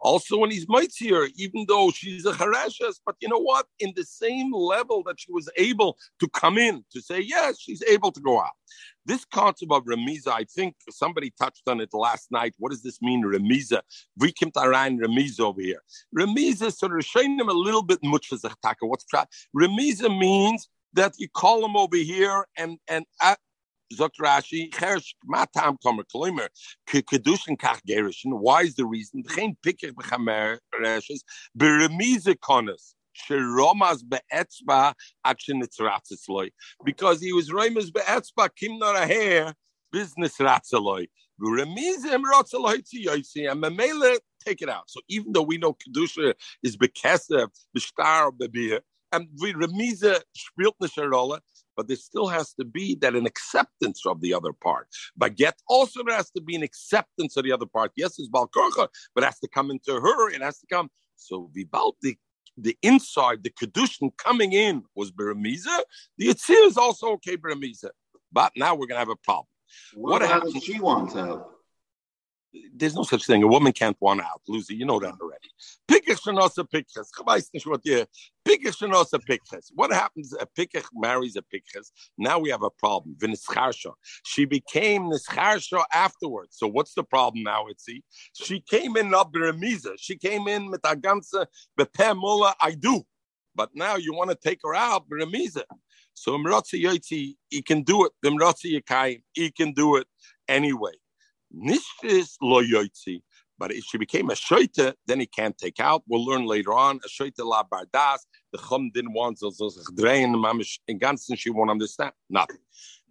also, 0.00 0.38
when 0.38 0.50
he's 0.50 0.68
mightier, 0.68 1.28
even 1.36 1.64
though 1.68 1.90
she's 1.90 2.24
a 2.26 2.32
harashes, 2.32 3.00
but 3.04 3.16
you 3.20 3.28
know 3.28 3.38
what? 3.38 3.66
In 3.78 3.92
the 3.96 4.04
same 4.04 4.52
level 4.52 5.02
that 5.04 5.20
she 5.20 5.32
was 5.32 5.48
able 5.56 5.96
to 6.20 6.28
come 6.28 6.58
in 6.58 6.84
to 6.92 7.00
say, 7.00 7.20
yes, 7.20 7.60
she's 7.60 7.82
able 7.82 8.12
to 8.12 8.20
go 8.20 8.40
out. 8.40 8.52
This 9.06 9.24
concept 9.24 9.72
of 9.72 9.84
remiza, 9.84 10.28
I 10.28 10.44
think 10.44 10.76
somebody 10.90 11.32
touched 11.38 11.66
on 11.66 11.80
it 11.80 11.90
last 11.92 12.30
night. 12.30 12.54
What 12.58 12.70
does 12.70 12.82
this 12.82 13.00
mean, 13.02 13.24
remiza? 13.24 13.80
Came 14.20 14.50
to 14.52 14.60
remiza 14.60 15.40
over 15.40 15.60
here. 15.60 15.82
Remiza, 16.16 16.72
so 16.72 16.88
them 16.88 17.48
a 17.48 17.52
little 17.52 17.82
bit 17.82 17.98
much 18.02 18.32
as 18.32 18.44
a 18.44 18.50
What's 18.82 19.04
that? 19.12 19.28
remiza 19.56 20.16
means 20.16 20.68
that 20.92 21.14
you 21.18 21.28
call 21.28 21.64
him 21.64 21.76
over 21.76 21.96
here 21.96 22.46
and 22.56 22.78
and 22.88 23.04
uh, 23.20 23.36
Zot 23.94 24.10
Rashi, 24.20 24.70
Chersh 24.70 25.14
Matam 25.24 25.76
Tomer 25.84 26.04
Kolimer, 26.14 26.48
Kedushin 26.88 27.56
Kach 27.56 27.80
Gerishin. 27.88 28.38
Why 28.38 28.62
is 28.62 28.74
the 28.74 28.86
reason? 28.86 29.22
Chen 29.34 29.56
Pikir 29.64 29.92
Bechamer 29.92 30.58
Reshes, 30.74 31.20
Beremize 31.58 32.34
Konas. 32.36 32.94
Sheromas 33.28 34.02
be'etzba 34.08 34.94
action 35.24 35.60
ratzloy. 35.62 36.50
Because 36.84 37.20
he 37.20 37.32
was 37.32 37.50
roimas 37.50 37.92
be'etzba 37.92 38.48
kim 38.56 38.78
nor 38.78 38.94
a 38.94 39.06
hair 39.06 39.54
business 39.92 40.38
ratzloy. 40.38 41.06
Remizim 41.40 42.22
ratzloy 42.32 42.82
tziyosi 42.82 43.50
and 43.50 43.62
memele 43.62 44.18
take 44.44 44.62
it 44.62 44.68
out. 44.68 44.84
So 44.86 45.00
even 45.08 45.32
though 45.32 45.42
we 45.42 45.58
know 45.58 45.74
kedusha 45.74 46.34
is 46.62 46.76
bekesev 46.76 47.48
b'shtar 47.76 48.30
b'bir 48.30 48.80
and 49.12 49.26
we 49.40 49.52
remize 49.54 50.20
spielt 50.36 50.76
nisharola, 50.80 51.40
but 51.80 51.88
there 51.88 51.96
still 51.96 52.28
has 52.28 52.52
to 52.52 52.62
be 52.62 52.94
that 52.96 53.16
an 53.16 53.24
acceptance 53.24 54.04
of 54.04 54.20
the 54.20 54.34
other 54.34 54.52
part. 54.52 54.86
But 55.16 55.40
yet 55.40 55.56
also 55.66 56.04
there 56.04 56.14
has 56.14 56.30
to 56.32 56.42
be 56.42 56.54
an 56.54 56.62
acceptance 56.62 57.38
of 57.38 57.44
the 57.44 57.52
other 57.52 57.64
part. 57.64 57.92
Yes, 57.96 58.18
it's 58.18 58.28
Balkorcha, 58.28 58.86
but 59.14 59.24
it 59.24 59.28
has 59.28 59.38
to 59.38 59.48
come 59.48 59.70
into 59.70 59.94
her. 59.94 60.28
It 60.28 60.42
has 60.42 60.58
to 60.58 60.66
come. 60.66 60.90
So 61.16 61.50
the 61.54 62.76
inside, 62.82 63.42
the 63.42 63.48
kedushin 63.48 64.14
coming 64.18 64.52
in 64.52 64.82
was 64.94 65.10
beremiza. 65.10 65.80
The 66.18 66.26
yitzir 66.26 66.66
is 66.66 66.76
also 66.76 67.12
okay 67.12 67.38
beremiza. 67.38 67.88
But 68.30 68.52
now 68.56 68.74
we're 68.74 68.86
going 68.86 68.96
to 68.96 69.06
have 69.06 69.08
a 69.08 69.16
problem. 69.16 69.46
What, 69.94 70.20
what 70.20 70.28
happens? 70.28 70.62
She 70.62 70.80
wants 70.80 71.16
out 71.16 71.48
there's 72.74 72.94
no 72.94 73.02
such 73.02 73.26
thing. 73.26 73.42
A 73.42 73.46
woman 73.46 73.72
can't 73.72 73.96
want 74.00 74.20
out. 74.20 74.42
Lucy, 74.48 74.74
you 74.74 74.84
know 74.84 74.98
that 74.98 75.14
already. 75.20 75.50
Pikach 75.88 76.20
shenosa 76.20 76.66
pikches. 76.68 77.08
Chabais 77.16 77.48
nishwat 77.54 77.80
yeh. 77.84 78.04
Pikach 78.46 78.76
shenosa 78.78 79.20
pikches. 79.28 79.70
What 79.74 79.92
happens? 79.92 80.34
A 80.34 80.46
pikach 80.46 80.86
marries 80.92 81.36
a 81.36 81.42
pikches. 81.42 81.90
Now 82.18 82.38
we 82.38 82.50
have 82.50 82.62
a 82.62 82.70
problem. 82.70 83.16
V'nischarsha. 83.18 83.92
She 84.24 84.44
became 84.44 85.10
nischarsha 85.10 85.84
afterwards. 85.92 86.56
So 86.56 86.66
what's 86.66 86.94
the 86.94 87.04
problem 87.04 87.44
now, 87.44 87.66
Itzi? 87.70 88.02
She 88.34 88.60
came 88.60 88.96
in 88.96 89.10
not 89.10 89.32
beremiza. 89.32 89.94
She 89.98 90.16
came 90.16 90.48
in 90.48 90.70
with 90.70 90.80
a 90.84 90.96
ganze 90.96 91.46
bepeh 91.78 92.54
I 92.60 92.72
do. 92.72 93.02
But 93.54 93.70
now 93.74 93.96
you 93.96 94.14
want 94.14 94.30
to 94.30 94.36
take 94.36 94.60
her 94.64 94.74
out 94.74 95.08
beremiza. 95.08 95.62
So 96.14 96.36
Imratzi 96.36 96.82
Yotzi, 96.82 97.36
he 97.48 97.62
can 97.62 97.82
do 97.82 98.04
it. 98.04 98.12
The 98.22 98.30
Imratzi 98.30 98.80
Yekayim, 98.80 99.22
he 99.32 99.50
can 99.50 99.72
do 99.72 99.96
it 99.96 100.06
anyway. 100.48 100.92
Nishis 101.54 102.36
lo 102.40 102.62
yoitzi. 102.62 103.22
But 103.58 103.72
if 103.72 103.84
she 103.84 103.98
became 103.98 104.30
a 104.30 104.34
shoita, 104.34 104.94
then 105.06 105.20
he 105.20 105.26
can't 105.26 105.56
take 105.58 105.80
out. 105.80 106.02
We'll 106.08 106.24
learn 106.24 106.46
later 106.46 106.72
on. 106.72 106.98
A 107.04 107.08
shoita 107.08 107.44
la 107.44 107.62
bardas. 107.62 108.20
The 108.52 108.58
chum 108.58 108.90
didn't 108.94 109.12
want 109.12 109.38
so 109.38 109.52
drain 109.94 110.34
mamish 110.34 110.78
in 110.88 110.98
ganzen. 110.98 111.38
She 111.38 111.50
won't 111.50 111.70
understand 111.70 112.12
nothing. 112.30 112.56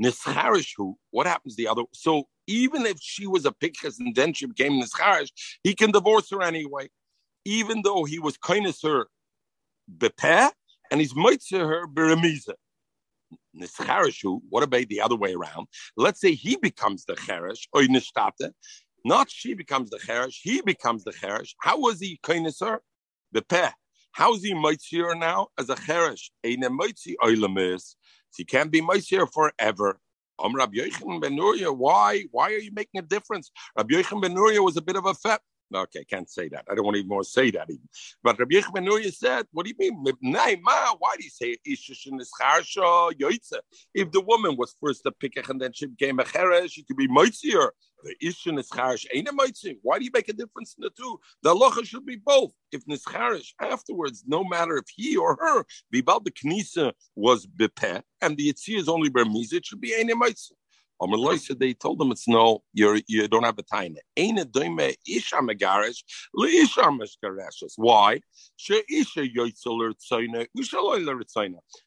Nischarishu. 0.03 0.95
What 1.11 1.27
happens 1.27 1.55
the 1.55 1.67
other? 1.67 1.83
So 1.93 2.23
even 2.47 2.85
if 2.87 2.97
she 2.99 3.27
was 3.27 3.45
a 3.45 3.51
pikchas 3.51 3.99
and 3.99 4.15
then 4.15 4.33
she 4.33 4.47
became 4.47 4.81
nischarish, 4.81 5.29
he 5.63 5.75
can 5.75 5.91
divorce 5.91 6.31
her 6.31 6.41
anyway, 6.41 6.89
even 7.45 7.83
though 7.83 8.05
he 8.05 8.17
was 8.17 8.35
kindness 8.37 8.81
her 8.81 9.05
bepeh 9.97 10.49
and 10.89 10.99
he's 10.99 11.15
mitzvah 11.15 11.59
her 11.59 11.87
beremiza. 11.87 12.53
Nischarishu, 13.55 14.41
what 14.49 14.63
about 14.63 14.87
the 14.87 15.01
other 15.01 15.15
way 15.15 15.33
around? 15.33 15.67
Let's 15.97 16.21
say 16.21 16.33
he 16.33 16.55
becomes 16.55 17.05
the 17.05 17.15
cherish, 17.15 17.67
or 17.73 17.81
nishtata. 17.81 18.51
Not 19.05 19.29
she 19.31 19.53
becomes 19.53 19.89
the 19.89 19.99
cherish, 19.99 20.41
he 20.43 20.61
becomes 20.61 21.03
the 21.03 21.11
cherish. 21.11 21.55
How 21.61 21.79
was 21.79 21.99
he 21.99 22.19
kainisar? 22.23 22.79
The 23.31 23.41
peh. 23.41 23.71
How 24.11 24.33
is 24.33 24.43
he 24.43 24.53
mitzir 24.53 25.17
now 25.17 25.47
as 25.57 25.69
a 25.69 25.75
cherish? 25.75 26.31
Eine 26.45 26.69
mitzi 26.69 27.15
oilamis. 27.23 27.95
He 28.35 28.43
can't 28.43 28.71
be 28.71 28.81
mitzir 28.81 29.31
forever. 29.31 29.99
Um, 30.41 30.55
Rabbi 30.55 30.77
Yochanan 30.77 31.21
ben 31.21 31.37
Nuria, 31.37 31.75
why? 31.75 32.23
Why 32.31 32.53
are 32.53 32.59
you 32.59 32.71
making 32.71 32.99
a 32.99 33.01
difference? 33.01 33.51
Rabbi 33.77 33.95
Yochanan 33.95 34.21
ben 34.21 34.35
Nuria 34.35 34.63
was 34.63 34.77
a 34.77 34.81
bit 34.81 34.95
of 34.95 35.05
a 35.05 35.13
fat 35.13 35.41
Okay, 35.73 36.03
can't 36.03 36.29
say 36.29 36.49
that. 36.49 36.65
I 36.69 36.73
don't 36.73 36.83
want 36.83 36.95
to 36.95 36.99
even 36.99 37.09
more 37.09 37.23
say 37.23 37.51
that 37.51 37.69
even. 37.69 37.87
But 38.23 38.39
Rabbi 38.39 38.55
Yechon 38.55 38.73
ben 38.73 39.11
said, 39.11 39.45
what 39.51 39.65
do 39.65 39.71
you 39.71 39.91
mean? 39.91 40.15
Why 40.23 41.15
do 41.17 41.23
you 41.23 41.29
say 41.29 41.55
If 43.93 44.11
the 44.11 44.21
woman 44.21 44.55
was 44.57 44.75
first 44.81 45.05
a 45.05 45.11
pickach 45.11 45.49
and 45.49 45.61
then 45.61 45.73
she 45.73 45.85
became 45.85 46.19
a 46.19 46.23
cheresh, 46.23 46.71
she 46.71 46.83
could 46.83 46.97
be 46.97 47.07
moitzier. 47.07 47.69
The 48.03 48.15
ishin 48.23 48.57
is 48.57 48.69
charish 48.69 49.05
ain't 49.13 49.27
a 49.27 49.33
moitzi. 49.33 49.77
Why 49.81 49.99
do 49.99 50.05
you 50.05 50.11
make 50.13 50.29
a 50.29 50.33
difference 50.33 50.73
in 50.77 50.83
the 50.83 50.89
two? 50.89 51.19
The 51.43 51.53
halacha 51.53 51.85
should 51.85 52.05
be 52.05 52.15
both. 52.15 52.53
If 52.71 52.85
nischarish 52.85 53.53
afterwards, 53.61 54.23
no 54.25 54.43
matter 54.43 54.77
if 54.77 54.85
he 54.95 55.17
or 55.17 55.35
her, 55.35 55.65
bibal 55.93 56.23
the 56.23 56.31
knisa 56.31 56.93
was 57.15 57.45
bepeh, 57.45 58.01
and 58.21 58.37
the 58.37 58.53
yitzir 58.53 58.77
is 58.77 58.87
only 58.87 59.09
bermiz, 59.09 59.53
it 59.53 59.65
should 59.65 59.81
be 59.81 59.93
ain't 59.93 60.11
a 60.11 60.15
moitzi 60.15 60.51
said 61.37 61.59
they 61.59 61.73
told 61.73 61.99
them 61.99 62.11
it's 62.11 62.27
no, 62.27 62.63
you're 62.73 62.99
you 63.07 63.27
don't 63.27 63.43
have 63.43 63.57
a 63.57 63.63
time. 63.63 63.95
Ain't 64.17 64.39
a 64.39 64.45
doime 64.45 64.95
isha 65.07 65.37
megarish, 65.37 66.03
isha 66.43 66.81
meshkareshes. 66.81 67.73
Why? 67.77 68.21
She 68.57 68.83
isha 68.89 69.21
yoitzel 69.21 69.93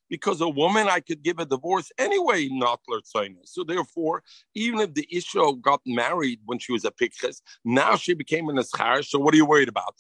Because 0.08 0.40
a 0.40 0.48
woman, 0.48 0.88
I 0.88 1.00
could 1.00 1.22
give 1.22 1.38
a 1.38 1.44
divorce 1.44 1.90
anyway, 1.98 2.48
not 2.50 2.80
lertzaina. 2.90 3.40
So 3.44 3.64
therefore, 3.64 4.22
even 4.54 4.80
if 4.80 4.94
the 4.94 5.06
isha 5.10 5.52
got 5.60 5.80
married 5.86 6.40
when 6.44 6.58
she 6.58 6.72
was 6.72 6.84
a 6.84 6.90
pikches, 6.90 7.40
now 7.64 7.96
she 7.96 8.14
became 8.14 8.48
an 8.48 8.56
eschar. 8.56 9.04
So 9.04 9.18
what 9.18 9.34
are 9.34 9.36
you 9.36 9.46
worried 9.46 9.68
about? 9.68 9.94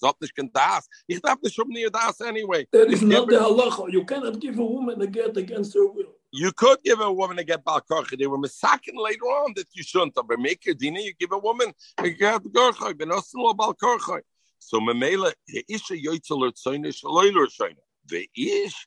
Ich 1.08 1.20
darf 1.20 1.42
nicht 1.42 1.58
um 1.58 1.70
das 1.92 2.20
anyway. 2.20 2.66
That 2.72 2.90
is 2.90 3.02
not 3.02 3.28
the 3.28 3.36
halacha. 3.36 3.92
You 3.92 4.04
cannot 4.04 4.40
give 4.40 4.58
a 4.58 4.64
woman 4.64 5.00
a 5.00 5.06
get 5.06 5.36
against 5.36 5.74
her 5.74 5.86
will. 5.86 6.14
You 6.32 6.50
could 6.52 6.78
give 6.82 7.00
a 7.00 7.12
woman 7.12 7.38
a 7.38 7.44
get 7.44 7.62
balkarcha. 7.62 8.18
They 8.18 8.26
were 8.26 8.38
misakin 8.38 8.96
later 8.96 9.24
on 9.24 9.52
that 9.56 9.66
you 9.72 9.82
shouldn't 9.82 10.14
have. 10.16 10.26
But 10.26 10.40
make 10.40 10.64
your 10.64 10.74
dina, 10.74 11.00
you 11.00 11.12
give 11.18 11.30
a 11.32 11.38
woman 11.38 11.72
a 11.98 12.10
get 12.10 12.42
balkarcha. 12.42 12.98
But 12.98 13.08
not 13.08 13.24
still 13.24 13.54
balkarcha. 13.54 14.22
So 14.58 14.80
memela 14.80 15.32
isha 15.68 15.94
yoitzel 15.94 16.38
lertzoyne 16.40 16.86
shaloy 16.86 17.32
lertzoyne. 17.32 17.76
The 18.06 18.28
ish 18.36 18.86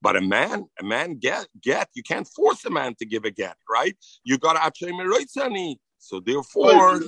but 0.00 0.16
a 0.16 0.20
man, 0.20 0.66
a 0.78 0.84
man 0.84 1.14
get 1.14 1.48
get. 1.60 1.88
You 1.94 2.02
can't 2.04 2.28
force 2.28 2.64
a 2.64 2.70
man 2.70 2.94
to 3.00 3.06
give 3.06 3.24
a 3.24 3.30
get, 3.30 3.56
right? 3.68 3.96
You 4.22 4.38
got 4.38 4.52
to 4.52 5.74
So 5.98 6.20
therefore, 6.20 7.00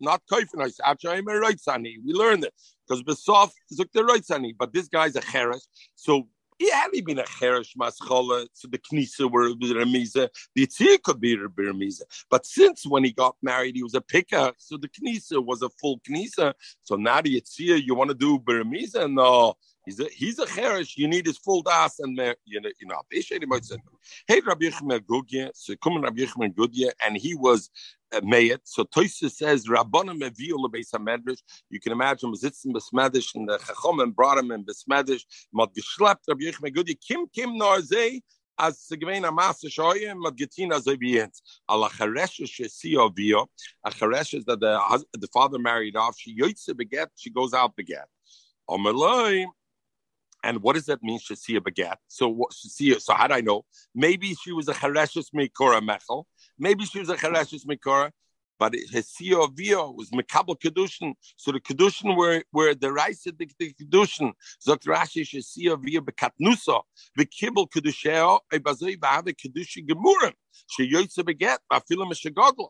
not 0.00 0.22
koifenos. 0.32 0.80
Achaimer 0.82 1.42
roitzani. 1.42 1.96
We 2.04 2.12
learned 2.14 2.44
it 2.44 2.54
because 2.86 3.02
Besof 3.02 3.50
took 3.76 3.92
the 3.92 4.00
roitzani, 4.00 4.54
but 4.58 4.72
this 4.72 4.88
guy's 4.88 5.16
a 5.16 5.20
cheres. 5.20 5.68
So 5.94 6.28
he 6.58 6.70
hadn't 6.70 7.04
been 7.04 7.18
a 7.18 7.24
cheresh 7.24 7.76
maschola, 7.76 8.46
so 8.52 8.68
the 8.68 8.78
knisa 8.78 9.30
were 9.30 9.50
remiza. 9.50 10.28
The 10.54 10.66
tzir 10.66 11.02
could 11.02 11.20
be 11.20 11.36
remiza. 11.36 12.02
But 12.30 12.46
since 12.46 12.86
when 12.86 13.04
he 13.04 13.12
got 13.12 13.36
married, 13.42 13.76
he 13.76 13.82
was 13.82 13.94
a 13.94 14.00
picker, 14.00 14.52
so 14.56 14.78
the 14.78 14.88
knisa 14.88 15.44
was 15.44 15.62
a 15.62 15.68
full 15.68 16.00
knisa. 16.00 16.54
So 16.82 16.96
now 16.96 17.20
the 17.20 17.40
tzir, 17.40 17.82
you 17.84 17.94
want 17.94 18.08
to 18.08 18.14
do 18.14 18.38
beremiza? 18.38 19.12
No, 19.12 19.54
He's 19.86 20.00
a 20.00 20.08
he's 20.08 20.38
a 20.40 20.46
cherish. 20.46 20.98
You 20.98 21.06
need 21.06 21.26
his 21.26 21.38
full 21.38 21.62
das 21.62 22.00
and 22.00 22.18
you 22.44 22.60
know 22.60 22.70
you 22.80 22.88
know. 22.88 23.02
Hey, 24.26 24.40
Rabbi 24.44 24.66
Yechmer 24.66 24.98
Gudye. 24.98 25.50
So 25.54 25.76
come 25.76 26.02
Rabbi 26.02 26.22
Yechmer 26.22 26.52
Gudye, 26.52 26.90
and 27.04 27.16
he 27.16 27.36
was 27.36 27.70
a 28.12 28.20
mayet. 28.20 28.58
So 28.64 28.82
Toysa 28.82 29.30
says 29.30 29.68
Rabbanim 29.68 30.20
Evil 30.40 30.68
Beis 30.68 30.90
Hamedrash. 30.92 31.38
You 31.70 31.78
can 31.78 31.92
imagine 31.92 32.32
sitzen 32.32 32.74
besmedish 32.74 33.36
and 33.36 33.48
the 33.48 33.58
Chachomim 33.58 34.12
brought 34.12 34.38
him 34.38 34.50
in 34.50 34.64
besmedish. 34.64 35.22
Mod 35.52 35.70
geschleppt 35.72 36.24
Rabbi 36.28 36.46
Yechmer 36.46 36.74
Gudye. 36.74 36.96
Kim 37.00 37.28
Kim 37.28 37.50
Narzei. 37.50 38.22
as 38.58 38.86
ze 38.88 38.96
gewein 38.96 39.28
a 39.28 39.30
masse 39.30 39.68
shoye 39.68 40.14
mit 40.18 40.34
getina 40.34 40.80
ze 40.80 40.96
biens 40.96 41.42
ala 41.68 41.90
kharesh 41.90 42.48
she 42.48 42.66
si 42.68 42.94
ovio 42.94 43.42
a 43.42 43.88
ah, 43.88 43.90
kharesh 43.90 44.42
that 44.46 44.58
the 44.60 45.04
the 45.12 45.28
father 45.28 45.58
married 45.58 45.94
off 45.94 46.16
she 46.18 46.34
yotze 46.34 46.72
beget 46.74 47.08
she 47.16 47.28
goes 47.28 47.52
out 47.52 47.76
beget 47.76 48.06
Omeloi, 48.68 49.46
and 50.46 50.62
what 50.62 50.74
does 50.74 50.86
that 50.86 51.02
mean, 51.02 51.18
Shasia 51.18 51.58
Bagat? 51.58 51.96
So 52.06 52.28
what 52.28 52.52
Shasia, 52.52 53.00
so 53.00 53.14
how 53.14 53.26
do 53.26 53.34
I 53.34 53.40
know? 53.40 53.64
Maybe 53.94 54.32
she 54.34 54.52
was 54.52 54.68
a 54.68 54.74
Chareshus 54.74 55.26
Mekora 55.34 55.80
Mechel. 55.80 56.24
Maybe 56.56 56.84
she 56.84 57.00
was 57.00 57.08
a 57.08 57.16
Chareshus 57.16 57.66
Mekora, 57.66 58.12
but 58.56 58.72
his 58.72 59.08
CEO 59.08 59.50
Vio 59.56 59.90
was 59.90 60.10
Mekabel 60.10 60.56
Kedushin. 60.56 61.14
So 61.36 61.50
the 61.50 61.58
Kedushin 61.60 62.16
were 62.16 62.44
where 62.52 62.76
the 62.76 62.92
rice 62.92 63.24
the, 63.24 63.32
the 63.58 63.74
Kedushin. 63.74 64.32
Zot 64.64 64.84
Rashi 64.84 65.22
Shasia 65.24 65.76
Vio 65.82 66.00
Bekatnusa, 66.00 66.80
Bekibel 67.18 67.68
Kedusheo, 67.68 68.38
Ebazoi 68.52 68.96
Bahave 68.96 69.34
Kedushin 69.34 69.84
Gemurim. 69.84 70.32
She 70.68 70.88
Yotze 70.92 71.24
Bagat, 71.24 71.58
Bafilim 71.70 72.12
Shagodl. 72.12 72.68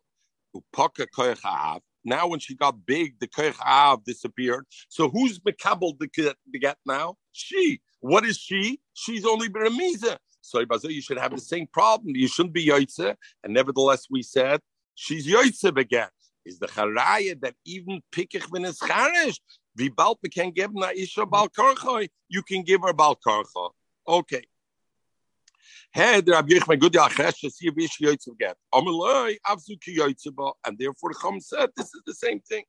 Upaka 0.56 1.06
Koyach 1.14 1.80
now, 2.06 2.28
when 2.28 2.38
she 2.38 2.54
got 2.54 2.86
big, 2.86 3.18
the 3.18 3.26
Koich 3.26 3.60
Av 3.60 4.04
disappeared. 4.04 4.64
So 4.88 5.08
who's 5.08 5.40
Mekabel 5.40 5.98
the 5.98 6.34
get 6.58 6.76
now? 6.86 7.16
She. 7.32 7.80
What 8.00 8.24
is 8.24 8.38
she? 8.38 8.80
She's 8.94 9.26
only 9.26 9.48
Beremiza. 9.48 10.16
So 10.40 10.60
you 10.60 11.02
should 11.02 11.18
have 11.18 11.32
the 11.32 11.40
same 11.40 11.66
problem. 11.66 12.14
You 12.14 12.28
shouldn't 12.28 12.54
be 12.54 12.64
Yoitze. 12.64 13.16
And 13.42 13.52
nevertheless, 13.52 14.06
we 14.08 14.22
said 14.22 14.60
she's 14.94 15.26
Yoitze 15.26 15.76
again. 15.76 16.08
Is 16.44 16.60
the 16.60 16.68
Charaya 16.68 17.40
that 17.40 17.54
even 17.64 18.00
Pikich 18.12 18.48
when 18.50 18.64
it's 18.64 18.78
Charish, 18.78 19.40
Vibalt 19.76 20.18
can 20.32 20.52
give 20.52 20.72
na 20.72 20.90
Isha 20.94 21.26
Balkarchoy, 21.26 22.08
you 22.28 22.42
can 22.44 22.62
give 22.62 22.82
her 22.82 22.92
Balkarcha. 22.92 23.70
Okay. 24.06 24.44
Der 25.96 26.22
Rabbi 26.28 26.54
Yechmei 26.56 26.76
Gudi 26.78 26.98
Achesh, 26.98 27.50
see 27.50 27.68
if 27.68 27.78
Ish 27.78 28.00
Yoitzav 28.00 28.38
get. 28.38 28.56
Amaloi, 28.74 29.38
Avzu 29.46 29.80
Ki 29.80 29.98
Yoitzav, 29.98 30.52
and 30.66 30.78
therefore 30.78 31.12
the 31.14 31.18
Chum 31.22 31.40
said 31.40 31.70
this 31.76 31.86
is 31.86 32.02
the 32.06 32.14
same 32.14 32.40
thing. 32.40 32.64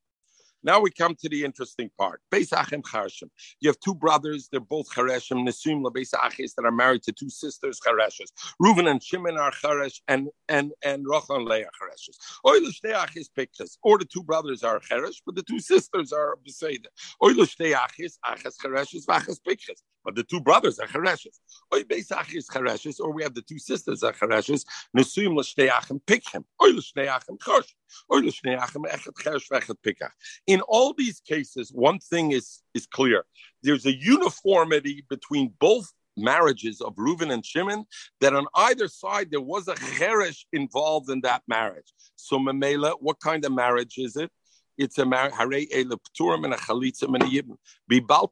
Now 0.67 0.81
we 0.81 0.91
come 0.91 1.15
to 1.21 1.29
the 1.29 1.45
interesting 1.45 1.89
part. 1.97 2.19
Beisachem 2.29 2.81
Charshim. 2.81 3.29
You 3.61 3.69
have 3.69 3.79
two 3.79 3.95
brothers, 3.95 4.49
they're 4.51 4.59
both 4.59 4.93
Chareshim, 4.93 5.47
Nesum 5.47 5.81
Beisachis, 5.85 6.55
that 6.55 6.65
are 6.65 6.73
married 6.73 7.03
to 7.03 7.13
two 7.13 7.29
sisters, 7.29 7.79
Chareshes. 7.79 8.33
Reuven 8.61 8.91
and 8.91 9.01
Shimon 9.01 9.37
are 9.37 9.51
Charesh, 9.51 10.01
and 10.09 10.27
and 10.49 10.73
and 10.83 11.05
Rachel 11.07 11.37
and 11.37 11.45
Leah 11.45 11.69
Chareshes. 11.81 12.17
Oilushteachis 12.45 13.27
Piktas. 13.37 13.77
Or 13.81 13.97
the 13.97 14.03
two 14.03 14.23
brothers 14.23 14.61
are 14.61 14.81
Charesh, 14.81 15.21
but 15.25 15.35
the 15.35 15.43
two 15.43 15.61
sisters 15.61 16.11
are 16.11 16.37
Beseda. 16.45 16.87
Oilushteachis, 17.23 18.17
Achas 18.25 18.55
Chareshes, 18.61 19.05
Vachas 19.05 19.39
Piktas. 19.47 19.83
But 20.03 20.15
the 20.15 20.23
two 20.23 20.41
brothers 20.41 20.79
are 20.79 20.87
Chareshes. 20.87 21.39
Oy 21.73 21.83
Beisachis 21.83 22.45
Chareshes, 22.49 22.99
or 22.99 23.13
we 23.13 23.23
have 23.23 23.33
the 23.33 23.41
two 23.41 23.59
sisters 23.59 24.03
are 24.03 24.13
Chareshes, 24.13 24.65
Nesum 24.97 25.37
Lashteachim 25.37 26.01
Pikhem. 26.05 26.43
Oilushteachim 26.61 27.37
Chosh. 27.37 27.73
Oilushteachim 28.11 28.85
Echet 28.85 29.13
Cheresh 29.13 29.49
Vechet 29.49 29.75
Pikach. 29.85 30.11
In 30.57 30.61
all 30.61 30.93
these 30.93 31.19
cases, 31.19 31.71
one 31.71 31.99
thing 31.99 32.31
is, 32.31 32.63
is 32.73 32.87
clear. 32.87 33.25
There's 33.61 33.85
a 33.85 33.93
uniformity 33.93 35.05
between 35.09 35.53
both 35.59 35.93
marriages 36.17 36.81
of 36.81 36.95
Reuven 36.95 37.31
and 37.31 37.45
Shimon 37.45 37.85
that 38.21 38.33
on 38.35 38.47
either 38.55 38.87
side 38.87 39.29
there 39.29 39.41
was 39.41 39.67
a 39.67 39.75
cheresh 39.75 40.45
involved 40.51 41.11
in 41.11 41.21
that 41.21 41.43
marriage. 41.47 41.93
So 42.15 42.39
Mamela, 42.39 42.95
what 42.99 43.19
kind 43.19 43.45
of 43.45 43.51
marriage 43.51 43.97
is 43.97 44.15
it? 44.15 44.31
It's 44.79 44.97
a 44.97 45.05
marriage. 45.05 45.33
A 45.39 45.85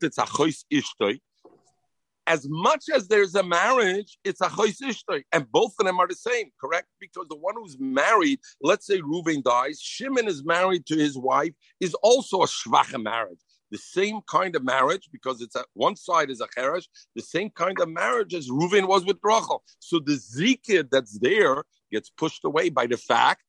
it's 0.01 0.17
a 0.17 0.25
as 2.27 2.47
much 2.49 2.85
as 2.93 3.07
there's 3.07 3.35
a 3.35 3.43
marriage, 3.43 4.17
it's 4.23 4.41
a 4.41 4.47
choisishtoi, 4.47 5.23
and 5.31 5.51
both 5.51 5.73
of 5.79 5.85
them 5.85 5.99
are 5.99 6.07
the 6.07 6.15
same, 6.15 6.49
correct? 6.59 6.87
Because 6.99 7.27
the 7.29 7.35
one 7.35 7.55
who's 7.55 7.77
married, 7.79 8.39
let's 8.61 8.87
say 8.87 8.99
Reuven 9.01 9.43
dies, 9.43 9.79
Shimon 9.81 10.27
is 10.27 10.43
married 10.43 10.85
to 10.87 10.95
his 10.95 11.17
wife, 11.17 11.53
is 11.79 11.93
also 11.95 12.41
a 12.41 12.47
shvacha 12.47 13.01
marriage. 13.01 13.39
The 13.71 13.77
same 13.77 14.21
kind 14.27 14.55
of 14.55 14.63
marriage, 14.63 15.09
because 15.11 15.41
it's 15.41 15.55
a, 15.55 15.65
one 15.73 15.95
side 15.95 16.29
is 16.29 16.41
a 16.41 16.47
cheresh, 16.47 16.85
the 17.15 17.21
same 17.21 17.49
kind 17.51 17.79
of 17.79 17.89
marriage 17.89 18.33
as 18.33 18.49
Reuven 18.49 18.87
was 18.87 19.05
with 19.05 19.17
Rachel. 19.23 19.63
So 19.79 19.99
the 19.99 20.13
zikir 20.13 20.89
that's 20.89 21.19
there 21.19 21.63
gets 21.91 22.09
pushed 22.09 22.43
away 22.43 22.69
by 22.69 22.87
the 22.87 22.97
fact 22.97 23.43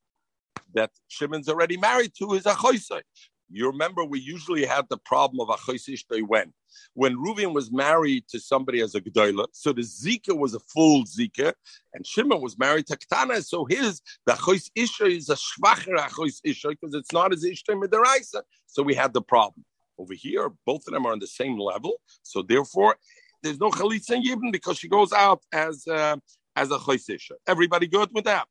that 0.74 0.91
Shimon's 1.09 1.49
already 1.49 1.77
married 1.77 2.12
to 2.18 2.33
his 2.33 2.45
achoisai. 2.45 3.03
You 3.51 3.68
remember 3.68 4.05
we 4.05 4.18
usually 4.18 4.66
had 4.66 4.88
the 4.88 4.99
problem 4.99 5.40
of 5.40 5.57
Achoisishtoi 5.57 6.26
when? 6.26 6.53
When 6.94 7.16
Reuven 7.16 7.55
was 7.55 7.70
married 7.70 8.26
to 8.28 8.40
somebody 8.40 8.80
as 8.80 8.94
a 8.94 9.01
Gdoila, 9.01 9.47
so 9.53 9.72
the 9.72 9.82
Zika 9.82 10.36
was 10.36 10.55
a 10.55 10.61
full 10.61 11.05
Zika, 11.05 11.53
and 11.94 12.07
Shimon 12.07 12.40
was 12.40 12.59
married 12.59 12.86
to 12.88 12.97
Ktana, 12.97 13.44
so 13.44 13.64
his, 13.64 14.03
the 14.26 14.32
Achois 14.32 14.70
Isha 14.74 15.07
is 15.07 15.30
a 15.30 15.36
Shvacher 15.36 15.97
Achois 15.97 16.40
Isha, 16.44 16.70
because 16.70 16.94
it's 16.94 17.12
not 17.12 17.32
as 17.32 17.44
Ishtoi 17.44 17.80
Midaraisa. 17.82 18.42
So 18.66 18.82
we 18.82 18.94
had 18.94 19.12
the 19.12 19.22
problem. 19.22 19.64
Over 19.99 20.14
here, 20.14 20.51
both 20.66 20.86
of 20.86 20.92
them 20.92 21.07
are 21.07 21.12
on 21.12 21.20
the 21.20 21.26
same 21.26 21.59
level, 21.59 22.01
so 22.22 22.42
therefore, 22.42 22.97
there's 23.42 23.61
no 23.61 23.70
Chalitza 23.70 24.22
Yibn 24.22 24.51
because 24.51 24.76
she 24.76 24.88
goes 24.88 25.12
out 25.12 25.40
as, 25.53 25.86
uh, 25.86 26.16
as 26.57 26.70
a 26.70 26.78
Chois 26.78 27.09
Isha. 27.09 27.34
Everybody 27.47 27.86
good 27.86 28.11
with 28.12 28.24
that? 28.24 28.49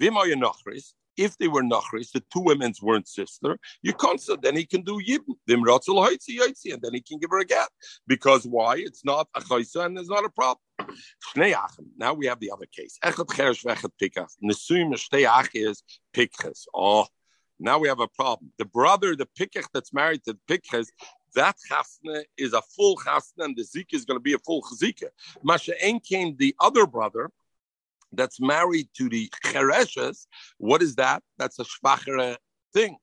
Vimoya 0.00 0.34
Nochris, 0.34 0.94
if 1.20 1.36
they 1.38 1.48
were 1.48 1.62
nachris, 1.62 2.12
the 2.12 2.22
two 2.32 2.40
women's 2.40 2.80
weren't 2.82 3.06
sister, 3.06 3.58
you 3.82 3.92
can't 3.92 4.20
say 4.20 4.36
then 4.42 4.56
he 4.56 4.64
can 4.64 4.82
do 4.82 5.00
yibn. 5.06 5.34
Them 5.46 5.62
ratzel 5.64 5.98
and 6.72 6.82
then 6.82 6.94
he 6.94 7.00
can 7.00 7.18
give 7.18 7.30
her 7.30 7.40
a 7.40 7.44
get. 7.44 7.68
Because 8.06 8.46
why? 8.46 8.76
It's 8.76 9.04
not 9.04 9.28
a 9.36 9.40
chaysa 9.40 9.84
and 9.84 9.96
there's 9.96 10.08
not 10.08 10.24
a 10.24 10.30
problem. 10.30 10.62
Now 12.04 12.14
we 12.14 12.26
have 12.26 12.40
the 12.40 12.50
other 12.50 12.66
case. 12.66 12.98
Echad 13.04 13.26
cheresh 13.26 13.64
pikach. 16.16 16.50
Is. 16.50 16.66
Oh, 16.74 17.06
now 17.58 17.78
we 17.78 17.88
have 17.88 18.00
a 18.00 18.08
problem. 18.08 18.52
The 18.58 18.64
brother, 18.64 19.14
the 19.14 19.28
pikach 19.38 19.66
that's 19.74 19.92
married 19.92 20.24
to 20.24 20.32
the 20.32 20.40
pikches, 20.48 20.86
that 21.34 21.56
chasna 21.70 22.24
is 22.36 22.52
a 22.54 22.62
full 22.74 22.96
chasna, 22.96 23.44
and 23.44 23.56
the 23.56 23.62
zika 23.62 23.94
is 23.94 24.04
going 24.04 24.16
to 24.16 24.22
be 24.22 24.32
a 24.32 24.38
full 24.38 24.62
zika. 24.62 25.08
Masha 25.44 25.74
came 26.02 26.36
the 26.36 26.56
other 26.58 26.86
brother, 26.86 27.30
that's 28.12 28.40
married 28.40 28.88
to 28.96 29.08
the 29.08 29.30
chereshes, 29.44 30.26
what 30.58 30.82
is 30.82 30.96
that? 30.96 31.22
That's 31.38 31.58
a 31.58 31.64
shvachere 31.64 32.36
thing. 32.72 32.96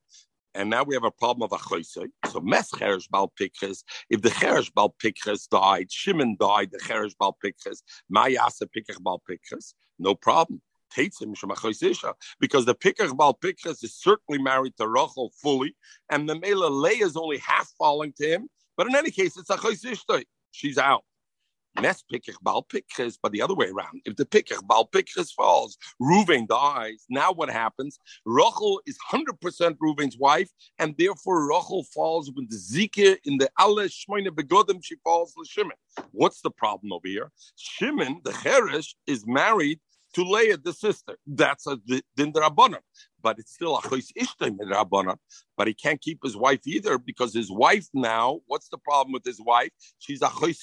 And 0.55 0.69
now 0.71 0.83
we 0.83 0.95
have 0.95 1.03
a 1.03 1.11
problem 1.11 1.43
of 1.43 1.51
a 1.51 1.61
choisei. 1.61 2.07
So 2.31 2.39
mes 2.39 2.71
cheresh 2.71 3.09
bal 3.09 3.31
pikres. 3.39 3.83
If 4.09 4.21
the 4.23 4.29
cheresh 4.29 4.73
bal 4.73 4.95
pikres 5.03 5.47
died, 5.47 5.91
Shimon 5.91 6.35
died, 6.39 6.71
the 6.71 6.79
cheresh 6.79 7.13
bal 7.19 7.37
pikres, 7.43 7.83
mayasa 8.11 8.67
pikach 8.75 9.01
bal 9.01 9.21
pikres, 9.29 9.73
no 9.99 10.15
problem. 10.15 10.61
Because 10.95 11.19
the 12.65 12.73
pikach 12.73 13.15
bal 13.17 13.33
pikres 13.35 13.83
is 13.83 13.93
certainly 13.93 14.41
married 14.41 14.75
to 14.77 14.87
Rachel 14.87 15.31
fully, 15.41 15.75
and 16.09 16.27
the 16.27 16.39
Mela 16.39 16.69
Leah 16.69 17.05
is 17.05 17.17
only 17.17 17.37
half 17.37 17.71
falling 17.77 18.13
to 18.19 18.25
him. 18.27 18.49
But 18.77 18.87
in 18.87 18.95
any 18.95 19.11
case, 19.11 19.37
it's 19.37 19.49
a 19.49 19.57
choisishtoi. 19.57 20.23
She's 20.51 20.77
out. 20.77 21.03
Mes 21.81 22.03
pikach 22.11 22.41
bal 22.41 22.63
pikches, 22.63 23.17
but 23.21 23.31
the 23.31 23.41
other 23.41 23.53
way 23.55 23.67
around. 23.67 24.01
If 24.05 24.15
the 24.15 24.25
pikach 24.25 24.65
bal 24.67 24.87
pikches 24.87 25.31
falls, 25.33 25.77
Reuven 26.01 26.47
dies. 26.47 27.05
Now 27.09 27.31
what 27.31 27.49
happens? 27.49 27.99
Rachel 28.25 28.81
is 28.85 28.97
100% 29.11 29.77
Reuven's 29.77 30.17
wife, 30.17 30.49
and 30.79 30.95
therefore 30.97 31.47
Rachel 31.47 31.83
falls 31.93 32.31
with 32.31 32.49
the 32.49 32.57
zika 32.57 33.17
in 33.25 33.37
the 33.37 33.49
alle 33.59 33.87
shmoine 33.87 34.27
begodim, 34.27 34.83
she 34.83 34.95
falls 35.03 35.33
to 35.33 35.45
Shimon. 35.45 35.77
What's 36.11 36.41
the 36.41 36.51
problem 36.51 36.91
over 36.93 37.07
here? 37.07 37.31
Shimon, 37.55 38.21
the 38.23 38.33
Cherish, 38.33 38.95
is 39.05 39.25
married 39.27 39.79
to 40.17 40.23
Leah, 40.23 40.57
the 40.57 40.73
sister. 40.73 41.15
That's 41.27 41.67
a 41.67 41.77
din 42.15 42.33
rabbanon. 42.33 42.79
But 43.21 43.37
it's 43.37 43.53
still 43.53 43.77
a 43.77 43.81
chois 43.81 44.11
ishtem 44.19 44.57
rabbanon. 44.57 45.17
But 45.55 45.67
he 45.67 45.75
can't 45.75 46.01
keep 46.01 46.23
his 46.23 46.35
wife 46.35 46.61
either 46.65 46.97
because 46.97 47.35
his 47.35 47.51
wife 47.51 47.87
now, 47.93 48.39
what's 48.47 48.67
the 48.69 48.79
problem 48.79 49.13
with 49.13 49.23
his 49.23 49.39
wife? 49.39 49.69
She's 49.99 50.23
a 50.23 50.27
chois 50.27 50.57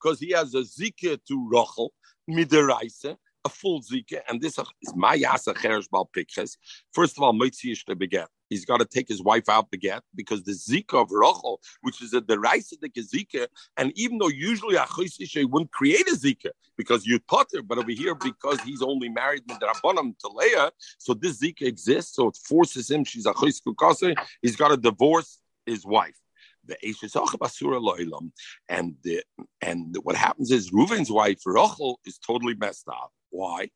because 0.00 0.20
he 0.20 0.30
has 0.30 0.54
a 0.54 0.60
zika 0.60 1.18
to 1.26 1.48
Rachel, 1.50 1.92
midiraisa, 2.30 3.16
a 3.44 3.48
full 3.48 3.82
zika, 3.82 4.20
and 4.28 4.40
this 4.40 4.56
is 4.58 4.94
my 4.94 5.18
yasa 5.18 5.54
cheresh 5.54 5.90
bal 5.90 6.08
pikches. 6.16 6.56
First 6.92 7.16
of 7.16 7.24
all, 7.24 7.32
mitzi 7.32 7.76
the 7.88 7.96
beget. 7.96 8.28
He's 8.52 8.66
got 8.66 8.80
to 8.80 8.84
take 8.84 9.08
his 9.08 9.22
wife 9.22 9.48
out 9.48 9.70
the 9.70 9.78
get 9.78 10.02
because 10.14 10.42
the 10.44 10.52
zika 10.52 11.00
of 11.02 11.10
Rachel, 11.10 11.60
which 11.80 12.02
is 12.02 12.12
a 12.12 12.20
deraisa 12.20 12.78
the 12.80 12.90
zika, 12.90 13.46
and 13.78 13.92
even 13.96 14.18
though 14.18 14.28
usually 14.28 14.76
a 14.76 14.82
choisisha 14.82 15.48
wouldn't 15.48 15.72
create 15.72 16.06
a 16.08 16.14
zika 16.14 16.50
because 16.76 17.06
you'd 17.06 17.26
potter, 17.26 17.62
but 17.62 17.78
over 17.78 17.90
here 17.90 18.14
because 18.14 18.60
he's 18.60 18.82
only 18.82 19.08
married 19.08 19.42
to 19.48 20.28
Leah, 20.34 20.70
so 20.98 21.14
this 21.14 21.40
zika 21.40 21.62
exists, 21.62 22.14
so 22.16 22.28
it 22.28 22.36
forces 22.36 22.90
him. 22.90 23.04
She's 23.04 23.26
a 23.26 23.32
choiskukase. 23.32 24.14
He's 24.42 24.56
got 24.56 24.68
to 24.68 24.76
divorce 24.76 25.40
his 25.64 25.84
wife. 25.86 26.18
And 28.68 28.94
the, 29.02 29.22
and 29.60 29.96
what 30.02 30.16
happens 30.16 30.50
is 30.50 30.70
Reuven's 30.70 31.10
wife 31.10 31.40
Rachel 31.46 32.00
is 32.04 32.18
totally 32.18 32.54
messed 32.54 32.88
up. 32.88 33.12
Why? 33.30 33.70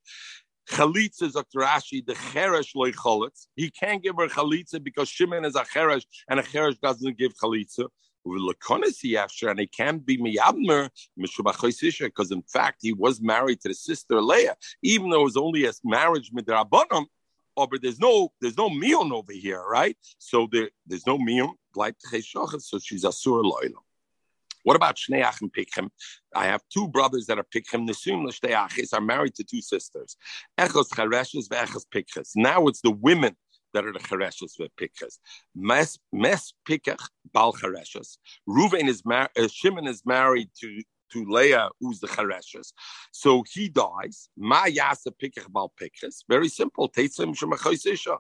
Chalitza 0.69 1.33
Dr. 1.33 1.61
Rashi, 1.61 2.05
the 2.05 2.15
cheresh 2.15 2.75
loy 2.75 2.93
chalitz. 2.93 3.47
He 3.55 3.71
can't 3.71 4.03
give 4.03 4.17
her 4.17 4.29
chalitza 4.29 4.83
because 4.83 5.09
Shimon 5.09 5.45
is 5.45 5.55
a 5.55 5.63
cheresh 5.63 6.05
and 6.29 6.41
a 6.41 6.43
cheresh 6.43 6.81
doesn't 6.81 7.19
give 7.19 7.33
chalitza. 7.37 7.89
And 8.29 9.61
he 9.61 9.67
can't 9.69 10.05
be 10.05 10.19
miyabmer 10.19 10.91
because 11.17 12.31
in 12.33 12.43
fact 12.43 12.79
he 12.83 12.93
was 12.93 13.21
married 13.21 13.61
to 13.61 13.69
the 13.69 13.75
sister 13.75 14.21
Leah, 14.21 14.57
even 14.83 15.11
though 15.11 15.21
it 15.21 15.25
was 15.25 15.37
only 15.37 15.65
a 15.65 15.73
marriage 15.85 16.33
midrabanim. 16.33 17.07
Oh, 17.57 17.69
but 17.69 17.83
there's 17.83 18.01
no 18.01 18.33
there's 18.41 18.59
no 18.59 18.69
mion 18.69 19.13
over 19.13 19.33
here, 19.33 19.63
right? 19.63 19.97
So 20.19 20.49
there, 20.51 20.71
there's 20.87 21.07
no 21.07 21.19
mion 21.19 21.53
bleibt 21.75 22.03
so 22.61 22.79
she's 22.81 23.05
a 23.05 23.13
sur 23.13 23.43
loyal. 23.43 23.86
What 24.67 24.75
about 24.75 24.97
Shneach 24.97 25.41
and 25.43 25.53
Pikhem? 25.53 25.91
I 26.35 26.47
have 26.47 26.61
two 26.75 26.89
brothers 26.89 27.27
that 27.27 27.39
are 27.39 27.47
Pikhem. 27.55 27.89
Nesum 27.89 28.27
L'Shteachis 28.27 28.93
are 28.93 29.01
married 29.01 29.37
to 29.37 29.45
two 29.45 29.63
sisters. 29.63 30.17
Echos 30.59 30.89
Chareshes 30.89 31.47
ve'echos 31.47 31.85
Pikhes. 31.95 32.33
Now 32.35 32.67
it's 32.67 32.81
the 32.81 32.91
women 32.91 33.37
that 33.75 33.87
are 33.87 33.93
the 33.93 34.01
Chareshes 34.01 34.59
ve'Pikhes. 34.61 35.19
Mes, 35.55 35.97
mes 36.13 36.53
Pikach 36.69 36.99
Bal 37.33 37.53
Chareshes. 37.53 38.17
Ruvain 38.49 38.89
is 38.89 39.07
married, 39.07 39.31
uh, 39.39 39.47
Shimon 39.47 39.87
is 39.87 40.03
married 40.05 40.51
to 40.61 40.83
to 41.13 41.25
Leah, 41.25 41.69
who's 41.79 42.01
the 42.01 42.09
Chareshes. 42.09 42.73
So 43.13 43.45
he 43.49 43.69
dies. 43.69 44.29
Ma 44.37 44.65
Yasa 44.65 45.13
Pikach 45.23 45.49
Bal 45.49 45.73
Pikhes. 45.81 46.25
Very 46.29 46.49
simple. 46.49 46.89
Teitzim 46.89 47.37
Shemachosisha. 47.37 48.19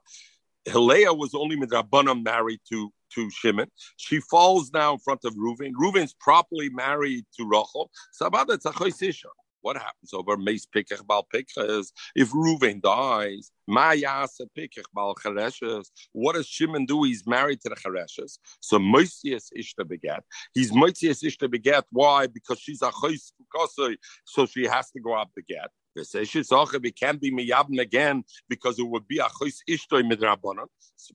Leah 0.73 1.13
was 1.13 1.35
only 1.35 1.57
midrabanan 1.57 2.23
married 2.23 2.61
to 2.69 2.93
to 3.15 3.31
Shimon. 3.31 3.71
She 3.97 4.21
falls 4.21 4.73
now 4.73 4.95
in 4.95 4.99
front 4.99 5.25
of 5.25 5.35
Reuven. 5.35 5.73
Reuven's 5.73 6.15
properly 6.15 6.69
married 6.71 7.25
to 7.39 7.45
Rachel. 7.45 7.91
Sabada 8.21 8.59
tzachosisha. 8.59 9.27
What 9.63 9.77
happens 9.77 10.13
over 10.13 10.37
Meis 10.37 10.65
Pikach 10.65 11.05
Bal 11.07 11.27
Pikach 11.35 11.91
if 12.15 12.31
Reuven 12.31 12.81
dies? 12.81 13.51
Mayasa 13.69 14.47
Pikach 14.57 14.85
Bal 14.95 15.17
Chareshes. 15.17 15.87
What 16.13 16.37
does 16.37 16.47
Shimon 16.47 16.87
do? 16.87 17.03
He's 17.03 17.27
married 17.27 17.61
to 17.63 17.71
the 17.71 17.75
Chareshes. 17.75 18.39
So 18.61 18.79
Moisius 18.79 19.49
Ishta 19.59 19.89
beget. 19.89 20.23
He's 20.55 20.71
Moisius 20.71 21.25
Ishta 21.25 21.51
beget. 21.51 21.85
Why? 21.91 22.29
Because 22.29 22.61
she's 22.61 22.81
a 22.81 22.93
Chos 22.93 23.33
so 24.25 24.47
she 24.47 24.67
has 24.67 24.91
to 24.93 25.01
go 25.01 25.15
up 25.15 25.31
the. 25.35 25.43
We 25.97 26.93
can't 26.93 27.21
be 27.21 27.31
miyabn 27.31 27.81
again 27.81 28.25
because 28.49 28.79
it 28.79 28.87
would 28.87 29.09
be 29.09 29.19
a 29.19 29.29
chos 29.29 29.63
ishtoi 29.69 30.03
midrabanan. 30.11 30.67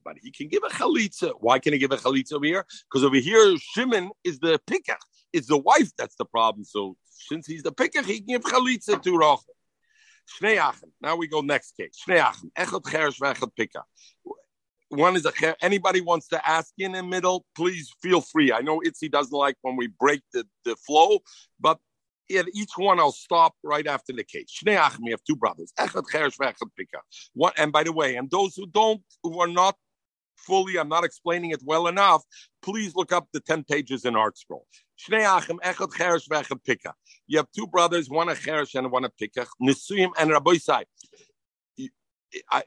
But 0.04 0.16
he 0.22 0.32
can 0.32 0.48
give 0.48 0.64
a 0.64 0.70
chalitza. 0.70 1.34
Why 1.40 1.60
can 1.60 1.74
he 1.74 1.80
give 1.80 1.92
a 1.92 1.98
chalitza 1.98 2.34
over 2.34 2.46
here? 2.46 2.66
Because 2.90 3.04
over 3.04 3.18
here, 3.18 3.58
Shimon 3.58 4.12
is 4.24 4.40
the 4.40 4.60
pikach. 4.68 4.96
It's 5.34 5.48
the 5.48 5.58
wife 5.58 5.92
that's 5.98 6.16
the 6.16 6.26
problem. 6.26 6.66
So 6.66 6.98
since 7.08 7.46
he's 7.48 7.64
the 7.64 7.72
pikach, 7.72 8.06
he 8.06 8.20
can 8.20 8.28
give 8.28 8.44
chalitza 8.44 9.02
to 9.02 9.18
Rachel. 9.18 9.44
Now 11.02 11.16
we 11.16 11.28
go 11.28 11.42
next 11.42 11.76
case. 11.78 12.04
One 14.92 15.16
is 15.16 15.26
a 15.26 15.34
cher. 15.34 15.56
anybody 15.62 16.02
wants 16.02 16.28
to 16.30 16.50
ask 16.50 16.74
in 16.78 16.92
the 16.92 17.04
middle, 17.04 17.46
please 17.56 17.94
feel 18.02 18.20
free. 18.20 18.52
I 18.52 18.60
know 18.60 18.82
Itzi 18.82 19.10
doesn't 19.10 19.32
like 19.32 19.56
when 19.62 19.78
we 19.78 19.88
break 19.88 20.22
the, 20.34 20.46
the 20.66 20.76
flow, 20.76 21.20
but 21.62 21.80
at 22.38 22.48
each 22.54 22.72
one, 22.78 23.00
I'll 23.00 23.12
stop 23.12 23.54
right 23.64 23.88
after 23.88 24.14
the 24.14 24.24
case. 24.24 24.48
Shnei 24.64 24.78
Achim, 24.78 25.06
have 25.08 25.24
two 25.24 25.36
brothers. 25.36 25.72
Echad 25.80 26.06
Cheresh 26.12 26.38
Pika. 26.38 27.00
One, 27.34 27.54
and 27.58 27.72
by 27.72 27.84
the 27.84 27.92
way, 27.92 28.16
and 28.16 28.30
those 28.30 28.56
who 28.56 28.68
don't, 28.68 29.02
who 29.24 29.40
are 29.40 29.48
not 29.48 29.76
fully. 30.38 30.78
I'm 30.80 30.90
not 30.90 31.04
explaining 31.04 31.52
it 31.52 31.62
well 31.64 31.88
enough. 31.88 32.24
Please 32.62 32.96
look 32.96 33.12
up 33.12 33.28
the 33.32 33.40
10 33.40 33.64
pages 33.66 34.06
in 34.06 34.16
Art 34.16 34.38
Scroll. 34.38 34.66
Shnei 35.00 35.24
Achim, 35.26 35.60
Echad 35.64 35.92
Cheresh 35.94 36.28
ve'Echad 36.28 36.60
Pika. 36.68 36.94
You 37.28 37.38
have 37.38 37.48
two 37.56 37.68
brothers, 37.68 38.10
one 38.10 38.30
a 38.30 38.34
cheresh 38.34 38.76
and 38.76 38.92
one 38.92 39.06
a 39.06 39.10
pikach. 39.10 39.48
Nisuyim 39.62 40.12
and 40.20 40.32
Rabbi 40.32 40.56
Sai. 40.58 40.84
The 41.78 41.90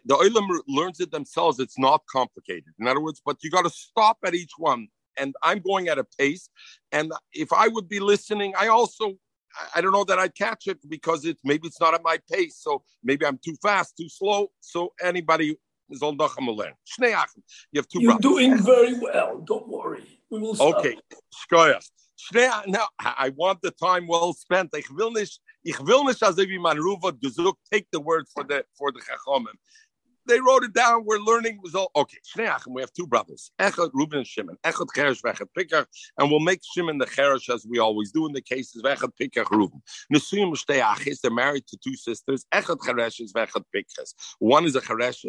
Olam 0.09 0.61
learns 0.69 1.01
it 1.01 1.11
themselves. 1.11 1.59
It's 1.59 1.79
not 1.79 2.03
complicated. 2.11 2.73
In 2.79 2.87
other 2.87 3.01
words, 3.01 3.21
but 3.25 3.39
you 3.43 3.51
got 3.51 3.62
to 3.62 3.71
stop 3.71 4.19
at 4.25 4.35
each 4.35 4.53
one. 4.57 4.89
And 5.17 5.35
I'm 5.43 5.61
going 5.61 5.89
at 5.89 5.99
a 5.99 6.05
pace. 6.19 6.49
And 6.93 7.12
if 7.33 7.53
I 7.53 7.69
would 7.69 7.89
be 7.89 8.01
listening, 8.01 8.55
I 8.59 8.69
also 8.69 9.15
I 9.75 9.81
don't 9.81 9.93
know 9.93 10.05
that 10.05 10.19
I'd 10.19 10.35
catch 10.35 10.67
it 10.67 10.79
because 10.89 11.25
it's 11.25 11.41
maybe 11.45 11.69
it's 11.69 11.81
not 11.81 11.95
at 11.95 12.03
my 12.03 12.19
pace. 12.31 12.57
So 12.61 12.83
maybe 13.03 13.27
I'm 13.27 13.39
too 13.45 13.57
fast, 13.63 13.97
too 13.97 14.09
slow. 14.09 14.49
So 14.61 14.93
anybody 15.03 15.57
is 15.91 16.03
all 16.03 16.15
learn. 16.53 16.73
You 16.99 17.81
have 17.81 17.89
two. 17.89 18.01
You're 18.01 18.13
brothers. 18.13 18.31
doing 18.31 18.59
very 18.59 18.99
well. 18.99 19.41
Don't 19.41 19.69
worry. 19.69 20.21
We 20.31 20.41
will. 20.41 20.55
Stop. 20.55 20.77
Okay, 20.77 20.97
Now 22.67 22.89
I 23.01 23.33
want 23.37 23.61
the 23.63 23.71
time 23.73 24.07
well 24.07 24.33
spent. 24.33 24.71
Ich 24.77 24.91
will 24.91 25.11
nicht. 25.11 25.41
Ich 25.65 25.79
will 25.81 26.05
nicht, 26.05 26.23
als 26.23 26.37
wie 26.37 26.59
man 26.59 26.79
Ruva 26.79 27.13
gesucht. 27.13 27.59
Take 27.73 27.87
the 27.93 28.01
word 28.01 28.27
for 28.33 28.45
the 28.45 28.65
for 28.79 28.93
the 28.93 29.01
chachomim 29.01 29.57
they 30.27 30.41
wrote 30.41 30.64
it 30.64 30.72
down. 30.72 31.05
We're 31.05 31.18
learning. 31.18 31.61
Was 31.62 31.75
all 31.75 31.91
okay. 31.97 32.18
We 32.68 32.81
have 32.81 32.93
two 32.93 33.07
brothers, 33.07 33.51
Echad, 33.61 33.91
Reuben, 33.93 34.18
and 34.18 34.27
Shimon. 34.27 34.57
Echad 34.64 34.89
Cheresh, 34.97 35.22
Vechad 35.22 35.49
Pikach, 35.57 35.87
and 36.18 36.31
we'll 36.31 36.41
make 36.41 36.61
Shimon 36.75 36.99
the 36.99 37.07
Cheresh 37.07 37.53
as 37.53 37.66
we 37.68 37.79
always 37.79 38.12
do 38.12 38.27
in 38.27 38.33
the 38.33 38.41
cases. 38.41 38.83
Vechad 38.83 39.11
Pikach, 39.20 39.51
Reuben. 39.51 39.83
Nesuyim 40.12 40.55
Shteachis. 40.55 41.20
They're 41.20 41.31
married 41.31 41.66
to 41.68 41.77
two 41.77 41.97
sisters. 41.97 42.47
Echad 42.53 42.79
Cheresh 42.79 43.20
is 43.20 43.33
Vechad 43.33 43.64
Pikach. 43.75 44.14
One 44.39 44.64
is 44.64 44.77
a 44.77 44.81
Cheresh. 44.81 45.25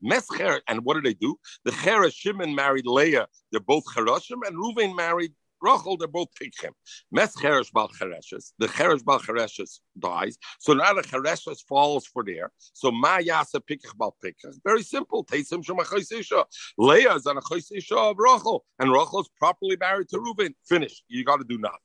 Mes 0.00 0.26
Cheresh, 0.28 0.60
and 0.68 0.84
what 0.84 0.94
do 0.94 1.02
they 1.02 1.14
do? 1.14 1.36
The 1.64 1.70
Cheresh 1.70 2.14
Shimon 2.14 2.54
married 2.54 2.86
Leah. 2.86 3.26
They're 3.50 3.60
both 3.60 3.84
Cheroshim, 3.94 4.40
and 4.46 4.56
Reuben 4.56 4.96
married 4.96 5.32
Rachel, 5.62 5.96
they're 5.96 6.08
both 6.08 6.28
Pikchim. 6.40 6.72
Mes 7.10 7.34
Cheresh 7.36 7.72
Bal 7.72 7.88
Chereshes. 7.88 8.52
The 8.58 8.66
Cheresh 8.66 9.04
Bal 9.04 9.20
Chereshes 9.20 9.80
dies. 9.98 10.36
So 10.58 10.74
now 10.74 10.92
the 10.92 11.02
Chereshes 11.02 11.60
falls 11.68 12.06
for 12.06 12.24
there. 12.24 12.50
So 12.72 12.90
Ma 12.90 13.18
Yasa 13.18 13.60
Pikach 13.60 13.96
Bal 13.96 14.16
Pikach. 14.24 14.56
Very 14.64 14.82
simple. 14.82 15.24
Teisim 15.24 15.64
Shema 15.64 15.84
Chaisisha. 15.84 16.44
Leah 16.78 17.14
is 17.14 17.26
on 17.26 17.38
a 17.38 17.42
Chaisisha 17.42 17.96
of 17.96 18.16
Rachel. 18.18 18.64
And 18.78 18.92
Rachel 18.92 19.20
is 19.20 19.30
properly 19.38 19.76
married 19.78 20.08
to 20.10 20.18
Reuven. 20.18 20.54
Finished. 20.66 21.04
You 21.08 21.24
got 21.24 21.36
to 21.38 21.44
do 21.44 21.58
nothing. 21.58 21.78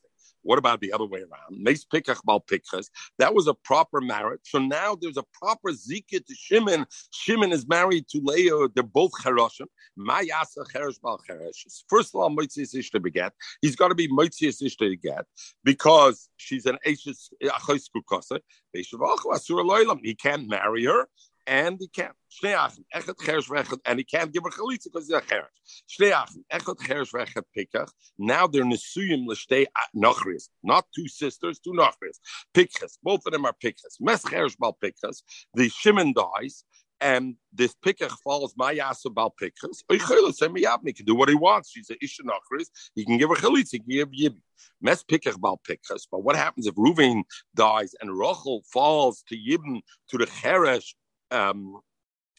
What 0.43 0.57
about 0.57 0.81
the 0.81 0.93
other 0.93 1.05
way 1.05 1.19
around? 1.19 1.61
Meis 1.61 1.85
pikach 1.85 2.23
bal 2.23 2.41
pikchas. 2.41 2.87
That 3.19 3.33
was 3.33 3.47
a 3.47 3.53
proper 3.53 4.01
marriage. 4.01 4.41
So 4.45 4.59
now 4.59 4.95
there's 4.95 5.17
a 5.17 5.25
proper 5.33 5.71
zikah 5.71 6.25
to 6.25 6.35
Shimon. 6.35 6.85
Shimon 7.11 7.51
is 7.51 7.67
married 7.67 8.07
to 8.09 8.21
Leah. 8.23 8.69
They're 8.73 8.83
both 8.83 9.11
cheroshim. 9.23 9.67
Mayasa 9.97 10.65
cheresh 10.73 11.01
bal 11.01 11.19
cheresh. 11.29 11.65
First 11.89 12.13
of 12.13 12.21
all, 12.21 12.29
moitzias 12.29 12.75
ishta 12.75 12.91
to 12.91 12.99
beget. 12.99 13.31
He's 13.61 13.75
got 13.75 13.89
to 13.89 13.95
be 13.95 14.07
moitzias 14.07 14.61
ishta 14.61 14.89
to 14.89 14.95
get 14.95 15.25
because 15.63 16.29
she's 16.37 16.65
an 16.65 16.77
eishes 16.85 17.29
achois. 17.43 17.89
He 20.03 20.15
can't 20.15 20.47
marry 20.47 20.85
her 20.85 21.07
and 21.47 21.77
he 21.79 21.87
can't. 21.87 22.11
And 22.43 23.97
he 23.97 24.03
can't 24.03 24.31
give 24.33 24.43
her 24.43 24.49
chalitza 24.49 24.83
because 24.91 25.07
he's 25.07 25.15
a 25.15 25.21
cheresh. 25.21 25.45
Now 28.19 28.47
they're 28.47 28.63
nesuyim 28.63 29.25
l'shtei 29.25 29.65
nachris, 29.95 30.49
not 30.61 30.85
two 30.93 31.07
sisters, 31.07 31.57
two 31.59 31.71
nachris. 31.71 32.19
Pikchas, 32.53 32.97
both 33.01 33.25
of 33.25 33.31
them 33.31 33.45
are 33.45 33.53
pikchas. 33.63 33.99
Mes 34.01 34.21
cheresh 34.23 34.57
bal 34.59 34.77
pikchas. 34.83 35.23
The 35.53 35.69
Shimon 35.69 36.13
dies, 36.13 36.65
and 36.99 37.37
this 37.53 37.73
pikach 37.83 38.11
falls 38.23 38.53
my 38.57 38.75
yasa 38.75 39.13
bal 39.13 39.33
pikchas. 39.41 39.83
He 39.89 39.97
can 40.93 41.05
do 41.05 41.15
what 41.15 41.29
he 41.29 41.35
wants. 41.35 41.71
She's 41.71 41.89
a 41.89 41.95
isha 42.03 42.23
nachris. 42.23 42.69
He 42.93 43.05
can 43.05 43.17
give 43.17 43.29
her 43.29 43.35
chalitza. 43.35 43.71
He 43.71 43.79
can 43.79 43.89
give 43.89 44.09
yibim. 44.09 44.41
Mes 44.81 45.01
pikach 45.03 45.39
bal 45.39 45.59
pikchas. 45.67 46.07
But 46.11 46.23
what 46.23 46.35
happens 46.35 46.67
if 46.67 46.75
Reuven 46.75 47.23
dies 47.55 47.95
and 48.01 48.11
Rachel 48.15 48.63
falls 48.71 49.23
to 49.29 49.35
yibim 49.35 49.81
to 50.09 50.17
the 50.17 50.25
cheresh? 50.25 50.93
Um, 51.31 51.79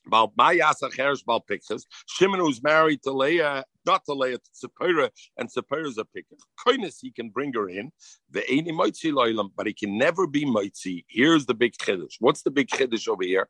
about 0.07 0.37
Mayasa 0.37 0.91
Cheresh 0.91 1.25
Bal 1.25 1.45
Pikchas. 1.49 1.85
Shimon 2.07 2.41
who's 2.41 2.63
married 2.63 3.03
to 3.03 3.13
Leah, 3.13 3.65
not 3.87 4.05
to 4.07 4.15
Leah, 4.15 4.39
to 4.39 4.69
Sephira, 4.69 5.11
and 5.37 5.49
Sephira's 5.49 5.99
a 5.99 6.05
Pikchas. 6.05 6.41
Kindness, 6.67 6.99
he 7.01 7.11
can 7.11 7.31
bring 7.31 7.53
her 7.53 7.69
in. 7.69 7.91
The 8.31 8.41
Eini 8.41 8.71
Moitzi 8.71 9.13
Loilam, 9.13 9.51
but 9.57 9.67
he 9.67 9.73
can 9.73 9.97
never 9.97 10.27
be 10.27 10.45
Moitzi. 10.45 11.05
Here's 11.09 11.47
the 11.47 11.55
big 11.55 11.75
Chiddush. 11.75 12.17
What's 12.21 12.43
the 12.43 12.51
big 12.51 12.69
Chiddush 12.69 13.09
over 13.09 13.23
here? 13.23 13.49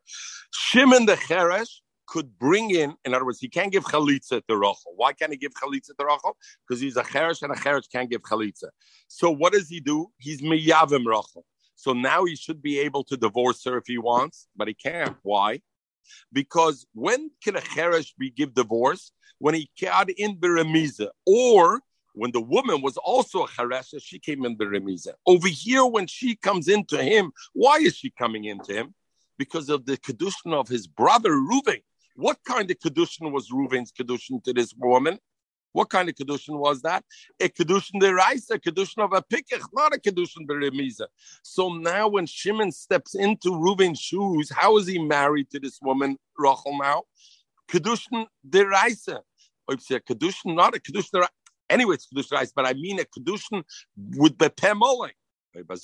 Shimon 0.51 1.05
the 1.05 1.15
Cheresh 1.15 1.79
could 2.09 2.37
bring 2.39 2.71
in, 2.71 2.95
in 3.05 3.13
other 3.13 3.25
words, 3.25 3.39
he 3.39 3.47
can't 3.47 3.71
give 3.71 3.83
chalitza 3.83 4.41
to 4.47 4.57
Rachel. 4.57 4.93
Why 4.95 5.13
can't 5.13 5.31
he 5.31 5.37
give 5.37 5.53
chalitza 5.53 5.95
to 5.97 6.05
Rachel? 6.05 6.35
Because 6.67 6.81
he's 6.81 6.97
a 6.97 7.03
cheresh 7.03 7.43
and 7.43 7.51
a 7.51 7.55
cheresh 7.55 7.83
can't 7.91 8.09
give 8.09 8.23
chalitza. 8.23 8.69
So 9.07 9.29
what 9.29 9.53
does 9.53 9.69
he 9.69 9.79
do? 9.79 10.07
He's 10.17 10.41
miyavim 10.41 11.05
Rachel. 11.05 11.45
So 11.79 11.93
now 11.93 12.25
he 12.25 12.35
should 12.35 12.61
be 12.61 12.77
able 12.79 13.05
to 13.05 13.15
divorce 13.15 13.63
her 13.63 13.77
if 13.77 13.85
he 13.87 13.97
wants, 13.97 14.49
but 14.53 14.67
he 14.67 14.73
can't. 14.73 15.15
Why? 15.23 15.61
Because 16.33 16.85
when 16.93 17.31
can 17.41 17.55
a 17.55 17.61
cheresh 17.61 18.11
be 18.19 18.31
give 18.31 18.53
divorce? 18.53 19.13
When 19.37 19.55
he 19.55 19.71
got 19.79 20.09
in 20.09 20.35
beremiza, 20.35 21.07
or 21.25 21.79
when 22.15 22.31
the 22.33 22.41
woman 22.41 22.81
was 22.81 22.97
also 22.97 23.45
a 23.45 23.47
cheresha, 23.47 24.03
she 24.03 24.19
came 24.19 24.43
in 24.43 24.57
beremiza. 24.57 25.13
Over 25.25 25.47
here, 25.47 25.85
when 25.85 26.05
she 26.05 26.35
comes 26.35 26.67
into 26.67 27.01
him, 27.01 27.31
why 27.53 27.77
is 27.77 27.95
she 27.95 28.09
coming 28.09 28.43
into 28.43 28.73
him? 28.73 28.93
Because 29.37 29.69
of 29.69 29.85
the 29.85 29.95
kedushin 29.95 30.51
of 30.51 30.67
his 30.67 30.85
brother 30.85 31.31
Reuven. 31.31 31.81
What 32.17 32.39
kind 32.45 32.69
of 32.69 32.77
kedushin 32.79 33.31
was 33.31 33.51
Reuven's 33.51 33.93
kedushin 33.93 34.43
to 34.43 34.51
this 34.51 34.73
woman? 34.77 35.17
What 35.71 35.89
kind 35.89 36.09
of 36.09 36.15
kedushin 36.15 36.57
was 36.57 36.81
that? 36.81 37.03
A 37.39 37.49
kedushin 37.49 38.01
deraisa, 38.01 38.55
a 38.55 38.59
kedushin 38.59 39.03
of 39.03 39.13
a 39.13 39.21
pikach, 39.21 39.65
not 39.73 39.95
a 39.95 39.99
kedushin 39.99 40.47
beremiza. 40.47 41.05
So 41.43 41.69
now, 41.69 42.07
when 42.07 42.25
Shimon 42.25 42.71
steps 42.71 43.15
into 43.15 43.49
Reuven's 43.51 43.99
shoes, 43.99 44.51
how 44.51 44.77
is 44.77 44.87
he 44.87 44.99
married 44.99 45.49
to 45.51 45.59
this 45.59 45.79
woman 45.81 46.17
Rachel 46.37 46.77
now? 46.77 47.03
Kedushin 47.69 48.25
deraisa. 48.47 49.19
If 49.69 49.75
oh, 49.75 49.75
say 49.79 49.95
a 49.95 49.99
kedushin, 49.99 50.55
not 50.55 50.75
a 50.75 50.79
kedushin 50.79 51.27
Anyway, 51.69 51.95
it's 51.95 52.07
kedushin 52.07 52.31
deraisa, 52.31 52.51
but 52.55 52.65
I 52.65 52.73
mean 52.73 52.99
a 52.99 53.03
kedushin 53.03 53.63
with 54.15 54.37
bepemolek. 54.37 55.11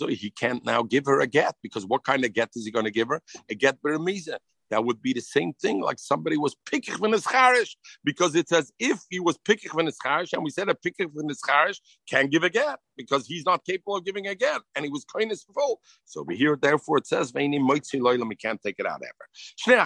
He 0.10 0.30
can't 0.30 0.64
now 0.64 0.84
give 0.84 1.06
her 1.08 1.20
a 1.22 1.28
get 1.28 1.56
because 1.62 1.86
what 1.86 2.04
kind 2.04 2.24
of 2.24 2.34
get 2.34 2.50
is 2.56 2.66
he 2.66 2.72
going 2.72 2.86
to 2.86 2.92
give 2.92 3.08
her? 3.08 3.22
A 3.50 3.56
get 3.56 3.82
beremiza 3.82 4.38
that 4.70 4.84
would 4.84 5.02
be 5.02 5.14
the 5.14 5.22
same 5.22 5.54
thing 5.54 5.82
like 5.82 6.00
somebody 6.00 6.38
was 6.38 6.56
pickich 6.70 7.00
when 7.00 7.12
his 7.12 7.24
charish, 7.24 7.76
because 8.04 8.36
it 8.36 8.50
says 8.50 8.72
if 8.80 9.00
he 9.10 9.20
was 9.20 9.38
pickich 9.38 9.74
when 9.74 9.86
his 9.86 9.98
charish, 10.04 10.34
and 10.34 10.44
we 10.44 10.50
said 10.50 10.70
a 10.70 10.74
pickich 10.74 11.10
when 11.14 11.28
his 11.28 11.42
charish 11.48 11.80
can 12.10 12.28
give 12.28 12.44
a 12.44 12.50
get 12.50 12.80
because 12.98 13.28
he's 13.28 13.46
not 13.46 13.66
capable 13.66 13.96
of 13.96 14.06
giving 14.06 14.28
a 14.28 14.36
get, 14.36 14.62
and 14.76 14.86
he 14.86 14.92
was 14.92 15.06
kindness 15.06 15.46
full. 15.54 15.82
So 16.06 16.22
we 16.22 16.36
hear, 16.36 16.58
therefore, 16.60 16.98
it 16.98 17.08
says 17.08 17.32
veini 17.32 17.60
moitzi 17.60 18.00
loylam, 18.00 18.30
we 18.30 18.36
can't 18.36 18.62
take 18.62 18.76
it 18.80 18.86
out 18.86 19.02
ever. 19.04 19.26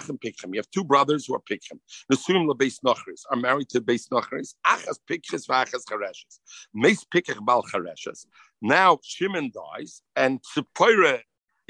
Shneachim 0.00 0.18
pickchim. 0.18 0.52
You 0.52 0.58
have 0.58 0.70
two 0.70 0.84
brothers 0.84 1.26
who 1.26 1.34
are 1.34 1.40
pickchim. 1.40 1.78
Nesum 2.12 2.48
lebeis 2.48 2.78
nochris 2.84 3.22
are 3.30 3.36
married 3.36 3.68
to 3.70 3.80
beis 3.80 4.08
nochris. 4.10 4.54
Achas 4.66 4.98
pickchis 5.08 5.46
v'achas 5.46 5.84
chareshes. 5.90 6.38
Meis 6.74 7.04
pickich 7.04 7.44
bal 7.44 7.62
chareshes. 7.62 8.26
Now 8.62 8.98
Shimon 9.02 9.50
dies, 9.52 10.02
and 10.16 10.40
Tzipora 10.42 11.20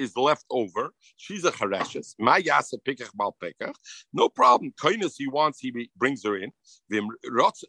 is 0.01 0.17
left 0.17 0.47
over. 0.51 0.93
She's 1.17 1.45
a 1.45 1.53
chareshes. 1.53 2.15
My 2.19 2.41
yasa 2.41 2.77
pikach 2.87 3.13
bal 3.15 3.37
pikach. 3.43 3.75
No 4.13 4.29
problem. 4.29 4.73
Kindness 4.81 5.17
he 5.17 5.29
wants, 5.29 5.61
he 5.61 5.91
brings 5.97 6.25
her 6.25 6.37
in. 6.37 6.51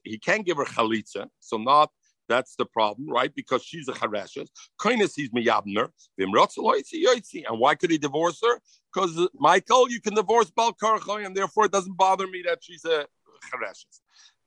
He 0.03 0.17
can't 0.17 0.45
give 0.45 0.57
her 0.57 0.65
chalitza, 0.65 1.27
so 1.39 1.57
not 1.57 1.89
that's 2.29 2.55
the 2.55 2.65
problem, 2.65 3.09
right? 3.09 3.33
Because 3.35 3.61
she's 3.63 3.87
a 3.89 3.93
chareshes. 3.93 4.47
Kindness 4.79 5.15
he's 5.15 5.31
miyabner. 5.31 5.89
And 6.17 7.59
why 7.59 7.75
could 7.75 7.91
he 7.91 7.97
divorce 7.97 8.39
her? 8.41 8.61
Because 8.93 9.27
Michael, 9.33 9.89
you 9.91 9.99
can 9.99 10.15
divorce 10.15 10.49
Bal 10.49 10.75
and 11.27 11.35
therefore 11.35 11.65
it 11.65 11.73
doesn't 11.73 11.97
bother 11.97 12.27
me 12.27 12.41
that 12.47 12.59
she's 12.61 12.85
a 12.85 13.05
chareshes. 13.51 13.99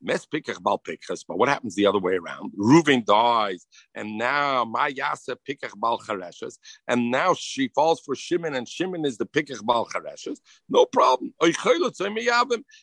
Mes 0.04 0.26
pikach 0.26 0.62
bal. 0.62 0.80
But 1.26 1.38
what 1.38 1.48
happens 1.48 1.74
the 1.74 1.86
other 1.86 1.98
way 1.98 2.16
around? 2.16 2.52
Reuven 2.58 3.04
dies, 3.04 3.66
and 3.94 4.18
now 4.18 4.64
Mayasa 4.64 5.36
pikach 5.48 5.72
bal 5.80 5.98
chareshes, 5.98 6.58
and 6.86 7.10
now 7.10 7.34
she 7.34 7.68
falls 7.68 8.00
for 8.00 8.14
Shimon, 8.14 8.54
and 8.54 8.68
Shimon 8.68 9.06
is 9.06 9.16
the 9.16 9.26
pikach 9.26 9.64
bal 9.64 9.86
chareshes. 9.86 10.38
No 10.68 10.84
problem. 10.84 11.32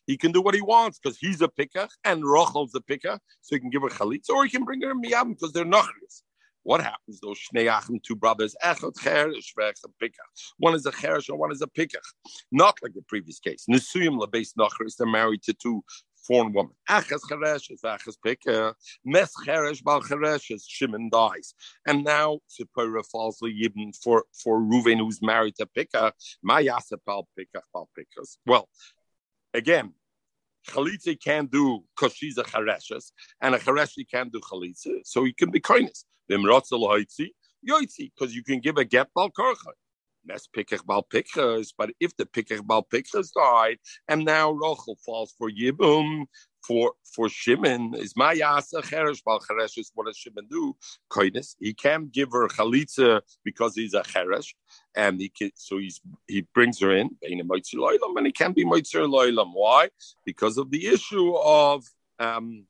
He 0.07 0.17
can 0.17 0.31
do 0.31 0.41
what 0.41 0.55
he 0.55 0.61
wants 0.61 0.99
because 0.99 1.17
he's 1.19 1.41
a 1.41 1.47
pikach, 1.47 1.89
and 2.03 2.23
Rachel's 2.25 2.73
a 2.73 2.79
pikach, 2.79 3.19
so 3.41 3.55
he 3.55 3.59
can 3.59 3.69
give 3.69 3.83
her 3.83 3.89
chalitza, 3.89 4.31
or 4.31 4.43
he 4.43 4.49
can 4.49 4.65
bring 4.65 4.81
her 4.81 4.95
miyavim 4.95 5.29
because 5.29 5.53
they're 5.53 5.63
nachris. 5.63 6.23
What 6.63 6.81
happens? 6.81 7.19
Those 7.21 7.39
Shneachim, 7.39 8.03
two 8.03 8.15
brothers, 8.15 8.55
Echot 8.63 8.93
Cherish, 9.01 9.53
One 10.57 10.75
is 10.75 10.85
a 10.85 10.91
Cherish 10.91 11.29
and 11.29 11.39
one 11.39 11.51
is 11.51 11.61
a 11.61 11.67
Pikach. 11.67 11.97
Not 12.51 12.77
like 12.83 12.93
the 12.93 13.01
previous 13.01 13.39
case. 13.39 13.65
Nisuyim 13.69 14.19
Labes 14.19 14.53
Nachris, 14.53 14.95
they're 14.97 15.07
married 15.07 15.41
to 15.43 15.53
two 15.53 15.83
foreign 16.27 16.53
woman. 16.53 16.73
Achas 16.89 17.21
chereshes, 17.29 17.81
achas 17.83 18.15
pika, 18.25 18.73
mes 19.05 19.31
cheresh 19.45 19.83
bal 19.83 20.01
chereshes, 20.01 20.63
Shimon 20.67 21.09
dies. 21.09 21.53
And 21.85 22.03
now 22.03 22.39
Zipporah 22.49 23.03
falls 23.03 23.39
yibn 23.41 23.95
for, 24.03 24.25
for 24.43 24.59
Reuven, 24.59 24.97
who's 24.97 25.21
married 25.21 25.55
to 25.55 25.65
Pika, 25.65 26.11
mayasa 26.47 26.97
bal 27.05 27.27
pika 27.37 27.61
bal 27.73 27.89
pikas. 27.97 28.37
Well, 28.45 28.69
again, 29.53 29.93
Chalitza 30.69 31.19
can't 31.19 31.51
do 31.51 31.83
because 31.95 32.15
she's 32.15 32.37
a 32.37 32.43
chareshes, 32.43 33.11
and 33.41 33.55
a 33.55 33.59
chareshi 33.59 34.07
can't 34.09 34.31
do 34.31 34.39
chalitza, 34.39 34.99
so 35.03 35.23
he 35.23 35.33
can 35.33 35.49
be 35.49 35.59
kindness. 35.59 36.05
Because 36.27 38.35
you 38.35 38.43
can 38.43 38.59
give 38.59 38.77
a 38.77 38.85
get 38.85 39.07
bal 39.15 39.31
karcha. 39.31 39.71
Mes 40.25 40.47
bal 40.85 41.05
pikchas, 41.11 41.69
but 41.77 41.91
if 41.99 42.15
the 42.17 42.25
pikach 42.25 42.65
bal 42.65 42.85
pikchas 42.91 43.31
died, 43.33 43.77
and 44.07 44.25
now 44.25 44.53
Rochel 44.53 44.95
falls 45.05 45.33
for 45.37 45.49
Yibum, 45.49 46.25
for 46.65 46.93
for 47.15 47.27
Shimon 47.27 47.95
is 47.95 48.13
my 48.15 48.35
yasa 48.35 48.81
cheresh 48.83 49.23
bal 49.25 49.39
cheresh 49.39 49.77
is 49.77 49.91
what 49.95 50.07
does 50.07 50.17
Shimon 50.17 50.47
do? 50.49 50.75
Kindness. 51.09 51.55
He 51.59 51.73
can't 51.73 52.11
give 52.11 52.31
her 52.31 52.47
chalitza 52.47 53.21
because 53.43 53.75
he's 53.75 53.93
a 53.93 54.01
cheresh, 54.01 54.53
and 54.95 55.19
he 55.19 55.29
can, 55.29 55.51
so 55.55 55.77
he's 55.77 55.99
he 56.27 56.41
brings 56.53 56.79
her 56.81 56.91
in 56.91 57.09
and 57.23 58.25
he 58.25 58.31
can't 58.31 58.55
be 58.55 58.65
moitzer 58.65 59.07
loilam. 59.07 59.51
Why? 59.53 59.89
Because 60.25 60.57
of 60.57 60.69
the 60.71 60.87
issue 60.87 61.35
of 61.35 61.83
um 62.19 62.65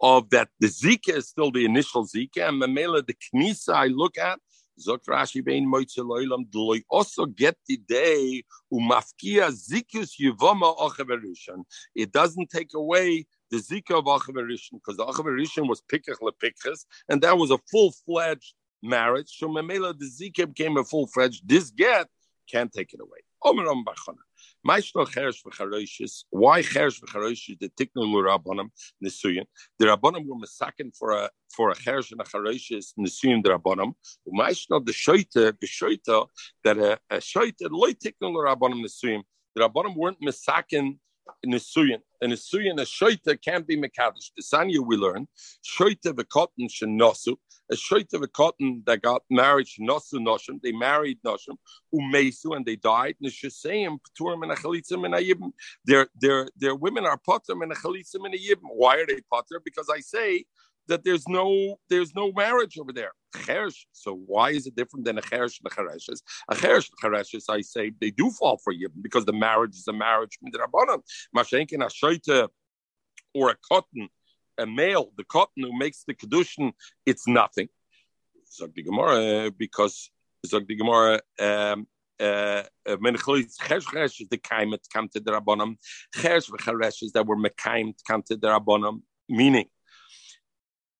of 0.00 0.30
that 0.30 0.48
the 0.58 0.66
zika 0.66 1.16
is 1.16 1.28
still 1.28 1.50
the 1.50 1.64
initial 1.64 2.06
zika, 2.06 2.48
and 2.48 2.60
mamela 2.60 3.06
the 3.06 3.14
knisa 3.34 3.74
I 3.74 3.86
look 3.86 4.18
at 4.18 4.40
Zok 4.80 5.04
Rashi 5.08 5.44
bein 5.44 5.66
moitze 5.66 5.98
loilam 5.98 6.48
dloy 6.50 6.82
also 6.88 7.26
get 7.26 7.56
the 7.66 7.76
day 7.76 8.42
umafkia 8.72 9.50
zikus 9.50 10.18
yivama 10.20 10.76
achaverishan. 10.78 11.64
It 11.94 12.12
doesn't 12.12 12.50
take 12.50 12.74
away 12.74 13.26
the 13.50 13.58
zika 13.58 13.98
of 13.98 14.04
achaverishan 14.04 14.74
because 14.74 14.96
the 14.96 15.06
achaverishan 15.06 15.68
was 15.68 15.82
pikach 15.82 16.20
lepikches 16.20 16.84
and 17.08 17.20
that 17.22 17.36
was 17.36 17.50
a 17.50 17.58
full 17.70 17.92
fledged 18.06 18.54
marriage. 18.82 19.28
So 19.38 19.48
memela 19.48 19.96
the 19.98 20.06
zika 20.06 20.46
became 20.46 20.76
a 20.76 20.84
full 20.84 21.06
fledged. 21.06 21.48
This 21.48 21.70
get 21.70 22.08
can't 22.50 22.72
take 22.72 22.92
it 22.92 23.00
away. 23.00 23.20
Omeram 23.44 23.84
bachana. 23.84 24.18
Maishno 24.66 25.06
cheresh 25.06 25.42
v'charoshis. 25.44 26.24
Why 26.30 26.62
cheresh 26.62 27.00
v'charoshis? 27.00 27.58
The 27.58 27.70
tiknu 27.70 27.90
l'rabbanim 27.96 28.68
nisuyin. 29.02 29.44
The 29.78 29.86
rabbanim 29.86 30.26
were 30.26 30.36
misakin 30.36 30.94
for 30.96 31.12
a 31.12 31.30
for 31.54 31.70
a 31.70 31.74
cheresh 31.74 32.12
and 32.12 32.20
a 32.20 32.24
charoshis 32.24 32.92
nisuyin 32.98 33.42
the 33.42 33.50
rabbanim. 33.50 33.94
Maishno 34.28 34.84
the 34.84 34.92
shoyte 34.92 35.32
the 35.32 35.66
shoyte 35.66 36.28
that 36.64 36.78
a, 36.78 36.98
a 37.08 37.16
shoyte 37.18 37.54
loy 37.70 37.92
tiknu 37.92 38.32
l'rabbanim 38.32 38.84
nisuyin. 38.84 39.22
The 39.54 39.62
rabbanim 39.62 39.96
weren't 39.96 40.20
misakin 40.20 40.98
nisuyin. 41.46 42.00
And 42.20 42.32
nisuyin 42.32 42.80
a 42.80 42.84
shoyte 42.84 43.40
can't 43.42 43.66
be 43.66 43.76
mekadosh. 43.78 44.32
The 44.36 44.42
sanya 44.42 44.86
we 44.86 44.96
learn 44.96 45.26
shoyte 45.66 46.02
v'kotten 46.02 46.68
shenosu 46.68 47.36
a 47.70 47.76
shoit 47.76 48.12
of 48.12 48.22
a 48.22 48.28
cotton 48.28 48.82
that 48.86 49.02
got 49.02 49.22
married 49.30 49.68
nosu 49.80 50.14
noshim. 50.14 50.60
They 50.62 50.72
married 50.72 51.18
noshim 51.24 51.56
umesu 51.94 52.56
and 52.56 52.66
they 52.66 52.76
died. 52.76 53.16
Nishasayim 53.24 53.98
pturim 54.18 54.42
and 54.42 54.52
a 54.52 54.56
chalitzim 54.56 55.04
and 55.04 55.14
a 55.14 55.18
yibim. 55.18 55.52
Their 55.84 56.08
their 56.20 56.48
their 56.56 56.74
women 56.74 57.06
are 57.06 57.18
potter 57.18 57.52
and 57.52 57.72
a 57.72 57.74
chalitzim 57.74 58.24
and 58.24 58.34
a 58.34 58.38
yibim. 58.38 58.70
Why 58.72 58.96
are 58.96 59.06
they 59.06 59.20
potter? 59.30 59.60
Because 59.64 59.88
I 59.92 60.00
say 60.00 60.44
that 60.88 61.04
there's 61.04 61.28
no 61.28 61.76
there's 61.88 62.14
no 62.14 62.32
marriage 62.32 62.78
over 62.78 62.92
there. 62.92 63.12
Chersh. 63.34 63.86
So 63.92 64.20
why 64.26 64.50
is 64.50 64.66
it 64.66 64.74
different 64.74 65.04
than 65.04 65.18
a 65.18 65.22
chersh 65.22 65.60
and 65.62 65.70
a 65.70 65.74
chereshes? 65.74 66.20
A 66.50 66.54
chersh 66.54 66.90
and 66.90 67.14
chereshes, 67.14 67.44
I 67.48 67.60
say, 67.60 67.92
they 68.00 68.10
do 68.10 68.30
fall 68.30 68.58
for 68.58 68.72
you 68.72 68.88
because 69.00 69.24
the 69.24 69.32
marriage 69.32 69.76
is 69.76 69.86
a 69.86 69.92
marriage 69.92 70.38
midrabanan. 70.44 71.02
Mashenkin 71.36 71.84
a 71.84 71.88
shoita 71.88 72.48
or 73.34 73.50
a 73.50 73.56
cotton 73.68 74.08
a 74.60 74.66
male, 74.66 75.10
the 75.16 75.24
cotton 75.24 75.64
who 75.64 75.76
makes 75.76 76.04
the 76.06 76.14
kedushin, 76.14 76.72
it's 77.06 77.26
nothing. 77.26 77.68
Zog 78.52 78.74
the 78.74 78.82
Gemara 78.82 79.50
because 79.50 80.10
zog 80.46 80.66
the 80.68 80.76
Gemara. 80.76 81.20
Um, 81.38 81.86
men 82.20 83.16
chesh 83.16 84.20
is 84.20 84.28
the 84.28 84.38
kaimet 84.38 84.80
come 84.92 85.08
to 85.08 85.20
the 85.20 85.32
rabbanim. 85.32 85.76
Chesh 86.14 86.50
v'charesh 86.50 87.02
is 87.02 87.12
that 87.12 87.26
we're 87.26 87.36
mekaimed 87.36 87.94
come 88.06 88.22
to 88.22 88.36
the 88.36 88.48
rabbanim. 88.48 89.00
Meaning, 89.28 89.66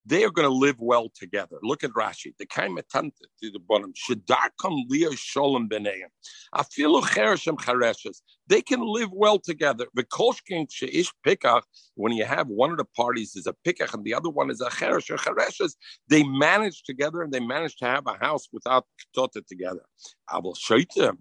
they 0.07 0.24
are 0.24 0.30
going 0.30 0.48
to 0.48 0.55
live 0.55 0.76
well 0.78 1.11
together. 1.14 1.57
Look 1.62 1.84
at 1.84 1.90
Rashi. 1.90 2.34
The 2.38 2.46
kaimetante 2.46 3.12
to 3.42 3.51
the 3.51 3.59
bottom. 3.59 3.92
Shedarkam 3.92 4.84
leo 4.88 5.11
sholem 5.11 5.68
b'neim. 5.68 6.09
Afilu 6.55 7.03
chereshem 7.03 7.57
chareshes. 7.57 8.22
They 8.46 8.62
can 8.62 8.80
live 8.80 9.11
well 9.12 9.38
together. 9.38 9.86
The 9.94 10.05
kolshkin 10.05 10.68
sheish 10.68 11.12
pikach. 11.26 11.62
When 11.94 12.12
you 12.12 12.24
have 12.24 12.48
one 12.48 12.70
of 12.70 12.78
the 12.78 12.84
parties 12.84 13.36
is 13.36 13.46
a 13.46 13.55
pikach 13.66 13.94
and 13.94 14.05
the 14.05 14.14
other 14.14 14.30
one 14.30 14.51
is 14.51 14.61
a 14.61 14.70
cheresh 14.70 15.11
or 15.11 15.68
they 16.09 16.22
manage 16.24 16.82
together 16.82 17.22
and 17.22 17.32
they 17.32 17.40
manage 17.40 17.76
to 17.76 17.84
have 17.84 18.07
a 18.07 18.16
house 18.18 18.48
without 18.53 18.86
tota 19.14 19.42
together. 19.42 19.82
I 20.28 20.38
will 20.38 20.55
show 20.55 20.76
you 20.76 20.86
them. 20.96 21.18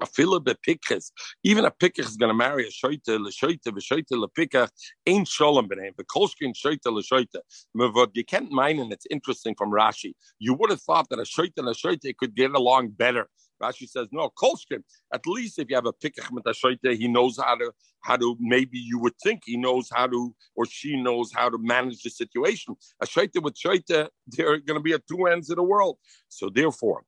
Afila 0.00 0.40
bepikches. 0.40 1.10
Even 1.42 1.64
a 1.64 1.70
pikach 1.70 2.00
is 2.00 2.16
going 2.16 2.30
to 2.30 2.34
marry 2.34 2.66
a 2.66 2.70
shoite 2.70 3.06
l'shoite 3.08 3.62
v'shoite 3.64 4.10
lepikach. 4.10 4.68
Ain't 5.06 5.28
shalom 5.28 5.68
b'neim. 5.68 5.96
The 5.96 6.04
kolshkin 6.04 6.54
shoite 6.54 6.84
l'shoite. 6.84 7.36
Mevod 7.76 8.10
you 8.14 8.24
can't 8.24 8.50
mind, 8.50 8.80
and 8.80 8.92
it's 8.92 9.06
interesting 9.10 9.54
from 9.56 9.70
Rashi. 9.70 10.14
You 10.38 10.54
would 10.54 10.70
have 10.70 10.82
thought 10.82 11.08
that 11.10 11.18
a 11.18 11.22
shoite 11.22 11.52
and 11.56 11.68
a 11.68 11.72
shoite 11.72 12.16
could 12.18 12.34
get 12.34 12.52
along 12.52 12.90
better. 12.90 13.28
Rashi 13.62 13.88
says 13.88 14.08
no. 14.12 14.30
Kolshkin. 14.38 14.82
At 15.12 15.26
least 15.26 15.58
if 15.58 15.70
you 15.70 15.76
have 15.76 15.86
a 15.86 15.92
pikach 15.92 16.30
with 16.30 16.46
a 16.46 16.50
shoite, 16.50 16.96
he 16.96 17.08
knows 17.08 17.38
how 17.38 17.54
to 17.56 17.72
how 18.02 18.16
to. 18.16 18.36
Maybe 18.38 18.78
you 18.78 18.98
would 18.98 19.14
think 19.22 19.42
he 19.46 19.56
knows 19.56 19.88
how 19.92 20.06
to, 20.08 20.34
or 20.54 20.66
she 20.66 21.00
knows 21.00 21.32
how 21.32 21.48
to 21.48 21.58
manage 21.58 22.02
the 22.02 22.10
situation. 22.10 22.76
A 23.00 23.06
shoite 23.06 23.42
with 23.42 23.54
shoite, 23.54 24.08
they're 24.26 24.58
going 24.58 24.78
to 24.78 24.80
be 24.80 24.92
at 24.92 25.06
two 25.06 25.26
ends 25.26 25.48
of 25.50 25.56
the 25.56 25.62
world. 25.62 25.96
So 26.28 26.50
therefore. 26.50 27.04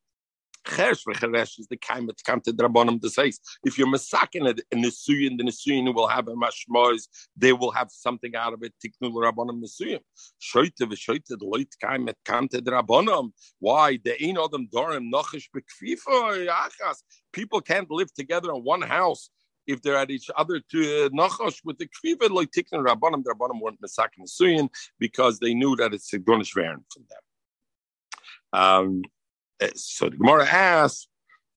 Chesh 0.68 1.04
v'cheresh 1.06 1.58
is 1.58 1.66
the 1.68 1.76
kind 1.76 2.08
that 2.08 2.22
come 2.24 2.40
to 2.42 2.52
Drabonim 2.52 3.00
to 3.00 3.10
say, 3.10 3.32
if 3.64 3.78
you're 3.78 3.88
masakin 3.88 4.48
it 4.50 4.60
in 4.70 4.82
the 4.82 4.88
suyin, 4.88 5.38
the 5.38 5.44
nisuyin 5.44 5.94
will 5.94 6.08
have 6.08 6.28
a 6.28 6.34
mashmois, 6.34 7.08
they 7.36 7.52
will 7.52 7.70
have 7.70 7.90
something 7.90 8.34
out 8.36 8.52
of 8.52 8.62
it. 8.62 8.74
Tiknu 8.84 9.12
Rabbonim 9.12 9.62
nisuyim. 9.62 10.00
Shoyte 10.40 10.80
v'shoyte 10.80 11.26
the 11.26 11.36
loit 11.36 11.72
kaim 11.82 12.08
et 12.08 12.16
come 12.24 12.48
to 12.48 12.60
Drabonim. 12.60 13.30
Why? 13.58 13.98
The 14.04 14.22
ein 14.22 14.36
adam 14.38 14.68
dorim 14.68 15.10
nochish 15.12 15.48
bekfifa 15.54 16.46
achas. 16.48 16.98
People 17.32 17.60
can't 17.60 17.90
live 17.90 18.12
together 18.12 18.52
in 18.52 18.62
one 18.62 18.82
house 18.82 19.30
if 19.66 19.82
they're 19.82 19.96
at 19.96 20.10
each 20.10 20.30
other 20.36 20.60
to 20.70 21.06
uh, 21.06 21.08
nachash 21.10 21.60
with 21.64 21.78
the 21.78 21.86
kviva 21.86 22.30
like 22.30 22.50
tiknu 22.50 22.84
rabbanim, 22.84 23.22
the 23.22 23.34
rabbanim 23.34 23.60
weren't 23.60 23.80
masakin 23.80 24.26
suyin 24.26 24.68
because 24.98 25.38
they 25.38 25.54
knew 25.54 25.76
that 25.76 25.94
it's 25.94 26.12
a 26.12 26.18
gonish 26.18 26.52
from 26.52 26.84
them. 27.10 27.20
Um, 28.52 29.02
so 29.74 30.08
the 30.08 30.16
Gemara 30.16 30.46
asks, 30.46 31.08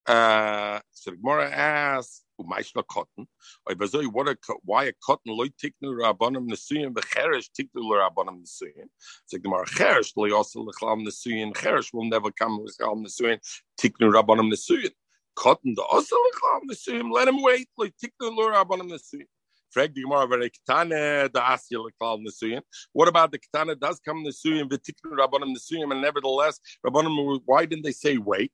uh, 0.08 0.80
so 0.92 1.12
the 1.12 1.18
Gemara 1.18 1.50
asks, 1.52 2.24
Umayshna 2.42 2.86
cotton. 2.88 3.28
What 3.64 4.28
a 4.28 4.38
why 4.64 4.86
a 4.86 4.94
cotton 5.04 5.36
loy 5.38 5.48
tiknu 5.48 5.74
rabbanim 5.84 6.50
nesuyim 6.50 6.94
becheresh 6.94 7.50
tiknu 7.58 7.84
rabbanim 7.84 8.44
nesuyim. 8.44 8.88
The 9.32 9.40
Gemara 9.40 9.66
cheresh 9.66 10.14
loy 10.16 10.34
also 10.34 10.66
lechlam 10.66 11.06
nesuyim 11.06 11.54
cheresh 11.54 11.94
will 11.94 12.06
never 12.06 12.32
come 12.32 12.66
lechlam 12.66 13.06
nesuyim 13.06 13.40
tiknu 13.80 14.12
rabbanim 14.12 14.52
nesuyim. 14.52 14.92
Cotton 15.36 15.76
the 15.76 15.84
also 15.84 16.16
lechlam 16.16 16.62
nesuyim. 16.72 17.12
Let 17.12 17.28
him 17.28 17.42
wait 17.42 17.68
loy 17.78 17.92
tiknu 18.04 18.32
rabbanim 18.32 18.90
nesuyim. 18.92 19.28
Frag 19.72 19.94
die 19.96 20.02
Gemara, 20.02 20.28
Ketane 20.50 21.32
da 21.32 21.56
Asya 21.56 21.80
leklal 21.80 22.20
Nesuyin. 22.26 22.62
What 22.92 23.08
about 23.08 23.32
the 23.32 23.40
Ketane 23.40 23.80
does 23.80 24.00
come 24.00 24.24
Nesuyin, 24.24 24.70
v'tiknu 24.70 25.14
Rabbanim 25.18 25.56
Nesuyin, 25.56 25.92
and 25.92 26.02
nevertheless, 26.02 26.60
Rabbanim, 26.86 27.42
why 27.46 27.66
didn't 27.66 27.84
they 27.84 27.92
say 27.94 28.18
wait? 28.18 28.52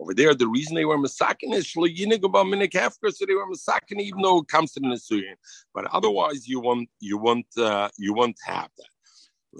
Over 0.00 0.14
there, 0.14 0.34
the 0.34 0.48
reason 0.48 0.74
they 0.74 0.84
were 0.84 0.98
masakin 0.98 1.54
is 1.54 1.70
so 1.70 1.80
they 1.84 3.34
were 3.34 3.46
masakin 3.46 4.00
even 4.00 4.22
though 4.22 4.38
it 4.38 4.48
comes 4.48 4.72
to 4.72 4.80
the 4.80 4.88
Nesuyin. 4.88 5.34
But 5.72 5.86
otherwise, 5.92 6.48
you 6.48 6.58
want 6.58 6.88
you 6.98 7.18
want 7.18 7.46
uh, 7.56 7.88
you 7.98 8.14
won't 8.14 8.38
have 8.44 8.70
that. 8.76 8.88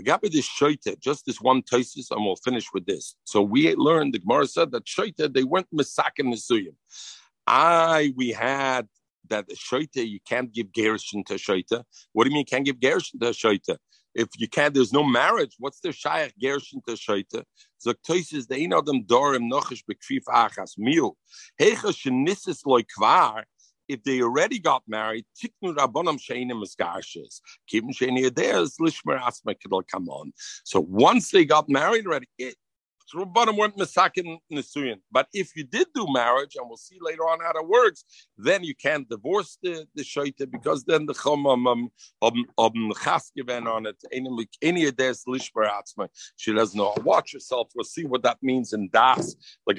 Got 0.04 0.22
me 0.22 0.28
this 0.28 0.48
shoita, 0.48 0.98
just 1.00 1.26
this 1.26 1.40
one 1.40 1.62
tesis, 1.62 2.10
and 2.10 2.24
we'll 2.24 2.36
finish 2.36 2.66
with 2.72 2.86
this. 2.86 3.16
So 3.24 3.42
we 3.42 3.74
learned 3.74 4.14
the 4.14 4.20
Gemara 4.20 4.46
said 4.46 4.70
that 4.72 4.84
shoita 4.84 5.32
they 5.32 5.44
weren't 5.44 5.68
masakin 5.74 6.32
nesuyim. 6.32 6.74
I 7.48 8.12
we 8.14 8.30
had 8.30 8.86
that 9.30 9.48
the 9.48 9.54
shoita 9.54 10.06
you 10.06 10.20
can't 10.28 10.52
give 10.52 10.72
gershon 10.72 11.24
to 11.24 11.34
shoita. 11.34 11.82
What 12.12 12.24
do 12.24 12.30
you 12.30 12.34
mean 12.34 12.40
you 12.40 12.44
can't 12.44 12.64
give 12.64 12.78
gershon 12.78 13.20
to 13.20 13.30
shoita? 13.30 13.78
If 14.14 14.28
you 14.36 14.48
can't, 14.48 14.74
there's 14.74 14.92
no 14.92 15.02
marriage. 15.02 15.54
What's 15.58 15.80
the 15.80 15.92
shaykh 15.92 16.34
gershon 16.42 16.82
to 16.86 16.94
shoita? 16.94 17.44
So 17.78 17.94
toises 18.06 18.46
they 18.48 18.66
know 18.66 18.82
them 18.82 19.04
dorim 19.04 19.50
nochish 19.50 19.82
bekfif 19.90 20.24
achas 20.28 20.78
miu. 20.78 21.14
Hecha 21.58 21.92
shenisis 22.00 22.66
loy 22.66 22.82
kvar. 22.82 23.44
If 23.88 24.02
they 24.04 24.20
already 24.20 24.58
got 24.58 24.82
married, 24.86 25.24
tiknu 25.42 25.74
rabonam 25.74 26.18
sheinim 26.18 26.62
esgarshes. 26.62 27.40
Keep 27.66 27.84
them 27.84 27.92
sheinim 27.94 28.34
there's 28.34 28.76
lishmer 28.76 29.18
asma 29.18 29.54
come 29.90 30.08
on. 30.10 30.32
So 30.64 30.80
once 30.80 31.30
they 31.30 31.46
got 31.46 31.70
married 31.70 32.06
already, 32.06 32.26
it, 32.36 32.56
Rabbanim 33.14 33.56
weren't 33.56 33.76
misakin 33.76 34.38
nisuyin. 34.52 35.00
But 35.10 35.28
if 35.32 35.56
you 35.56 35.64
did 35.64 35.88
do 35.94 36.06
marriage, 36.10 36.56
and 36.56 36.66
we'll 36.68 36.76
see 36.76 36.98
later 37.00 37.22
on 37.22 37.40
how 37.40 37.52
it 37.60 37.68
works, 37.68 38.04
then 38.36 38.64
you 38.64 38.74
can't 38.74 39.08
divorce 39.08 39.58
the 39.62 39.86
the 39.94 40.46
because 40.50 40.84
then 40.84 41.06
the 41.06 41.14
chumam 41.14 41.66
um 41.70 41.90
um 42.22 42.44
um 42.58 42.92
chas 43.02 43.30
given 43.34 43.66
on 43.66 43.86
it. 43.86 43.96
Any 44.12 44.90
des 44.90 45.14
lishbar 45.26 45.68
atzma. 45.68 46.08
She 46.36 46.52
doesn't 46.52 46.76
know. 46.76 46.94
Watch 47.02 47.32
yourself. 47.32 47.68
We'll 47.74 47.84
see 47.84 48.04
what 48.04 48.22
that 48.22 48.38
means 48.42 48.72
in 48.72 48.88
das. 48.92 49.36
Like 49.66 49.78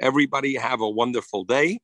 Everybody 0.00 0.54
have 0.54 0.80
a 0.80 0.88
wonderful 0.88 1.44
day. 1.44 1.80